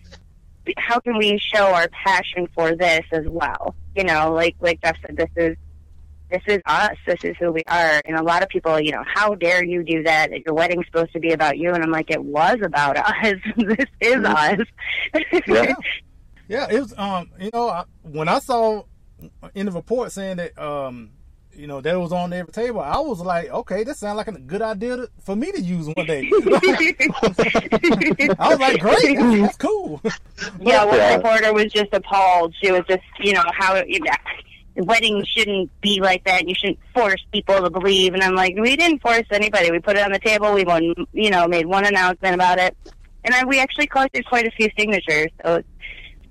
how 0.78 1.00
can 1.00 1.18
we 1.18 1.38
show 1.40 1.74
our 1.74 1.88
passion 1.90 2.48
for 2.56 2.76
this 2.76 3.06
as 3.12 3.26
well? 3.28 3.76
You 3.96 4.04
know, 4.04 4.34
like 4.34 4.56
like 4.60 4.82
Jeff 4.82 4.98
said, 5.06 5.18
this 5.18 5.30
is 5.36 5.58
this 6.30 6.42
is 6.48 6.62
us. 6.66 6.98
This 7.06 7.24
is 7.24 7.36
who 7.40 7.52
we 7.52 7.62
are. 7.68 8.02
And 8.06 8.18
a 8.18 8.24
lot 8.24 8.42
of 8.42 8.50
people, 8.50 8.80
you 8.80 8.92
know, 8.92 9.04
how 9.06 9.36
dare 9.36 9.64
you 9.64 9.84
do 9.84 10.04
that? 10.04 10.32
Your 10.46 10.56
wedding's 10.56 10.88
supposed 10.88 11.14
to 11.14 11.20
be 11.20 11.32
about 11.32 11.60
you. 11.60 11.72
And 11.74 11.84
I'm 11.84 11.92
like, 11.92 12.10
it 12.10 12.24
was 12.24 12.58
about 12.64 12.98
us. 12.98 13.36
this 13.58 13.86
is 14.02 14.26
us. 14.26 14.60
yeah, 15.48 15.76
Yeah, 16.48 16.68
it 16.70 16.80
was. 16.82 16.94
Um, 16.98 17.30
you 17.40 17.52
know, 17.54 17.70
I, 17.70 17.86
when 18.02 18.28
I 18.28 18.40
saw 18.40 18.84
in 19.54 19.68
the 19.68 19.72
report 19.72 20.12
saying 20.12 20.38
that, 20.38 20.58
um, 20.58 21.12
you 21.56 21.68
know, 21.68 21.82
that 21.82 22.00
was 22.00 22.12
on 22.12 22.34
every 22.34 22.52
table, 22.52 22.80
I 22.80 22.98
was 23.00 23.20
like, 23.20 23.50
okay, 23.50 23.84
that 23.84 23.98
sounds 23.98 24.18
like 24.18 24.28
a 24.28 24.32
good 24.40 24.62
idea 24.62 24.98
to, 24.98 25.10
for 25.24 25.36
me 25.36 25.52
to 25.52 25.62
use 25.62 25.88
one 25.88 26.06
day. 26.06 26.28
I 26.34 26.40
was 28.50 28.60
like, 28.60 28.80
great, 28.80 29.18
that's, 29.18 29.42
that's 29.42 29.58
cool. 29.58 30.02
Yeah, 30.60 30.86
one 30.86 30.98
Yeah. 30.98 31.16
reporter 31.16 31.54
was 31.54 31.72
just 31.72 31.94
appalled. 31.94 32.54
She 32.62 32.72
was 32.72 32.82
just, 32.88 33.04
you 33.20 33.34
know, 33.34 33.44
how 33.54 33.76
you 33.86 34.00
know, 34.00 34.84
weddings 34.84 35.28
shouldn't 35.28 35.70
be 35.82 36.00
like 36.02 36.24
that. 36.26 36.48
You 36.48 36.56
shouldn't 36.56 36.80
force 36.94 37.24
people 37.32 37.62
to 37.62 37.70
believe. 37.70 38.14
And 38.14 38.24
I'm 38.24 38.36
like, 38.36 38.56
we 38.60 38.76
didn't 38.76 39.02
force 39.02 39.24
anybody. 39.32 39.72
We 39.72 39.80
put 39.80 39.98
it 39.98 40.04
on 40.04 40.12
the 40.12 40.20
table. 40.20 40.54
We, 40.54 40.64
won, 40.64 40.94
you 41.14 41.30
know, 41.30 41.48
made 41.48 41.66
one 41.66 41.86
announcement 41.86 42.36
about 42.36 42.60
it, 42.60 42.76
and 43.24 43.34
I, 43.34 43.46
we 43.46 43.60
actually 43.60 43.88
collected 43.88 44.26
quite 44.26 44.46
a 44.48 44.52
few 44.52 44.70
signatures. 44.78 45.30
So 45.44 45.56
it's, 45.56 45.68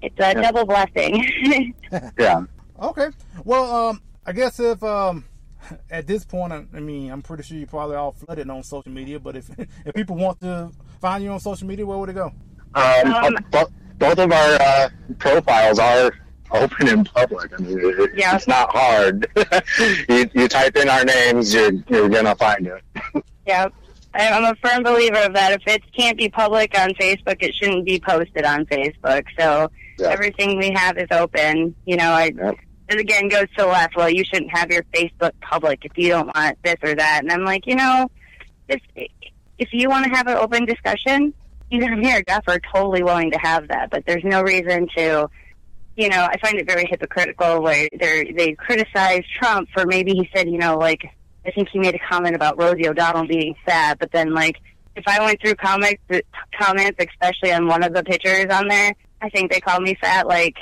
it's 0.03 0.17
a 0.19 0.35
double 0.35 0.67
blessing. 0.67 1.75
yeah. 2.19 2.45
Okay. 2.81 3.09
Well, 3.45 3.89
um, 3.91 4.01
I 4.27 4.33
guess 4.33 4.61
if 4.61 4.83
um, 4.83 5.25
at 5.91 6.07
this 6.07 6.25
point, 6.25 6.53
I, 6.53 6.65
I 6.75 6.81
mean, 6.81 7.11
I'm 7.11 7.23
pretty 7.23 7.43
sure 7.43 7.57
you 7.57 7.67
probably 7.67 7.97
all 7.97 8.13
flooded 8.13 8.49
on 8.51 8.63
social 8.63 8.93
media. 8.93 9.19
But 9.21 9.37
if 9.37 9.51
if 9.59 9.95
people 9.95 10.17
want 10.17 10.41
to 10.41 10.71
find 11.01 11.23
you 11.25 11.31
on 11.31 11.41
social 11.41 11.67
media, 11.67 11.85
where 11.87 11.99
would 11.99 12.09
it 12.11 12.15
go? 12.15 12.33
Um, 12.75 13.13
Um, 13.15 13.37
bo- 13.51 13.71
both 13.99 14.19
of 14.19 14.33
our 14.33 14.55
uh, 14.61 14.89
profiles 15.19 15.79
are 15.79 16.13
open 16.53 16.89
in 16.89 17.05
public. 17.05 17.53
I 17.59 17.63
mean, 17.63 17.79
it, 17.81 18.11
Yeah. 18.15 18.37
it's 18.37 18.47
not 18.49 18.71
hard. 18.73 19.27
you, 20.09 20.29
you 20.35 20.49
type 20.49 20.77
in 20.77 20.89
our 20.89 21.05
names, 21.05 21.53
you're 21.55 21.73
you're 21.89 22.09
gonna 22.09 22.35
find 22.37 22.67
it. 22.67 22.83
Yep. 23.47 23.73
I- 24.15 24.29
I'm 24.31 24.45
a 24.45 24.55
firm 24.57 24.83
believer 24.83 25.17
of 25.19 25.33
that. 25.35 25.53
If 25.53 25.63
it 25.67 25.83
can't 25.97 26.17
be 26.19 26.29
public 26.29 26.79
on 26.79 26.91
Facebook, 26.91 27.37
it 27.43 27.55
shouldn't 27.55 27.85
be 27.87 27.99
posted 28.01 28.45
on 28.45 28.67
Facebook. 28.67 29.25
So 29.39 29.71
Yeah. 29.99 30.09
everything 30.09 30.59
we 30.59 30.71
have 30.73 30.97
is 30.99 31.09
open. 31.11 31.75
You 31.87 31.97
know, 31.97 32.13
I 32.13 32.33
Yep. 32.37 32.57
Again 32.99 33.29
goes 33.29 33.47
to 33.57 33.63
the 33.63 33.67
left. 33.67 33.97
Well, 33.97 34.11
you 34.11 34.25
shouldn't 34.25 34.57
have 34.57 34.71
your 34.71 34.83
Facebook 34.95 35.33
public 35.41 35.85
if 35.85 35.93
you 35.97 36.09
don't 36.09 36.35
want 36.35 36.59
this 36.63 36.77
or 36.83 36.95
that. 36.95 37.21
And 37.23 37.33
I'm 37.33 37.45
like, 37.45 37.67
you 37.67 37.77
know, 37.77 38.11
if 38.69 38.81
if 39.59 39.73
you 39.73 39.89
want 39.89 40.05
to 40.07 40.11
have 40.11 40.27
an 40.27 40.37
open 40.37 40.65
discussion, 40.65 41.35
either 41.71 41.95
me 41.97 42.15
or 42.15 42.23
Jeff 42.23 42.45
are 42.47 42.61
totally 42.73 43.03
willing 43.03 43.31
to 43.31 43.39
have 43.39 43.69
that. 43.69 43.91
But 43.91 44.05
there's 44.07 44.25
no 44.25 44.43
reason 44.43 44.89
to. 44.97 45.29
You 45.95 46.09
know, 46.09 46.23
I 46.23 46.39
find 46.39 46.59
it 46.59 46.67
very 46.67 46.87
hypocritical 46.87 47.61
where 47.61 47.87
they 47.99 48.33
they 48.35 48.55
criticize 48.55 49.25
Trump 49.39 49.69
for 49.75 49.85
maybe 49.85 50.13
he 50.15 50.31
said, 50.35 50.49
you 50.49 50.57
know, 50.57 50.79
like 50.79 51.05
I 51.45 51.51
think 51.51 51.69
he 51.69 51.79
made 51.79 51.95
a 51.95 51.99
comment 51.99 52.35
about 52.35 52.59
Rosie 52.59 52.89
O'Donnell 52.89 53.27
being 53.27 53.55
fat, 53.67 53.99
but 53.99 54.11
then 54.11 54.33
like 54.33 54.57
if 54.97 55.05
I 55.07 55.21
went 55.21 55.41
through 55.41 55.55
comics 55.57 56.03
comments, 56.59 56.99
especially 56.99 57.53
on 57.53 57.67
one 57.67 57.83
of 57.83 57.93
the 57.93 58.03
pictures 58.03 58.47
on 58.51 58.69
there, 58.69 58.95
I 59.21 59.29
think 59.31 59.51
they 59.51 59.61
called 59.61 59.83
me 59.83 59.97
fat 60.01 60.27
like 60.27 60.57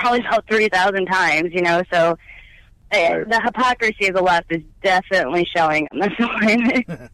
probably 0.00 0.20
about 0.20 0.46
three 0.48 0.68
thousand 0.68 1.06
times. 1.06 1.50
You 1.52 1.62
know, 1.62 1.82
so 1.92 2.16
uh, 2.92 2.96
Right. 2.96 3.28
the 3.28 3.40
hypocrisy 3.42 4.06
of 4.08 4.14
the 4.14 4.22
left 4.22 4.50
is 4.50 4.62
definitely 4.82 5.46
showing 5.54 5.86
on 5.92 5.98
this 6.00 6.18
one. 6.18 7.08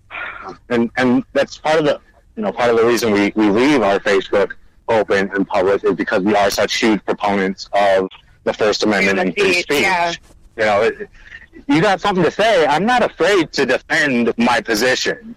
and 0.68 0.90
and 0.96 1.24
that's 1.32 1.58
part 1.58 1.78
of 1.80 1.84
the 1.84 2.00
you 2.36 2.42
know 2.42 2.52
part 2.52 2.70
of 2.70 2.76
the 2.76 2.84
reason 2.84 3.12
we, 3.12 3.32
we 3.34 3.48
leave 3.50 3.82
our 3.82 3.98
Facebook 4.00 4.52
open 4.88 5.30
and 5.34 5.46
public 5.48 5.82
is 5.84 5.94
because 5.94 6.22
we 6.22 6.34
are 6.36 6.50
such 6.50 6.76
huge 6.76 7.04
proponents 7.04 7.68
of 7.72 8.08
the 8.44 8.52
First 8.52 8.82
Amendment 8.82 9.18
and 9.18 9.34
free 9.34 9.52
speech, 9.54 9.62
speech. 9.64 9.82
yeah. 9.82 10.12
You 10.56 10.64
know, 10.64 10.82
it, 10.82 11.08
you 11.68 11.80
got 11.80 12.00
something 12.00 12.22
to 12.24 12.30
say. 12.30 12.66
I'm 12.66 12.84
not 12.84 13.02
afraid 13.02 13.50
to 13.54 13.64
defend 13.66 14.32
my 14.36 14.60
position. 14.60 15.34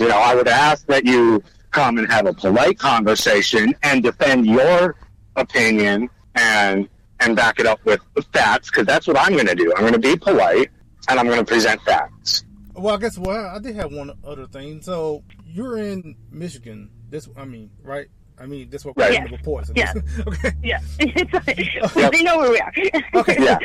You 0.00 0.08
know, 0.08 0.18
I 0.18 0.34
would 0.34 0.48
ask 0.48 0.84
that 0.86 1.04
you 1.04 1.42
come 1.70 1.98
and 1.98 2.10
have 2.10 2.26
a 2.26 2.32
polite 2.34 2.78
conversation 2.78 3.74
and 3.84 4.02
defend 4.02 4.46
your 4.46 4.96
opinion 5.36 6.08
and 6.34 6.88
and 7.20 7.36
back 7.36 7.60
it 7.60 7.66
up 7.66 7.84
with 7.84 8.00
facts 8.32 8.70
because 8.70 8.86
that's 8.86 9.06
what 9.06 9.18
I'm 9.18 9.32
going 9.32 9.46
to 9.46 9.54
do. 9.54 9.72
I'm 9.76 9.82
going 9.82 9.92
to 9.92 9.98
be 9.98 10.16
polite 10.16 10.70
and 11.08 11.20
I'm 11.20 11.26
going 11.26 11.38
to 11.38 11.44
present 11.44 11.80
facts. 11.82 12.44
Well, 12.74 12.94
I 12.94 12.98
guess 12.98 13.18
well, 13.18 13.46
I 13.54 13.58
did 13.58 13.76
have 13.76 13.92
one 13.92 14.10
other 14.24 14.46
thing. 14.46 14.80
So 14.82 15.22
you're 15.46 15.76
in 15.78 16.16
Michigan. 16.30 16.90
This, 17.10 17.28
I 17.36 17.44
mean, 17.44 17.70
right? 17.82 18.06
I 18.38 18.46
mean, 18.46 18.70
this 18.70 18.86
what 18.86 18.96
Right. 18.96 19.14
in 19.14 19.24
the 19.24 19.36
reports. 19.36 19.70
Yeah. 19.74 19.92
okay. 20.26 20.52
yeah, 20.62 20.80
they 20.98 22.22
know 22.22 22.38
where 22.38 22.50
we 22.50 22.58
are. 22.58 22.72
Okay. 23.16 23.36
Yeah. 23.38 23.58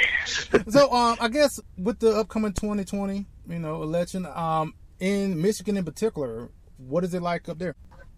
So, 0.67 0.91
um, 0.91 1.17
I 1.21 1.29
guess 1.29 1.61
with 1.77 1.99
the 1.99 2.11
upcoming 2.11 2.51
2020, 2.51 3.25
you 3.47 3.59
know, 3.59 3.83
election, 3.83 4.25
um, 4.25 4.73
in 4.99 5.41
Michigan 5.41 5.77
in 5.77 5.85
particular, 5.85 6.49
what 6.77 7.05
is 7.05 7.13
it 7.13 7.21
like 7.21 7.47
up 7.47 7.57
there? 7.57 7.75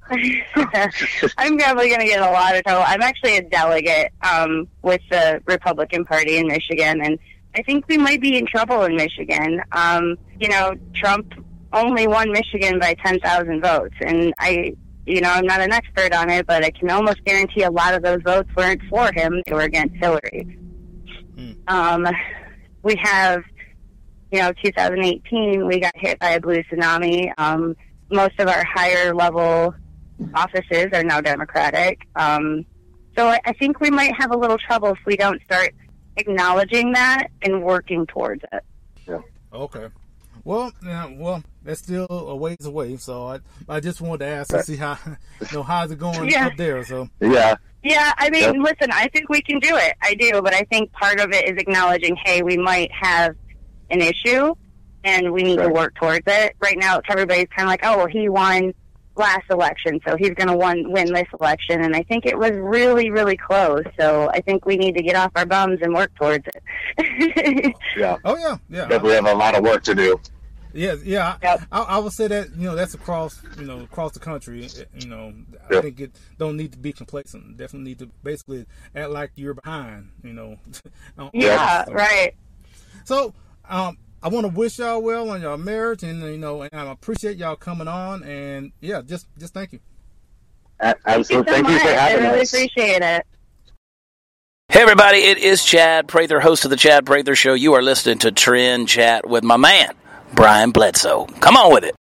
I'm 1.37 1.57
probably 1.57 1.89
going 1.89 1.99
to 1.99 2.05
get 2.05 2.21
a 2.21 2.31
lot 2.31 2.55
of 2.55 2.63
trouble. 2.63 2.83
I'm 2.85 3.01
actually 3.01 3.37
a 3.37 3.41
delegate 3.41 4.11
um, 4.21 4.67
with 4.81 5.01
the 5.09 5.41
Republican 5.45 6.05
Party 6.05 6.37
in 6.37 6.47
Michigan, 6.47 7.01
and 7.01 7.19
I 7.55 7.61
think 7.63 7.87
we 7.87 7.97
might 7.97 8.21
be 8.21 8.37
in 8.37 8.45
trouble 8.45 8.83
in 8.83 8.95
Michigan. 8.95 9.61
Um, 9.71 10.17
you 10.39 10.47
know, 10.47 10.75
Trump 10.93 11.33
only 11.73 12.07
won 12.07 12.31
Michigan 12.31 12.79
by 12.79 12.95
10,000 13.05 13.61
votes, 13.61 13.95
and 14.01 14.33
I, 14.39 14.75
you 15.05 15.21
know, 15.21 15.29
I'm 15.29 15.45
not 15.45 15.61
an 15.61 15.73
expert 15.73 16.13
on 16.13 16.29
it, 16.29 16.47
but 16.47 16.63
I 16.63 16.71
can 16.71 16.89
almost 16.89 17.23
guarantee 17.25 17.63
a 17.63 17.71
lot 17.71 17.93
of 17.93 18.03
those 18.03 18.21
votes 18.21 18.49
weren't 18.55 18.81
for 18.89 19.11
him; 19.11 19.41
they 19.45 19.53
were 19.53 19.61
against 19.61 19.95
Hillary. 19.95 20.57
Um, 21.67 22.07
we 22.83 22.95
have, 23.01 23.43
you 24.31 24.39
know, 24.39 24.53
2018, 24.63 25.67
we 25.67 25.79
got 25.79 25.95
hit 25.95 26.19
by 26.19 26.31
a 26.31 26.39
blue 26.39 26.63
tsunami. 26.63 27.31
Um, 27.37 27.75
most 28.09 28.39
of 28.39 28.47
our 28.47 28.63
higher 28.63 29.13
level 29.13 29.75
offices 30.33 30.87
are 30.93 31.03
now 31.03 31.21
Democratic. 31.21 32.07
Um, 32.15 32.65
so 33.17 33.27
I, 33.27 33.39
I 33.45 33.53
think 33.53 33.79
we 33.79 33.89
might 33.89 34.13
have 34.15 34.31
a 34.31 34.37
little 34.37 34.57
trouble 34.57 34.89
if 34.89 34.99
we 35.05 35.15
don't 35.17 35.41
start 35.43 35.73
acknowledging 36.17 36.93
that 36.93 37.27
and 37.41 37.63
working 37.63 38.05
towards 38.07 38.43
it. 38.51 38.63
Yeah. 39.07 39.19
Okay. 39.53 39.87
Well, 40.43 40.71
yeah, 40.85 41.09
well, 41.13 41.43
that's 41.63 41.81
still 41.81 42.07
a 42.09 42.35
ways 42.35 42.65
away. 42.65 42.95
So 42.97 43.27
I, 43.27 43.39
I 43.67 43.79
just 43.79 43.99
wanted 44.01 44.19
to 44.19 44.31
ask 44.31 44.49
to 44.51 44.63
see 44.63 44.77
how, 44.77 44.97
you 45.05 45.47
know, 45.53 45.63
how's 45.63 45.91
it 45.91 45.99
going 45.99 46.29
Yeah. 46.29 46.47
up 46.47 46.57
there. 46.57 46.83
So 46.85 47.09
Yeah. 47.19 47.55
Yeah, 47.83 48.13
I 48.17 48.29
mean, 48.29 48.55
Yep. 48.55 48.55
listen, 48.63 48.91
I 48.91 49.07
think 49.09 49.29
we 49.29 49.41
can 49.41 49.59
do 49.59 49.75
it. 49.77 49.93
I 50.01 50.13
do, 50.15 50.41
but 50.41 50.53
I 50.53 50.61
think 50.63 50.91
part 50.93 51.19
of 51.19 51.31
it 51.31 51.45
is 51.49 51.57
acknowledging, 51.57 52.17
hey, 52.25 52.41
we 52.43 52.57
might 52.57 52.91
have 52.91 53.35
an 53.89 54.01
issue 54.01 54.53
and 55.03 55.31
we 55.31 55.43
need 55.43 55.57
to 55.59 55.69
work 55.69 55.95
towards 55.95 56.23
it. 56.27 56.55
Right 56.59 56.77
now, 56.77 56.99
everybody's 57.07 57.47
kind 57.55 57.67
of 57.67 57.69
like, 57.69 57.81
oh, 57.83 57.97
well, 57.97 58.07
he 58.07 58.27
won 58.29 58.73
last 59.17 59.45
election, 59.49 59.99
so 60.07 60.15
he's 60.15 60.31
going 60.31 60.47
to 60.47 60.55
win, 60.55 60.91
win 60.91 61.11
this 61.13 61.27
election. 61.39 61.83
And 61.83 61.95
I 61.95 62.03
think 62.03 62.25
it 62.25 62.37
was 62.37 62.51
really, 62.51 63.09
really 63.09 63.37
close. 63.37 63.83
So 63.99 64.29
I 64.33 64.41
think 64.41 64.65
we 64.65 64.77
need 64.77 64.95
to 64.95 65.03
get 65.03 65.15
off 65.15 65.31
our 65.35 65.45
bums 65.45 65.79
and 65.81 65.93
work 65.93 66.13
towards 66.15 66.45
it. 66.47 67.75
Yeah. 67.97 68.17
oh 68.25 68.35
yeah, 68.37 68.57
yeah, 68.69 68.81
Definitely 68.87 69.15
have 69.15 69.25
a 69.25 69.33
lot 69.33 69.55
of 69.55 69.63
work 69.63 69.83
to 69.83 69.95
do. 69.95 70.19
yeah, 70.73 70.95
yeah. 71.03 71.37
Yep. 71.41 71.61
I, 71.71 71.81
I 71.81 71.97
would 71.97 72.13
say 72.13 72.27
that 72.27 72.49
you 72.55 72.65
know 72.69 72.75
that's 72.75 72.93
across 72.93 73.41
you 73.57 73.65
know 73.65 73.79
across 73.81 74.11
the 74.13 74.19
country. 74.19 74.67
You 74.99 75.07
know, 75.07 75.33
I 75.69 75.81
think 75.81 75.99
it 75.99 76.11
don't 76.37 76.57
need 76.57 76.73
to 76.73 76.77
be 76.77 76.93
complacent. 76.93 77.57
Definitely 77.57 77.89
need 77.89 77.99
to 77.99 78.09
basically 78.23 78.65
act 78.95 79.09
like 79.09 79.31
you're 79.35 79.55
behind. 79.55 80.11
You 80.23 80.33
know. 80.33 80.57
yeah, 81.33 81.85
so- 81.85 81.93
right. 81.93 82.33
So, 83.05 83.33
um, 83.67 83.97
I 84.23 84.29
want 84.29 84.45
to 84.47 84.51
wish 84.51 84.79
y'all 84.79 85.01
well 85.01 85.29
on 85.29 85.41
your 85.41 85.57
marriage, 85.57 86.03
and 86.03 86.21
you 86.21 86.37
know, 86.37 86.61
and 86.63 86.73
I 86.73 86.91
appreciate 86.91 87.37
y'all 87.37 87.55
coming 87.55 87.87
on, 87.87 88.23
and 88.23 88.71
yeah, 88.81 89.01
just 89.01 89.27
just 89.37 89.53
thank 89.53 89.73
you. 89.73 89.79
A- 90.79 90.95
Absolutely. 91.05 91.51
Thank 91.51 91.67
Thank 91.67 91.69
you 91.69 91.79
so 91.79 91.85
for 91.85 91.91
much. 91.91 91.97
I 91.97 92.09
having 92.09 92.25
really 92.25 92.41
us. 92.41 92.53
appreciate 92.53 93.01
it. 93.01 93.27
Hey 94.69 94.81
everybody, 94.81 95.19
it 95.19 95.37
is 95.37 95.63
Chad 95.63 96.07
Prather, 96.07 96.39
host 96.39 96.65
of 96.65 96.71
the 96.71 96.77
Chad 96.77 97.05
Prather 97.05 97.35
Show. 97.35 97.53
You 97.53 97.73
are 97.75 97.81
listening 97.81 98.17
to 98.19 98.31
Trend 98.31 98.89
Chat 98.89 99.27
with 99.27 99.43
my 99.43 99.55
man, 99.57 99.91
Brian 100.33 100.71
Bledsoe. 100.71 101.25
Come 101.39 101.55
on 101.55 101.73
with 101.73 101.83
it. 101.85 101.95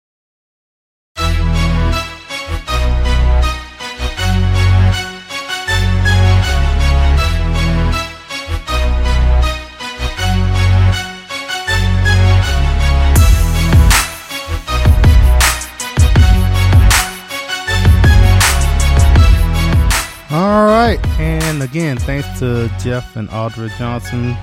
All 20.35 20.65
right, 20.65 20.99
and 21.17 21.63
again, 21.63 21.95
thanks 21.95 22.27
to 22.39 22.69
Jeff 22.81 23.15
and 23.15 23.29
Audra 23.29 23.69
Johnson 23.77 24.35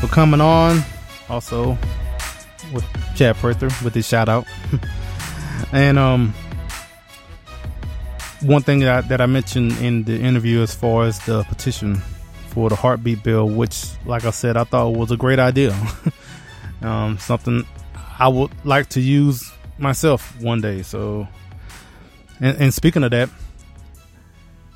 for 0.00 0.08
coming 0.08 0.40
on. 0.40 0.82
Also, 1.28 1.78
with 2.72 2.84
Chad 3.14 3.36
Prather 3.36 3.66
with 3.84 3.94
his 3.94 4.08
shout 4.08 4.28
out. 4.28 4.44
and 5.72 6.00
um, 6.00 6.34
one 8.42 8.62
thing 8.62 8.80
that 8.80 8.88
I, 8.88 9.00
that 9.02 9.20
I 9.20 9.26
mentioned 9.26 9.78
in 9.78 10.02
the 10.02 10.18
interview 10.18 10.62
as 10.62 10.74
far 10.74 11.04
as 11.04 11.20
the 11.26 11.44
petition 11.44 12.02
for 12.48 12.68
the 12.68 12.74
heartbeat 12.74 13.22
bill, 13.22 13.48
which, 13.48 13.86
like 14.06 14.24
I 14.24 14.30
said, 14.30 14.56
I 14.56 14.64
thought 14.64 14.96
was 14.96 15.12
a 15.12 15.16
great 15.16 15.38
idea. 15.38 15.80
um, 16.82 17.18
something 17.18 17.64
I 18.18 18.26
would 18.26 18.50
like 18.66 18.88
to 18.88 19.00
use 19.00 19.48
myself 19.78 20.40
one 20.40 20.60
day. 20.60 20.82
So, 20.82 21.28
and, 22.40 22.60
and 22.60 22.74
speaking 22.74 23.04
of 23.04 23.12
that, 23.12 23.30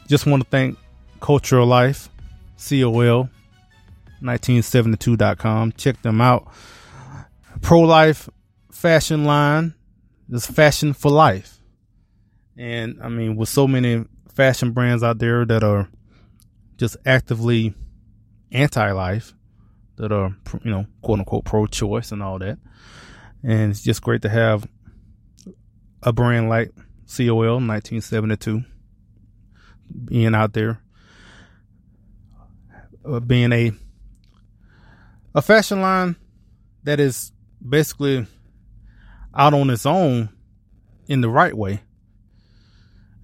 just 0.08 0.26
want 0.26 0.42
to 0.42 0.48
thank 0.48 0.78
Culture 1.20 1.58
of 1.58 1.68
Life, 1.68 2.08
COL, 2.56 3.28
1972.com. 4.22 5.72
Check 5.72 6.00
them 6.02 6.20
out. 6.20 6.50
Pro 7.60 7.80
Life 7.80 8.28
fashion 8.70 9.24
line 9.24 9.74
is 10.30 10.46
fashion 10.46 10.92
for 10.92 11.10
life. 11.10 11.58
And 12.56 12.98
I 13.02 13.08
mean, 13.08 13.36
with 13.36 13.48
so 13.48 13.68
many 13.68 14.04
fashion 14.32 14.72
brands 14.72 15.02
out 15.02 15.18
there 15.18 15.44
that 15.44 15.62
are 15.62 15.88
just 16.76 16.96
actively 17.04 17.74
anti 18.50 18.90
life, 18.92 19.34
that 19.96 20.12
are, 20.12 20.34
you 20.62 20.70
know, 20.70 20.86
quote 21.02 21.18
unquote 21.18 21.44
pro 21.44 21.66
choice 21.66 22.12
and 22.12 22.22
all 22.22 22.38
that. 22.38 22.58
And 23.42 23.70
it's 23.70 23.82
just 23.82 24.02
great 24.02 24.22
to 24.22 24.28
have 24.28 24.66
a 26.02 26.12
brand 26.12 26.48
like 26.48 26.72
COL 27.06 27.60
1972 27.60 28.64
being 30.04 30.34
out 30.34 30.52
there, 30.52 30.80
uh, 33.04 33.20
being 33.20 33.52
a 33.52 33.72
a 35.34 35.42
fashion 35.42 35.80
line 35.80 36.16
that 36.84 36.98
is 36.98 37.32
basically 37.66 38.26
out 39.34 39.54
on 39.54 39.70
its 39.70 39.86
own 39.86 40.28
in 41.06 41.20
the 41.20 41.28
right 41.28 41.54
way 41.54 41.80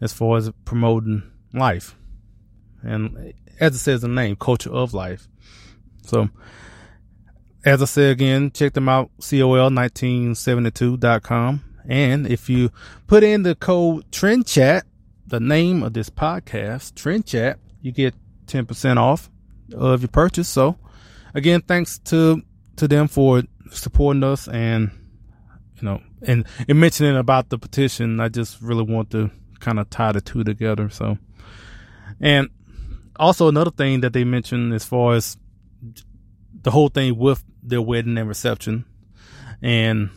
as 0.01 0.13
far 0.13 0.37
as 0.37 0.53
promoting 0.65 1.25
life. 1.53 1.97
And 2.83 3.35
as 3.59 3.75
it 3.75 3.79
says 3.79 4.05
in 4.05 4.15
the 4.15 4.23
name, 4.23 4.37
culture 4.37 4.71
of 4.71 4.95
life. 4.95 5.27
So, 6.03 6.29
as 7.65 7.83
I 7.83 7.87
said 7.87 8.13
again, 8.13 8.51
check 8.51 8.75
them 8.75 8.89
out, 8.89 9.11
col1972.com. 9.21 11.65
And 11.87 12.27
if 12.27 12.49
you 12.49 12.71
put 13.07 13.23
in 13.23 13.43
the 13.43 13.55
code 13.55 14.11
Trend 14.13 14.47
Chat, 14.47 14.87
the 15.27 15.41
name 15.41 15.83
of 15.83 15.93
this 15.93 16.11
podcast, 16.11 16.95
Trend 16.95 17.27
Chat, 17.27 17.59
you 17.81 17.93
get 17.93 18.15
10% 18.47 18.97
off 18.97 19.31
of 19.75 20.03
your 20.03 20.09
purchase. 20.09 20.49
So 20.49 20.77
again, 21.35 21.63
thanks 21.63 21.99
to, 22.01 22.43
to 22.77 22.89
them 22.89 23.09
for 23.09 23.43
supporting 23.71 24.23
us 24.23 24.49
and, 24.49 24.91
you 25.77 25.83
know, 25.83 26.03
and, 26.23 26.45
and 26.69 26.81
mentioning 26.81 27.17
about 27.17 27.49
the 27.49 27.59
petition. 27.59 28.21
I 28.21 28.29
just 28.29 28.61
really 28.61 28.85
want 28.85 29.11
to 29.11 29.31
kind 29.61 29.79
of 29.79 29.89
tie 29.91 30.13
the 30.13 30.21
two 30.21 30.45
together. 30.45 30.91
So, 30.91 31.19
and 32.21 32.49
also 33.17 33.49
another 33.49 33.71
thing 33.71 34.01
that 34.01 34.13
they 34.13 34.25
mentioned 34.25 34.75
as 34.75 34.85
far 34.85 35.15
as 35.15 35.37
the 36.63 36.71
whole 36.71 36.89
thing 36.89 37.19
with 37.19 37.43
their 37.63 37.83
wedding 37.83 38.19
and 38.19 38.29
reception 38.29 38.85
and 39.63 40.11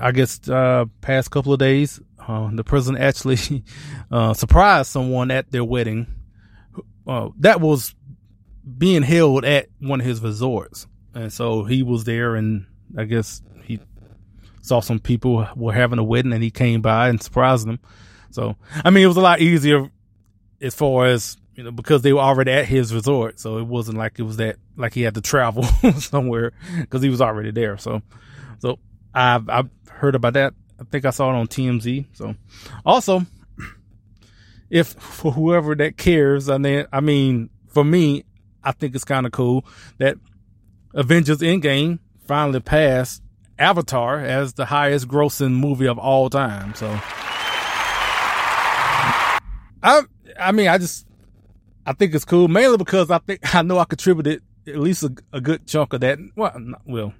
I 0.00 0.12
guess 0.12 0.48
uh, 0.48 0.86
past 1.00 1.30
couple 1.30 1.52
of 1.52 1.58
days, 1.58 2.00
uh, 2.26 2.50
the 2.52 2.64
president 2.64 3.02
actually 3.02 3.64
uh, 4.10 4.34
surprised 4.34 4.90
someone 4.90 5.30
at 5.30 5.50
their 5.50 5.64
wedding. 5.64 6.06
Uh, 7.06 7.30
that 7.40 7.60
was 7.60 7.94
being 8.78 9.02
held 9.02 9.44
at 9.44 9.68
one 9.80 10.00
of 10.00 10.06
his 10.06 10.20
resorts, 10.20 10.86
and 11.14 11.32
so 11.32 11.64
he 11.64 11.82
was 11.82 12.04
there, 12.04 12.36
and 12.36 12.66
I 12.96 13.04
guess 13.04 13.42
he 13.64 13.80
saw 14.62 14.80
some 14.80 15.00
people 15.00 15.46
were 15.56 15.72
having 15.72 15.98
a 15.98 16.04
wedding, 16.04 16.32
and 16.32 16.42
he 16.42 16.50
came 16.50 16.80
by 16.80 17.08
and 17.08 17.20
surprised 17.20 17.66
them. 17.66 17.80
So 18.30 18.56
I 18.84 18.90
mean, 18.90 19.04
it 19.04 19.08
was 19.08 19.16
a 19.16 19.20
lot 19.22 19.40
easier 19.40 19.90
as 20.60 20.74
far 20.74 21.06
as 21.06 21.36
you 21.54 21.64
know 21.64 21.72
because 21.72 22.02
they 22.02 22.12
were 22.12 22.20
already 22.20 22.52
at 22.52 22.66
his 22.66 22.94
resort, 22.94 23.40
so 23.40 23.58
it 23.58 23.66
wasn't 23.66 23.98
like 23.98 24.18
it 24.18 24.22
was 24.22 24.36
that 24.38 24.56
like 24.76 24.94
he 24.94 25.02
had 25.02 25.14
to 25.14 25.20
travel 25.20 25.62
somewhere 25.98 26.52
because 26.80 27.02
he 27.02 27.08
was 27.08 27.20
already 27.20 27.50
there. 27.50 27.76
So, 27.78 28.02
so 28.60 28.78
I've 29.14 29.48
I've 29.48 29.70
heard 30.02 30.14
about 30.16 30.34
that. 30.34 30.52
I 30.80 30.84
think 30.84 31.04
I 31.04 31.10
saw 31.10 31.30
it 31.30 31.36
on 31.36 31.46
TMZ. 31.46 32.06
So, 32.12 32.34
also, 32.84 33.24
if 34.68 34.88
for 34.88 35.30
whoever 35.30 35.76
that 35.76 35.96
cares, 35.96 36.48
I 36.48 36.58
mean, 36.58 36.86
I 36.92 37.00
mean, 37.00 37.50
for 37.68 37.84
me, 37.84 38.24
I 38.64 38.72
think 38.72 38.96
it's 38.96 39.04
kind 39.04 39.24
of 39.24 39.32
cool 39.32 39.64
that 39.98 40.16
Avengers 40.92 41.38
Endgame 41.38 42.00
finally 42.26 42.58
passed 42.60 43.22
Avatar 43.58 44.18
as 44.18 44.54
the 44.54 44.64
highest 44.64 45.06
grossing 45.06 45.52
movie 45.52 45.86
of 45.86 45.98
all 45.98 46.28
time. 46.28 46.74
So, 46.74 46.88
I 49.82 50.02
I 50.40 50.50
mean, 50.52 50.66
I 50.66 50.78
just 50.78 51.06
I 51.86 51.92
think 51.92 52.12
it's 52.12 52.24
cool 52.24 52.48
mainly 52.48 52.76
because 52.76 53.08
I 53.10 53.18
think 53.18 53.54
I 53.54 53.62
know 53.62 53.78
I 53.78 53.84
contributed 53.84 54.42
at 54.66 54.78
least 54.78 55.04
a, 55.04 55.14
a 55.32 55.40
good 55.40 55.66
chunk 55.66 55.92
of 55.92 56.00
that. 56.00 56.18
Well, 56.34 56.58
not, 56.58 56.82
well, 56.86 57.14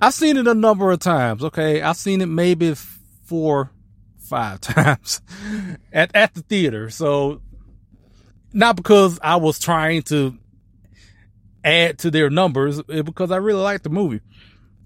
I've 0.00 0.14
seen 0.14 0.36
it 0.36 0.46
a 0.46 0.54
number 0.54 0.90
of 0.90 0.98
times. 1.00 1.44
Okay. 1.44 1.82
I've 1.82 1.96
seen 1.96 2.20
it 2.20 2.26
maybe 2.26 2.74
four, 3.24 3.70
five 4.18 4.60
times 4.60 5.20
at, 5.92 6.14
at 6.14 6.34
the 6.34 6.42
theater. 6.42 6.90
So 6.90 7.42
not 8.52 8.76
because 8.76 9.18
I 9.22 9.36
was 9.36 9.58
trying 9.58 10.02
to 10.04 10.36
add 11.64 11.98
to 11.98 12.10
their 12.10 12.30
numbers, 12.30 12.80
because 12.82 13.30
I 13.30 13.36
really 13.36 13.62
liked 13.62 13.84
the 13.84 13.90
movie. 13.90 14.20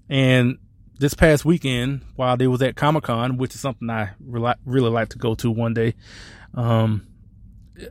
And 0.09 0.57
this 0.99 1.13
past 1.13 1.45
weekend, 1.45 2.01
while 2.15 2.37
they 2.37 2.47
was 2.47 2.61
at 2.61 2.75
Comic 2.75 3.05
Con, 3.05 3.37
which 3.37 3.55
is 3.55 3.61
something 3.61 3.89
I 3.89 4.11
really, 4.19 4.53
really 4.65 4.89
like 4.89 5.09
to 5.09 5.17
go 5.17 5.35
to 5.35 5.49
one 5.49 5.73
day, 5.73 5.95
um, 6.53 7.07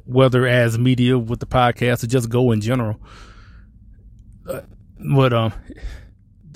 whether 0.04 0.46
as 0.46 0.78
media 0.78 1.18
with 1.18 1.40
the 1.40 1.46
podcast 1.46 2.04
or 2.04 2.08
just 2.08 2.28
go 2.28 2.52
in 2.52 2.60
general. 2.60 3.00
Uh, 4.48 4.60
but 4.98 5.32
um, 5.32 5.52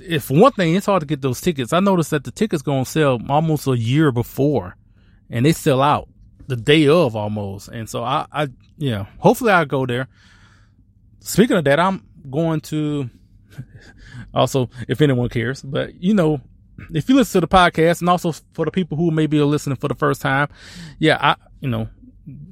if 0.06 0.30
one 0.30 0.52
thing, 0.52 0.74
it's 0.74 0.86
hard 0.86 1.00
to 1.00 1.06
get 1.06 1.22
those 1.22 1.40
tickets. 1.40 1.72
I 1.72 1.80
noticed 1.80 2.10
that 2.10 2.24
the 2.24 2.30
tickets 2.30 2.62
gonna 2.62 2.84
sell 2.84 3.20
almost 3.28 3.66
a 3.66 3.76
year 3.76 4.12
before, 4.12 4.76
and 5.30 5.44
they 5.44 5.52
sell 5.52 5.82
out 5.82 6.08
the 6.46 6.56
day 6.56 6.86
of 6.88 7.16
almost. 7.16 7.68
And 7.68 7.88
so 7.88 8.04
I, 8.04 8.26
I, 8.32 8.48
yeah, 8.76 9.06
hopefully 9.18 9.52
I'll 9.52 9.64
go 9.64 9.86
there. 9.86 10.08
Speaking 11.20 11.56
of 11.56 11.64
that, 11.64 11.80
I'm 11.80 12.06
going 12.30 12.60
to 12.62 13.08
also, 14.34 14.68
if 14.88 15.00
anyone 15.00 15.28
cares, 15.28 15.62
but 15.62 15.94
you 16.02 16.14
know, 16.14 16.40
if 16.92 17.08
you 17.08 17.14
listen 17.14 17.40
to 17.40 17.46
the 17.46 17.56
podcast 17.56 18.00
and 18.00 18.10
also 18.10 18.32
for 18.52 18.64
the 18.64 18.70
people 18.70 18.96
who 18.96 19.10
maybe 19.10 19.38
are 19.38 19.44
listening 19.44 19.76
for 19.76 19.88
the 19.88 19.94
first 19.94 20.20
time, 20.20 20.48
yeah, 20.98 21.18
I, 21.20 21.36
you 21.60 21.68
know, 21.68 21.88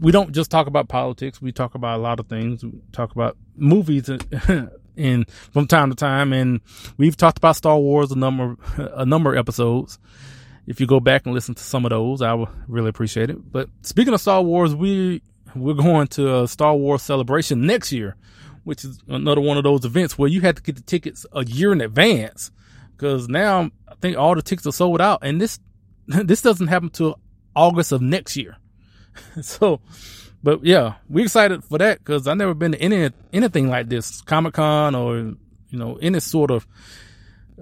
we 0.01 0.13
don't 0.13 0.33
just 0.33 0.51
talk 0.51 0.67
about 0.67 0.89
politics. 0.89 1.41
We 1.41 1.53
talk 1.53 1.75
about 1.75 1.99
a 1.99 2.03
lot 2.03 2.21
of 2.21 2.29
things. 2.29 2.65
We 2.65 2.73
talk 2.93 3.13
about 3.13 3.37
movies 3.57 4.11
and 4.97 5.29
from 5.53 5.67
time 5.67 5.91
to 5.91 5.97
time. 5.97 6.33
And 6.33 6.61
we've 6.97 7.17
talked 7.17 7.39
about 7.39 7.57
Star 7.57 7.79
Wars 7.79 8.13
a 8.13 8.17
number, 8.17 8.57
a 8.77 9.07
number 9.07 9.33
of 9.33 9.39
episodes. 9.39 9.99
If 10.67 10.81
you 10.81 10.87
go 10.87 11.01
back 11.01 11.27
and 11.27 11.35
listen 11.35 11.55
to 11.55 11.63
some 11.63 11.85
of 11.85 11.91
those, 11.91 12.23
I 12.23 12.35
would 12.35 12.49
really 12.69 12.89
appreciate 12.89 13.31
it. 13.31 13.53
But 13.53 13.69
speaking 13.83 14.15
of 14.15 14.21
Star 14.21 14.43
Wars, 14.43 14.75
we, 14.75 15.23
we're 15.55 15.75
going 15.75 16.07
to 16.09 16.43
a 16.43 16.49
Star 16.49 16.75
Wars 16.77 17.03
celebration 17.03 17.67
next 17.67 17.91
year, 17.93 18.17
which 18.65 18.85
is 18.85 19.01
another 19.09 19.41
one 19.41 19.59
of 19.59 19.65
those 19.65 19.85
events 19.85 20.17
where 20.17 20.29
you 20.29 20.41
had 20.41 20.57
to 20.57 20.63
get 20.63 20.77
the 20.77 20.83
tickets 20.83 21.27
a 21.33 21.45
year 21.45 21.73
in 21.73 21.81
advance. 21.81 22.51
Cause 22.97 23.29
now 23.29 23.71
I 23.89 23.95
think 24.01 24.17
all 24.17 24.37
the 24.37 24.43
tickets 24.43 24.67
are 24.67 24.73
sold 24.73 25.01
out 25.01 25.21
and 25.23 25.41
this, 25.41 25.59
this 26.07 26.43
doesn't 26.43 26.69
happen 26.69 26.91
till 26.91 27.19
August 27.57 27.93
of 27.93 28.01
next 28.01 28.37
year. 28.37 28.57
so, 29.43 29.81
but 30.43 30.65
yeah, 30.65 30.95
we 31.09 31.23
excited 31.23 31.63
for 31.65 31.79
that 31.79 31.99
because 31.99 32.27
I've 32.27 32.37
never 32.37 32.55
been 32.55 32.73
to 32.73 32.81
any 32.81 33.11
anything 33.33 33.69
like 33.69 33.89
this, 33.89 34.21
Comic 34.23 34.55
Con 34.55 34.95
or 34.95 35.17
you 35.17 35.79
know 35.79 35.99
any 36.03 36.21
sort 36.21 36.51
of 36.51 36.67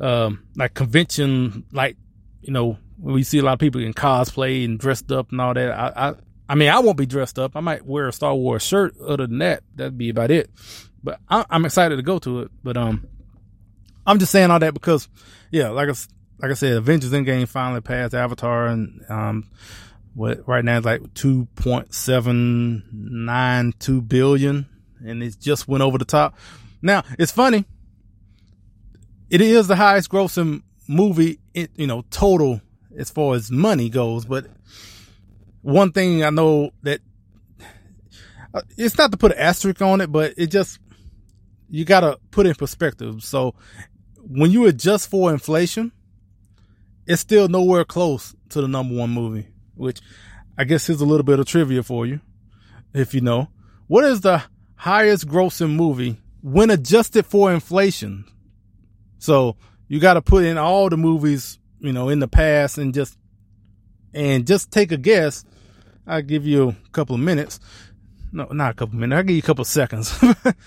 um, 0.00 0.46
like 0.56 0.74
convention, 0.74 1.64
like 1.72 1.96
you 2.40 2.52
know 2.52 2.78
we 2.98 3.22
see 3.22 3.38
a 3.38 3.42
lot 3.42 3.54
of 3.54 3.58
people 3.58 3.82
in 3.82 3.92
cosplay 3.92 4.64
and 4.64 4.78
dressed 4.78 5.12
up 5.12 5.30
and 5.30 5.40
all 5.40 5.54
that. 5.54 5.70
I, 5.70 6.08
I 6.08 6.14
I 6.48 6.54
mean 6.54 6.70
I 6.70 6.78
won't 6.78 6.96
be 6.96 7.06
dressed 7.06 7.38
up. 7.38 7.54
I 7.54 7.60
might 7.60 7.84
wear 7.84 8.08
a 8.08 8.12
Star 8.12 8.34
Wars 8.34 8.62
shirt. 8.62 8.94
Other 9.00 9.26
than 9.26 9.38
that, 9.38 9.62
that'd 9.74 9.98
be 9.98 10.08
about 10.08 10.30
it. 10.30 10.50
But 11.02 11.20
I, 11.28 11.44
I'm 11.50 11.64
excited 11.64 11.96
to 11.96 12.02
go 12.02 12.18
to 12.20 12.40
it. 12.40 12.50
But 12.62 12.76
um, 12.76 13.06
I'm 14.06 14.18
just 14.18 14.32
saying 14.32 14.50
all 14.50 14.58
that 14.58 14.74
because 14.74 15.08
yeah, 15.50 15.68
like 15.68 15.88
I 15.88 15.92
like 16.38 16.50
I 16.50 16.54
said, 16.54 16.72
Avengers 16.72 17.12
Endgame 17.12 17.46
finally 17.46 17.82
passed 17.82 18.14
Avatar 18.14 18.68
and 18.68 19.04
um 19.10 19.50
what 20.14 20.48
right 20.48 20.64
now 20.64 20.78
it's 20.78 20.86
like 20.86 21.02
2.792 21.14 24.08
billion 24.08 24.66
and 25.04 25.22
it 25.22 25.36
just 25.40 25.68
went 25.68 25.82
over 25.82 25.98
the 25.98 26.04
top. 26.04 26.36
Now 26.82 27.04
it's 27.18 27.32
funny. 27.32 27.64
It 29.28 29.40
is 29.40 29.68
the 29.68 29.76
highest 29.76 30.10
grossing 30.10 30.62
movie, 30.88 31.38
you 31.54 31.86
know, 31.86 32.04
total 32.10 32.60
as 32.96 33.10
far 33.10 33.36
as 33.36 33.50
money 33.50 33.88
goes. 33.88 34.24
But 34.24 34.46
one 35.62 35.92
thing 35.92 36.24
I 36.24 36.30
know 36.30 36.70
that 36.82 37.00
uh, 38.52 38.62
it's 38.76 38.98
not 38.98 39.12
to 39.12 39.16
put 39.16 39.30
an 39.32 39.38
asterisk 39.38 39.80
on 39.80 40.00
it, 40.00 40.10
but 40.10 40.34
it 40.36 40.48
just, 40.48 40.80
you 41.68 41.84
gotta 41.84 42.18
put 42.32 42.46
in 42.46 42.56
perspective. 42.56 43.22
So 43.22 43.54
when 44.18 44.50
you 44.50 44.66
adjust 44.66 45.08
for 45.08 45.32
inflation, 45.32 45.92
it's 47.06 47.22
still 47.22 47.46
nowhere 47.46 47.84
close 47.84 48.34
to 48.48 48.60
the 48.60 48.66
number 48.66 48.96
one 48.96 49.10
movie 49.10 49.46
which 49.80 50.00
I 50.58 50.64
guess 50.64 50.90
is 50.90 51.00
a 51.00 51.06
little 51.06 51.24
bit 51.24 51.40
of 51.40 51.46
trivia 51.46 51.82
for 51.82 52.06
you, 52.06 52.20
if 52.92 53.14
you 53.14 53.22
know. 53.22 53.48
What 53.86 54.04
is 54.04 54.20
the 54.20 54.42
highest 54.76 55.26
grossing 55.26 55.74
movie 55.74 56.20
when 56.42 56.70
adjusted 56.70 57.26
for 57.26 57.52
inflation? 57.52 58.24
So 59.18 59.56
you 59.88 59.98
got 59.98 60.14
to 60.14 60.22
put 60.22 60.44
in 60.44 60.58
all 60.58 60.88
the 60.90 60.96
movies, 60.96 61.58
you 61.80 61.92
know, 61.92 62.10
in 62.10 62.20
the 62.20 62.28
past 62.28 62.78
and 62.78 62.92
just, 62.92 63.16
and 64.12 64.46
just 64.46 64.70
take 64.70 64.92
a 64.92 64.96
guess. 64.96 65.44
I'll 66.06 66.22
give 66.22 66.46
you 66.46 66.68
a 66.68 66.90
couple 66.92 67.14
of 67.14 67.20
minutes. 67.20 67.58
No, 68.32 68.44
not 68.52 68.72
a 68.72 68.74
couple 68.74 68.94
of 68.94 69.00
minutes. 69.00 69.16
I'll 69.16 69.24
give 69.24 69.36
you 69.36 69.42
a 69.42 69.46
couple 69.46 69.62
of 69.62 69.68
seconds. 69.68 70.16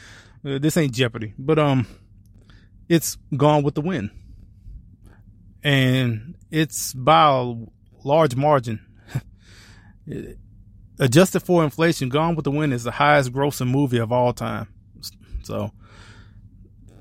this 0.43 0.75
ain't 0.75 0.93
Jeopardy, 0.93 1.33
but, 1.37 1.59
um, 1.59 1.85
it's 2.89 3.17
Gone 3.35 3.63
with 3.63 3.75
the 3.75 3.81
Wind. 3.81 4.09
And 5.63 6.35
it's 6.51 6.93
by 6.93 7.29
a 7.29 7.53
large 8.03 8.35
margin 8.35 8.85
adjusted 10.99 11.41
for 11.41 11.63
inflation, 11.63 12.09
Gone 12.09 12.35
with 12.35 12.45
the 12.45 12.51
Wind 12.51 12.73
is 12.73 12.83
the 12.83 12.91
highest 12.91 13.31
grossing 13.31 13.69
movie 13.69 13.97
of 13.99 14.11
all 14.11 14.33
time. 14.33 14.67
So, 15.43 15.71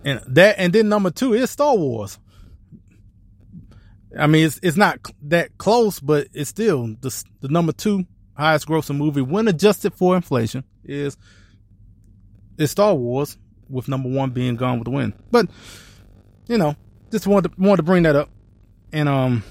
and 0.05 0.21
that, 0.27 0.57
and 0.59 0.73
then 0.73 0.89
number 0.89 1.11
two 1.11 1.35
is 1.35 1.51
Star 1.51 1.77
Wars. 1.77 2.19
I 4.19 4.27
mean, 4.27 4.47
it's 4.47 4.61
it's 4.63 4.77
not 4.77 4.99
that 5.23 5.57
close, 5.59 6.01
but 6.01 6.29
it's 6.35 6.51
still 6.51 6.89
the 7.01 7.25
the 7.41 7.49
number 7.49 7.73
two 7.73 8.05
highest 8.35 8.67
grossing 8.67 8.97
movie 8.97 9.23
when 9.23 9.49
adjusted 9.49 9.95
for 9.95 10.17
inflation 10.17 10.65
is 10.85 11.17
is 12.59 12.71
Star 12.71 12.95
Wars, 12.95 13.39
with 13.69 13.89
number 13.89 14.09
one 14.09 14.31
being 14.31 14.57
Gone 14.57 14.79
with 14.79 14.85
the 14.85 14.91
Wind. 14.91 15.15
But 15.31 15.47
you 16.49 16.59
know, 16.59 16.77
just 17.11 17.27
wanted 17.27 17.55
to, 17.55 17.61
wanted 17.61 17.79
to 17.79 17.83
bring 17.85 18.03
that 18.03 18.17
up, 18.17 18.29
and 18.93 19.09
um, 19.09 19.43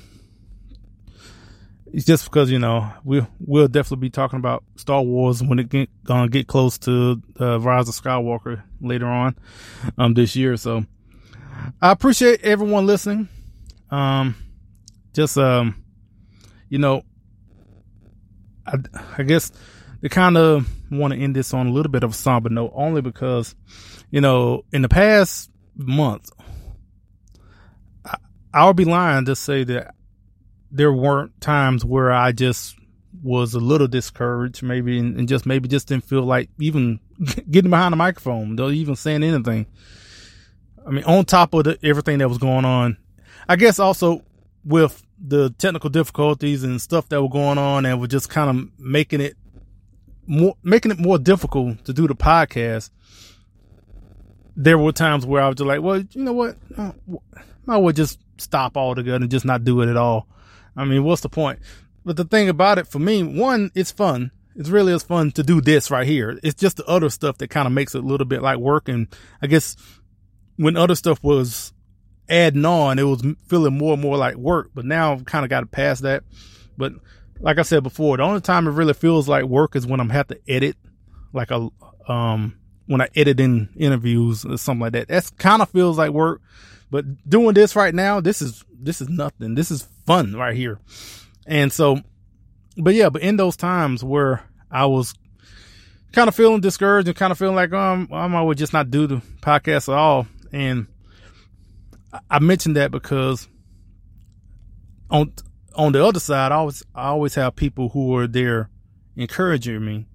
it's 1.93 2.05
just 2.05 2.25
because 2.25 2.49
you 2.49 2.59
know 2.59 2.91
we 3.03 3.25
we'll 3.39 3.67
definitely 3.67 4.07
be 4.07 4.09
talking 4.09 4.39
about 4.39 4.63
Star 4.77 5.01
Wars 5.01 5.43
when 5.43 5.59
it 5.59 5.69
get 5.69 5.89
gonna 6.03 6.29
get 6.29 6.47
close 6.47 6.77
to 6.79 7.21
uh, 7.39 7.59
Rise 7.59 7.89
of 7.89 7.95
Skywalker 7.95 8.63
later 8.79 9.07
on 9.07 9.35
um 9.97 10.13
this 10.13 10.35
year. 10.35 10.57
So 10.57 10.85
I 11.81 11.91
appreciate 11.91 12.41
everyone 12.41 12.85
listening. 12.85 13.27
Um, 13.89 14.35
just 15.13 15.37
um, 15.37 15.83
you 16.69 16.77
know, 16.77 17.03
I 18.65 18.77
I 19.17 19.23
guess 19.23 19.51
they 20.01 20.09
kind 20.09 20.37
of 20.37 20.67
want 20.89 21.13
to 21.13 21.19
end 21.19 21.35
this 21.35 21.53
on 21.53 21.67
a 21.67 21.71
little 21.71 21.91
bit 21.91 22.03
of 22.03 22.11
a 22.11 22.15
somber 22.15 22.49
note, 22.49 22.71
only 22.73 23.01
because 23.01 23.55
you 24.09 24.21
know 24.21 24.63
in 24.71 24.81
the 24.81 24.89
past 24.89 25.51
month. 25.75 26.29
I, 28.05 28.17
I'll 28.53 28.73
be 28.73 28.85
lying 28.85 29.25
to 29.25 29.35
say 29.35 29.63
that 29.65 29.95
there 30.71 30.93
weren't 30.93 31.39
times 31.41 31.83
where 31.83 32.11
I 32.11 32.31
just 32.31 32.75
was 33.23 33.53
a 33.53 33.59
little 33.59 33.87
discouraged, 33.87 34.63
maybe, 34.63 34.97
and, 34.97 35.27
just 35.27 35.45
maybe 35.45 35.67
just 35.67 35.87
didn't 35.87 36.05
feel 36.05 36.23
like 36.23 36.49
even 36.59 36.99
getting 37.51 37.69
behind 37.69 37.91
the 37.91 37.97
microphone, 37.97 38.59
or 38.59 38.71
even 38.71 38.95
saying 38.95 39.23
anything. 39.23 39.67
I 40.85 40.91
mean, 40.91 41.03
on 41.03 41.25
top 41.25 41.53
of 41.53 41.65
the, 41.65 41.77
everything 41.83 42.19
that 42.19 42.29
was 42.29 42.37
going 42.37 42.65
on, 42.65 42.97
I 43.47 43.55
guess 43.55 43.79
also 43.79 44.23
with 44.63 45.05
the 45.19 45.51
technical 45.51 45.89
difficulties 45.89 46.63
and 46.63 46.81
stuff 46.81 47.09
that 47.09 47.21
were 47.21 47.29
going 47.29 47.57
on, 47.57 47.85
and 47.85 47.99
were 47.99 48.07
just 48.07 48.29
kind 48.29 48.49
of 48.49 48.79
making 48.79 49.21
it 49.21 49.35
more, 50.25 50.55
making 50.63 50.91
it 50.91 50.99
more 50.99 51.19
difficult 51.19 51.83
to 51.85 51.93
do 51.93 52.07
the 52.07 52.15
podcast. 52.15 52.89
There 54.55 54.77
were 54.77 54.91
times 54.91 55.25
where 55.25 55.41
I 55.41 55.47
was 55.47 55.57
just 55.57 55.67
like, 55.67 55.81
well, 55.81 55.99
you 55.99 56.23
know 56.23 56.33
what, 56.33 56.57
I 57.67 57.77
would 57.77 57.95
just 57.95 58.19
stop 58.37 58.75
altogether 58.75 59.17
and 59.17 59.31
just 59.31 59.45
not 59.45 59.63
do 59.63 59.81
it 59.81 59.89
at 59.89 59.97
all. 59.97 60.27
I 60.75 60.85
mean, 60.85 61.03
what's 61.03 61.21
the 61.21 61.29
point? 61.29 61.59
But 62.03 62.17
the 62.17 62.25
thing 62.25 62.49
about 62.49 62.77
it 62.77 62.87
for 62.87 62.99
me, 62.99 63.23
one, 63.23 63.71
it's 63.75 63.91
fun. 63.91 64.31
It's 64.55 64.69
really 64.69 64.93
is 64.93 65.03
fun 65.03 65.31
to 65.33 65.43
do 65.43 65.61
this 65.61 65.89
right 65.91 66.05
here. 66.05 66.37
It's 66.43 66.59
just 66.59 66.77
the 66.77 66.85
other 66.85 67.09
stuff 67.09 67.37
that 67.37 67.49
kind 67.49 67.67
of 67.67 67.73
makes 67.73 67.95
it 67.95 68.03
a 68.03 68.07
little 68.07 68.25
bit 68.25 68.41
like 68.41 68.57
work. 68.57 68.89
And 68.89 69.07
I 69.41 69.47
guess 69.47 69.75
when 70.57 70.75
other 70.75 70.95
stuff 70.95 71.23
was 71.23 71.73
adding 72.29 72.65
on, 72.65 72.99
it 72.99 73.03
was 73.03 73.23
feeling 73.47 73.77
more 73.77 73.93
and 73.93 74.01
more 74.01 74.17
like 74.17 74.35
work. 74.35 74.71
But 74.73 74.85
now 74.85 75.13
I've 75.13 75.25
kind 75.25 75.45
of 75.45 75.49
got 75.49 75.69
past 75.71 76.03
that. 76.03 76.23
But 76.77 76.93
like 77.39 77.59
I 77.59 77.63
said 77.63 77.83
before, 77.83 78.17
the 78.17 78.23
only 78.23 78.41
time 78.41 78.67
it 78.67 78.71
really 78.71 78.93
feels 78.93 79.29
like 79.29 79.45
work 79.45 79.75
is 79.75 79.87
when 79.87 79.99
I'm 79.99 80.09
have 80.09 80.27
to 80.27 80.39
edit, 80.47 80.75
like 81.33 81.51
a 81.51 81.69
um 82.07 82.57
when 82.87 83.01
I 83.01 83.07
edit 83.15 83.39
in 83.39 83.69
interviews 83.77 84.43
or 84.43 84.57
something 84.57 84.81
like 84.81 84.93
that. 84.93 85.07
That's 85.07 85.29
kind 85.31 85.61
of 85.61 85.69
feels 85.69 85.97
like 85.97 86.11
work. 86.11 86.41
But 86.89 87.05
doing 87.27 87.53
this 87.53 87.75
right 87.75 87.95
now, 87.95 88.19
this 88.19 88.41
is 88.41 88.65
this 88.77 88.99
is 88.99 89.07
nothing. 89.07 89.55
This 89.55 89.71
is 89.71 89.87
fun 90.05 90.33
right 90.33 90.55
here. 90.55 90.79
And 91.45 91.71
so, 91.71 91.97
but 92.77 92.93
yeah, 92.93 93.09
but 93.09 93.21
in 93.21 93.37
those 93.37 93.57
times 93.57 94.03
where 94.03 94.43
I 94.69 94.85
was 94.85 95.13
kind 96.11 96.27
of 96.27 96.35
feeling 96.35 96.61
discouraged 96.61 97.07
and 97.07 97.17
kind 97.17 97.31
of 97.31 97.37
feeling 97.37 97.55
like 97.55 97.73
um 97.73 98.09
I 98.11 98.27
might 98.27 98.41
would 98.41 98.57
just 98.57 98.73
not 98.73 98.91
do 98.91 99.07
the 99.07 99.21
podcast 99.41 99.89
at 99.89 99.97
all. 99.97 100.27
And 100.51 100.87
I 102.29 102.39
mentioned 102.39 102.75
that 102.75 102.91
because 102.91 103.47
on 105.09 105.33
on 105.75 105.93
the 105.93 106.05
other 106.05 106.19
side, 106.19 106.51
I 106.51 106.55
always 106.55 106.83
I 106.93 107.07
always 107.07 107.35
have 107.35 107.55
people 107.55 107.89
who 107.89 108.15
are 108.17 108.27
there 108.27 108.69
encouraging 109.15 109.83
me 109.85 110.07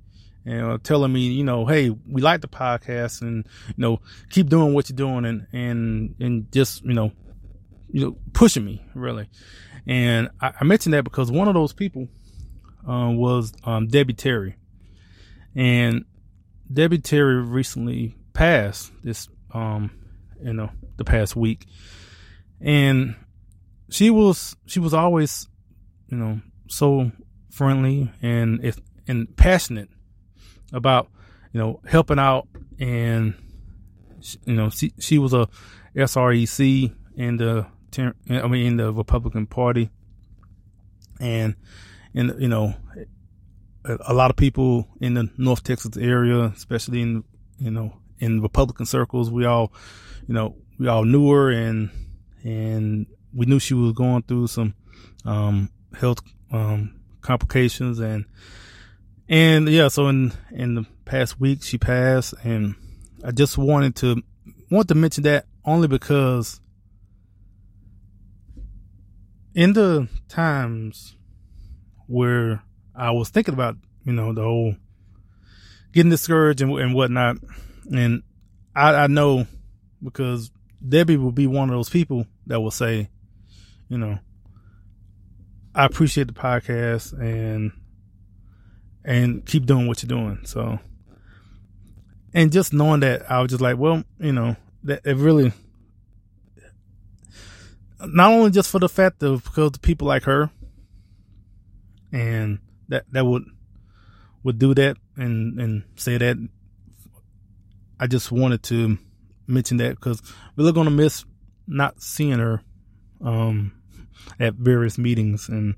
and 0.47 0.83
telling 0.85 1.13
me, 1.13 1.21
you 1.21 1.45
know, 1.45 1.67
hey, 1.67 1.91
we 1.91 2.23
like 2.23 2.41
the 2.41 2.49
podcast 2.49 3.21
and, 3.21 3.47
you 3.69 3.75
know, 3.79 4.01
keep 4.31 4.49
doing 4.49 4.75
what 4.75 4.89
you're 4.89 4.97
doing 4.97 5.25
and, 5.25 5.47
and, 5.53 6.15
and 6.21 6.53
just, 6.53 6.85
you 6.85 6.95
know, 6.95 7.11
you 7.91 8.01
know, 8.01 8.17
pushing 8.33 8.65
me 8.65 8.81
really. 8.95 9.29
And 9.87 10.31
I, 10.41 10.53
I 10.61 10.65
mentioned 10.65 10.95
that 10.95 11.05
because 11.05 11.31
one 11.31 11.49
of 11.49 11.55
those 11.55 11.73
people, 11.73 12.09
uh, 12.89 13.11
was, 13.11 13.53
um, 13.65 13.89
Debbie 13.89 14.15
Terry. 14.15 14.57
And 15.55 16.05
Debbie 16.73 16.99
Terry 16.99 17.43
recently 17.43 18.17
passed 18.33 18.93
this, 19.03 19.29
um, 19.53 19.91
you 20.43 20.53
know, 20.53 20.71
the 20.97 21.05
past 21.05 21.37
week. 21.37 21.67
And 22.61 23.15
she 23.91 24.11
was, 24.11 24.57
she 24.67 24.81
was 24.81 24.93
always, 24.93 25.49
you 26.09 26.17
know, 26.17 26.41
so 26.69 27.13
friendly 27.51 28.13
and 28.23 28.65
if, 28.65 28.79
and 29.09 29.35
passionate 29.37 29.89
about 30.73 31.09
you 31.53 31.61
know 31.61 31.81
helping 31.87 32.19
out 32.19 32.49
and 32.79 33.35
you 34.45 34.55
know 34.55 34.71
she 34.71 34.93
she 34.99 35.19
was 35.19 35.33
a 35.33 35.49
SREC 35.95 36.93
and 37.17 37.41
the 37.41 37.67
I 37.99 38.47
mean 38.47 38.67
in 38.67 38.77
the 38.77 38.93
Republican 38.93 39.47
Party. 39.47 39.91
And 41.19 41.57
and 42.15 42.35
you 42.39 42.49
know 42.49 42.75
a, 43.85 44.13
lot 44.13 44.31
of 44.31 44.37
people 44.37 44.87
in 45.01 45.15
the 45.15 45.31
North 45.39 45.63
Texas 45.63 45.97
area 45.97 46.53
especially 46.55 47.01
in 47.01 47.25
you 47.59 47.71
know 47.71 47.95
in 48.19 48.43
Republican 48.43 48.85
circles 48.85 49.31
we 49.31 49.47
all 49.47 49.73
you 50.27 50.35
know 50.35 50.57
we 50.79 50.89
all 50.89 51.05
knew 51.05 51.31
her 51.31 51.51
and 51.51 51.91
and 52.45 53.07
we 53.33 53.47
knew 53.47 53.59
she 53.59 53.73
was 53.73 53.93
going 53.93 54.23
through 54.25 54.49
some 54.49 54.75
um, 55.25 55.71
health 55.99 56.21
um, 56.53 57.01
complications 57.23 57.99
and 57.99 58.27
and 59.29 59.69
yeah, 59.69 59.89
so 59.89 60.09
in 60.09 60.33
in 60.53 60.75
the 60.77 60.87
past 61.05 61.41
week 61.41 61.63
she 61.63 61.79
passed, 61.79 62.35
and 62.45 62.77
I 63.25 63.33
just 63.33 63.59
wanted 63.59 63.97
to 63.97 64.23
want 64.71 64.89
to 64.89 64.95
mention 64.95 65.25
that 65.25 65.47
only 65.65 65.89
because 65.89 66.61
in 69.57 69.73
the 69.73 70.07
times 70.29 71.17
where 72.07 72.63
I 72.95 73.11
was 73.11 73.31
thinking 73.31 73.55
about 73.55 73.77
you 74.05 74.13
know 74.13 74.33
the 74.33 74.43
whole 74.43 74.77
getting 75.93 76.11
discouraged 76.11 76.61
and, 76.61 76.71
and 76.79 76.95
whatnot, 76.95 77.39
and 77.91 78.23
I, 78.77 78.95
I 78.95 79.07
know 79.09 79.47
because 80.05 80.51
Debbie 80.87 81.17
will 81.17 81.33
be 81.33 81.47
one 81.47 81.71
of 81.71 81.75
those 81.75 81.89
people 81.89 82.27
that 82.47 82.61
will 82.61 82.71
say, 82.71 83.09
you 83.89 83.97
know, 83.97 84.19
I 85.75 85.87
appreciate 85.87 86.27
the 86.27 86.35
podcast 86.35 87.19
and 87.19 87.73
and 89.05 89.47
keep 89.47 89.65
doing 89.65 89.87
what 89.87 90.03
you're 90.03 90.09
doing. 90.09 90.41
So, 90.45 90.79
and 92.35 92.53
just 92.53 92.75
knowing 92.75 93.01
that, 93.01 93.31
I 93.31 93.41
was 93.41 93.51
just 93.51 93.63
like, 93.63 93.79
well, 93.79 94.05
you 94.21 94.33
know, 94.33 94.57
that 94.83 95.01
it 95.07 95.17
really, 95.17 95.53
not 98.01 98.33
only 98.33 98.51
just 98.51 98.71
for 98.71 98.79
the 98.79 98.89
fact 98.89 99.23
of 99.23 99.45
because 99.45 99.73
of 99.75 99.83
people 99.83 100.09
like 100.09 100.25
her, 100.25 100.51
and 102.13 102.59
that 102.89 103.05
that 103.13 103.25
would 103.25 103.45
would 104.43 104.59
do 104.59 104.75
that 104.75 104.97
and 105.17 105.61
and 105.61 105.83
say 105.97 106.19
that. 106.19 106.37
I 107.99 108.07
just 108.07 108.31
wanted 108.31 108.63
to 108.65 108.99
mention 109.47 109.79
that 109.79 109.95
because 109.95 110.21
we're 110.55 110.71
gonna 110.73 110.91
miss 110.91 111.25
not 111.67 112.03
seeing 112.03 112.39
her 112.39 112.61
um, 113.25 113.73
at 114.39 114.53
various 114.55 114.99
meetings 114.99 115.49
and 115.49 115.77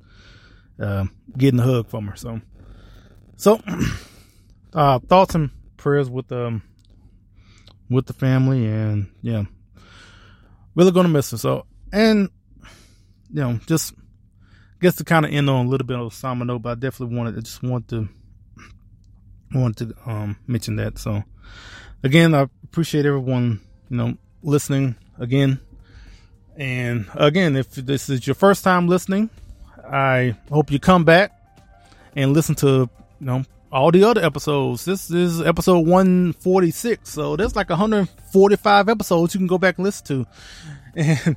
uh, 0.83 1.05
getting 1.37 1.61
a 1.61 1.62
hug 1.62 1.89
from 1.89 2.09
her. 2.09 2.16
So 2.16 2.41
so, 3.39 3.61
uh, 4.75 4.99
thoughts 4.99 5.37
and 5.37 5.51
prayers 5.77 6.11
with 6.11 6.33
um 6.33 6.61
with 7.89 8.07
the 8.07 8.12
family, 8.12 8.66
and 8.66 9.09
yeah, 9.23 9.45
really 10.75 10.91
gonna 10.91 11.09
miss 11.09 11.31
her. 11.31 11.39
So, 11.39 11.64
and 11.93 12.30
you 13.32 13.41
know, 13.41 13.61
just 13.66 13.95
I 13.95 14.80
guess 14.80 14.97
to 14.97 15.05
kind 15.05 15.24
of 15.24 15.32
end 15.32 15.51
on 15.51 15.66
a 15.66 15.68
little 15.68 15.86
bit 15.86 15.99
of 15.99 16.07
a 16.07 16.11
somber 16.11 16.45
note, 16.45 16.62
but 16.62 16.70
I 16.70 16.74
definitely 16.76 17.16
wanted, 17.16 17.36
I 17.36 17.41
just 17.41 17.62
want 17.62 17.89
to 17.89 18.09
want 19.55 19.78
to 19.78 19.95
um 20.07 20.36
mention 20.47 20.76
that. 20.76 20.99
So, 20.99 21.22
again, 22.03 22.34
I 22.34 22.47
appreciate 22.64 23.07
everyone, 23.07 23.61
you 23.89 23.97
know, 23.97 24.16
listening 24.43 24.97
again. 25.18 25.61
And 26.57 27.07
again, 27.14 27.57
if 27.57 27.70
this 27.72 28.09
is 28.09 28.26
your 28.26 28.34
first 28.34 28.64
time 28.64 28.89
listening, 28.89 29.30
I 29.84 30.36
hope 30.51 30.70
you 30.70 30.80
come 30.80 31.05
back 31.05 31.32
and 32.16 32.32
listen 32.32 32.55
to 32.57 32.91
you 33.20 33.26
know, 33.26 33.45
all 33.70 33.91
the 33.91 34.05
other 34.05 34.24
episodes. 34.24 34.84
This 34.84 35.11
is 35.11 35.41
episode 35.41 35.86
146. 35.86 37.09
So 37.09 37.36
there's 37.36 37.55
like 37.55 37.70
145 37.70 38.89
episodes 38.89 39.34
you 39.34 39.39
can 39.39 39.47
go 39.47 39.59
back 39.59 39.78
and 39.78 39.84
listen 39.84 40.07
to. 40.07 40.26
And 40.97 41.36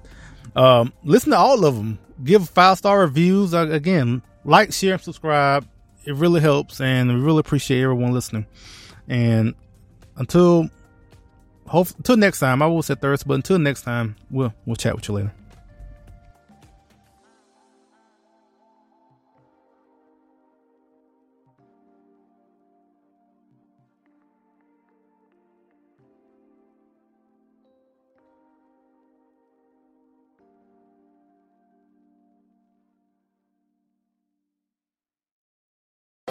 um, 0.56 0.94
listen 1.04 1.32
to 1.32 1.38
all 1.38 1.66
of 1.66 1.76
them. 1.76 2.00
Give 2.24 2.48
five 2.48 2.78
star 2.78 3.00
reviews. 3.00 3.54
Uh, 3.54 3.70
again, 3.70 4.22
like, 4.44 4.74
share, 4.74 4.94
and 4.94 5.02
subscribe. 5.02 5.68
It 6.06 6.16
really 6.16 6.42
helps. 6.42 6.82
And 6.82 7.14
we 7.14 7.20
really 7.20 7.40
appreciate 7.40 7.82
everyone 7.82 8.12
listening. 8.12 8.46
And 9.08 9.56
until 10.16 10.70
hope 11.68 11.88
until 11.98 12.18
next 12.18 12.40
time, 12.40 12.62
I 12.62 12.68
will 12.68 12.84
say 12.84 12.96
Thursday, 12.96 13.28
but 13.28 13.36
until 13.36 13.60
next 13.60 13.84
time, 13.84 14.16
we'll 14.30 14.54
we'll 14.66 14.76
chat 14.76 14.96
with 14.96 15.08
you 15.08 15.16
later. 15.16 15.34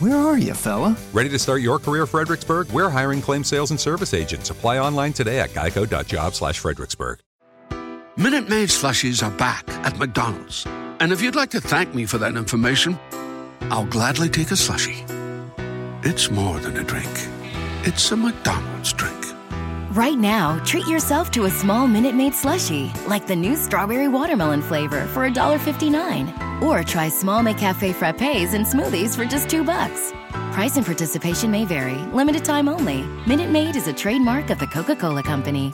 Where 0.00 0.18
are 0.18 0.36
you, 0.36 0.52
fella? 0.52 0.94
Ready 1.14 1.30
to 1.30 1.38
start 1.38 1.62
your 1.62 1.78
career, 1.78 2.04
Fredericksburg? 2.04 2.68
We're 2.70 2.90
hiring 2.90 3.22
claim 3.22 3.42
sales 3.42 3.70
and 3.70 3.80
service 3.80 4.12
agents. 4.12 4.50
Apply 4.50 4.78
online 4.78 5.14
today 5.14 5.40
at 5.40 5.50
geico.job 5.50 6.34
slash 6.34 6.58
Fredericksburg. 6.58 7.18
Minute 8.18 8.46
Maid 8.48 8.68
slushies 8.68 9.26
are 9.26 9.30
back 9.38 9.64
at 9.86 9.98
McDonald's. 9.98 10.66
And 11.00 11.12
if 11.12 11.22
you'd 11.22 11.34
like 11.34 11.50
to 11.50 11.62
thank 11.62 11.94
me 11.94 12.04
for 12.04 12.18
that 12.18 12.36
information, 12.36 12.98
I'll 13.70 13.86
gladly 13.86 14.28
take 14.28 14.50
a 14.50 14.54
slushie. 14.54 15.02
It's 16.04 16.30
more 16.30 16.58
than 16.60 16.76
a 16.76 16.84
drink. 16.84 17.10
It's 17.84 18.10
a 18.12 18.16
McDonald's 18.16 18.92
drink. 18.92 19.25
Right 19.96 20.18
now, 20.18 20.62
treat 20.62 20.86
yourself 20.86 21.30
to 21.30 21.46
a 21.46 21.50
small 21.50 21.88
Minute 21.88 22.14
Maid 22.14 22.34
slushie, 22.34 22.92
like 23.08 23.26
the 23.26 23.34
new 23.34 23.56
strawberry 23.56 24.08
watermelon 24.08 24.60
flavor 24.60 25.06
for 25.06 25.26
$1.59. 25.26 26.60
Or 26.60 26.82
try 26.82 27.08
small 27.08 27.42
McCafe 27.42 27.94
frappes 27.94 28.52
and 28.52 28.66
smoothies 28.66 29.16
for 29.16 29.24
just 29.24 29.48
two 29.48 29.64
bucks. 29.64 30.12
Price 30.52 30.76
and 30.76 30.84
participation 30.84 31.50
may 31.50 31.64
vary. 31.64 31.96
Limited 32.12 32.44
time 32.44 32.68
only. 32.68 33.04
Minute 33.26 33.48
Maid 33.48 33.74
is 33.74 33.88
a 33.88 33.92
trademark 33.94 34.50
of 34.50 34.58
the 34.58 34.66
Coca-Cola 34.66 35.22
Company. 35.22 35.72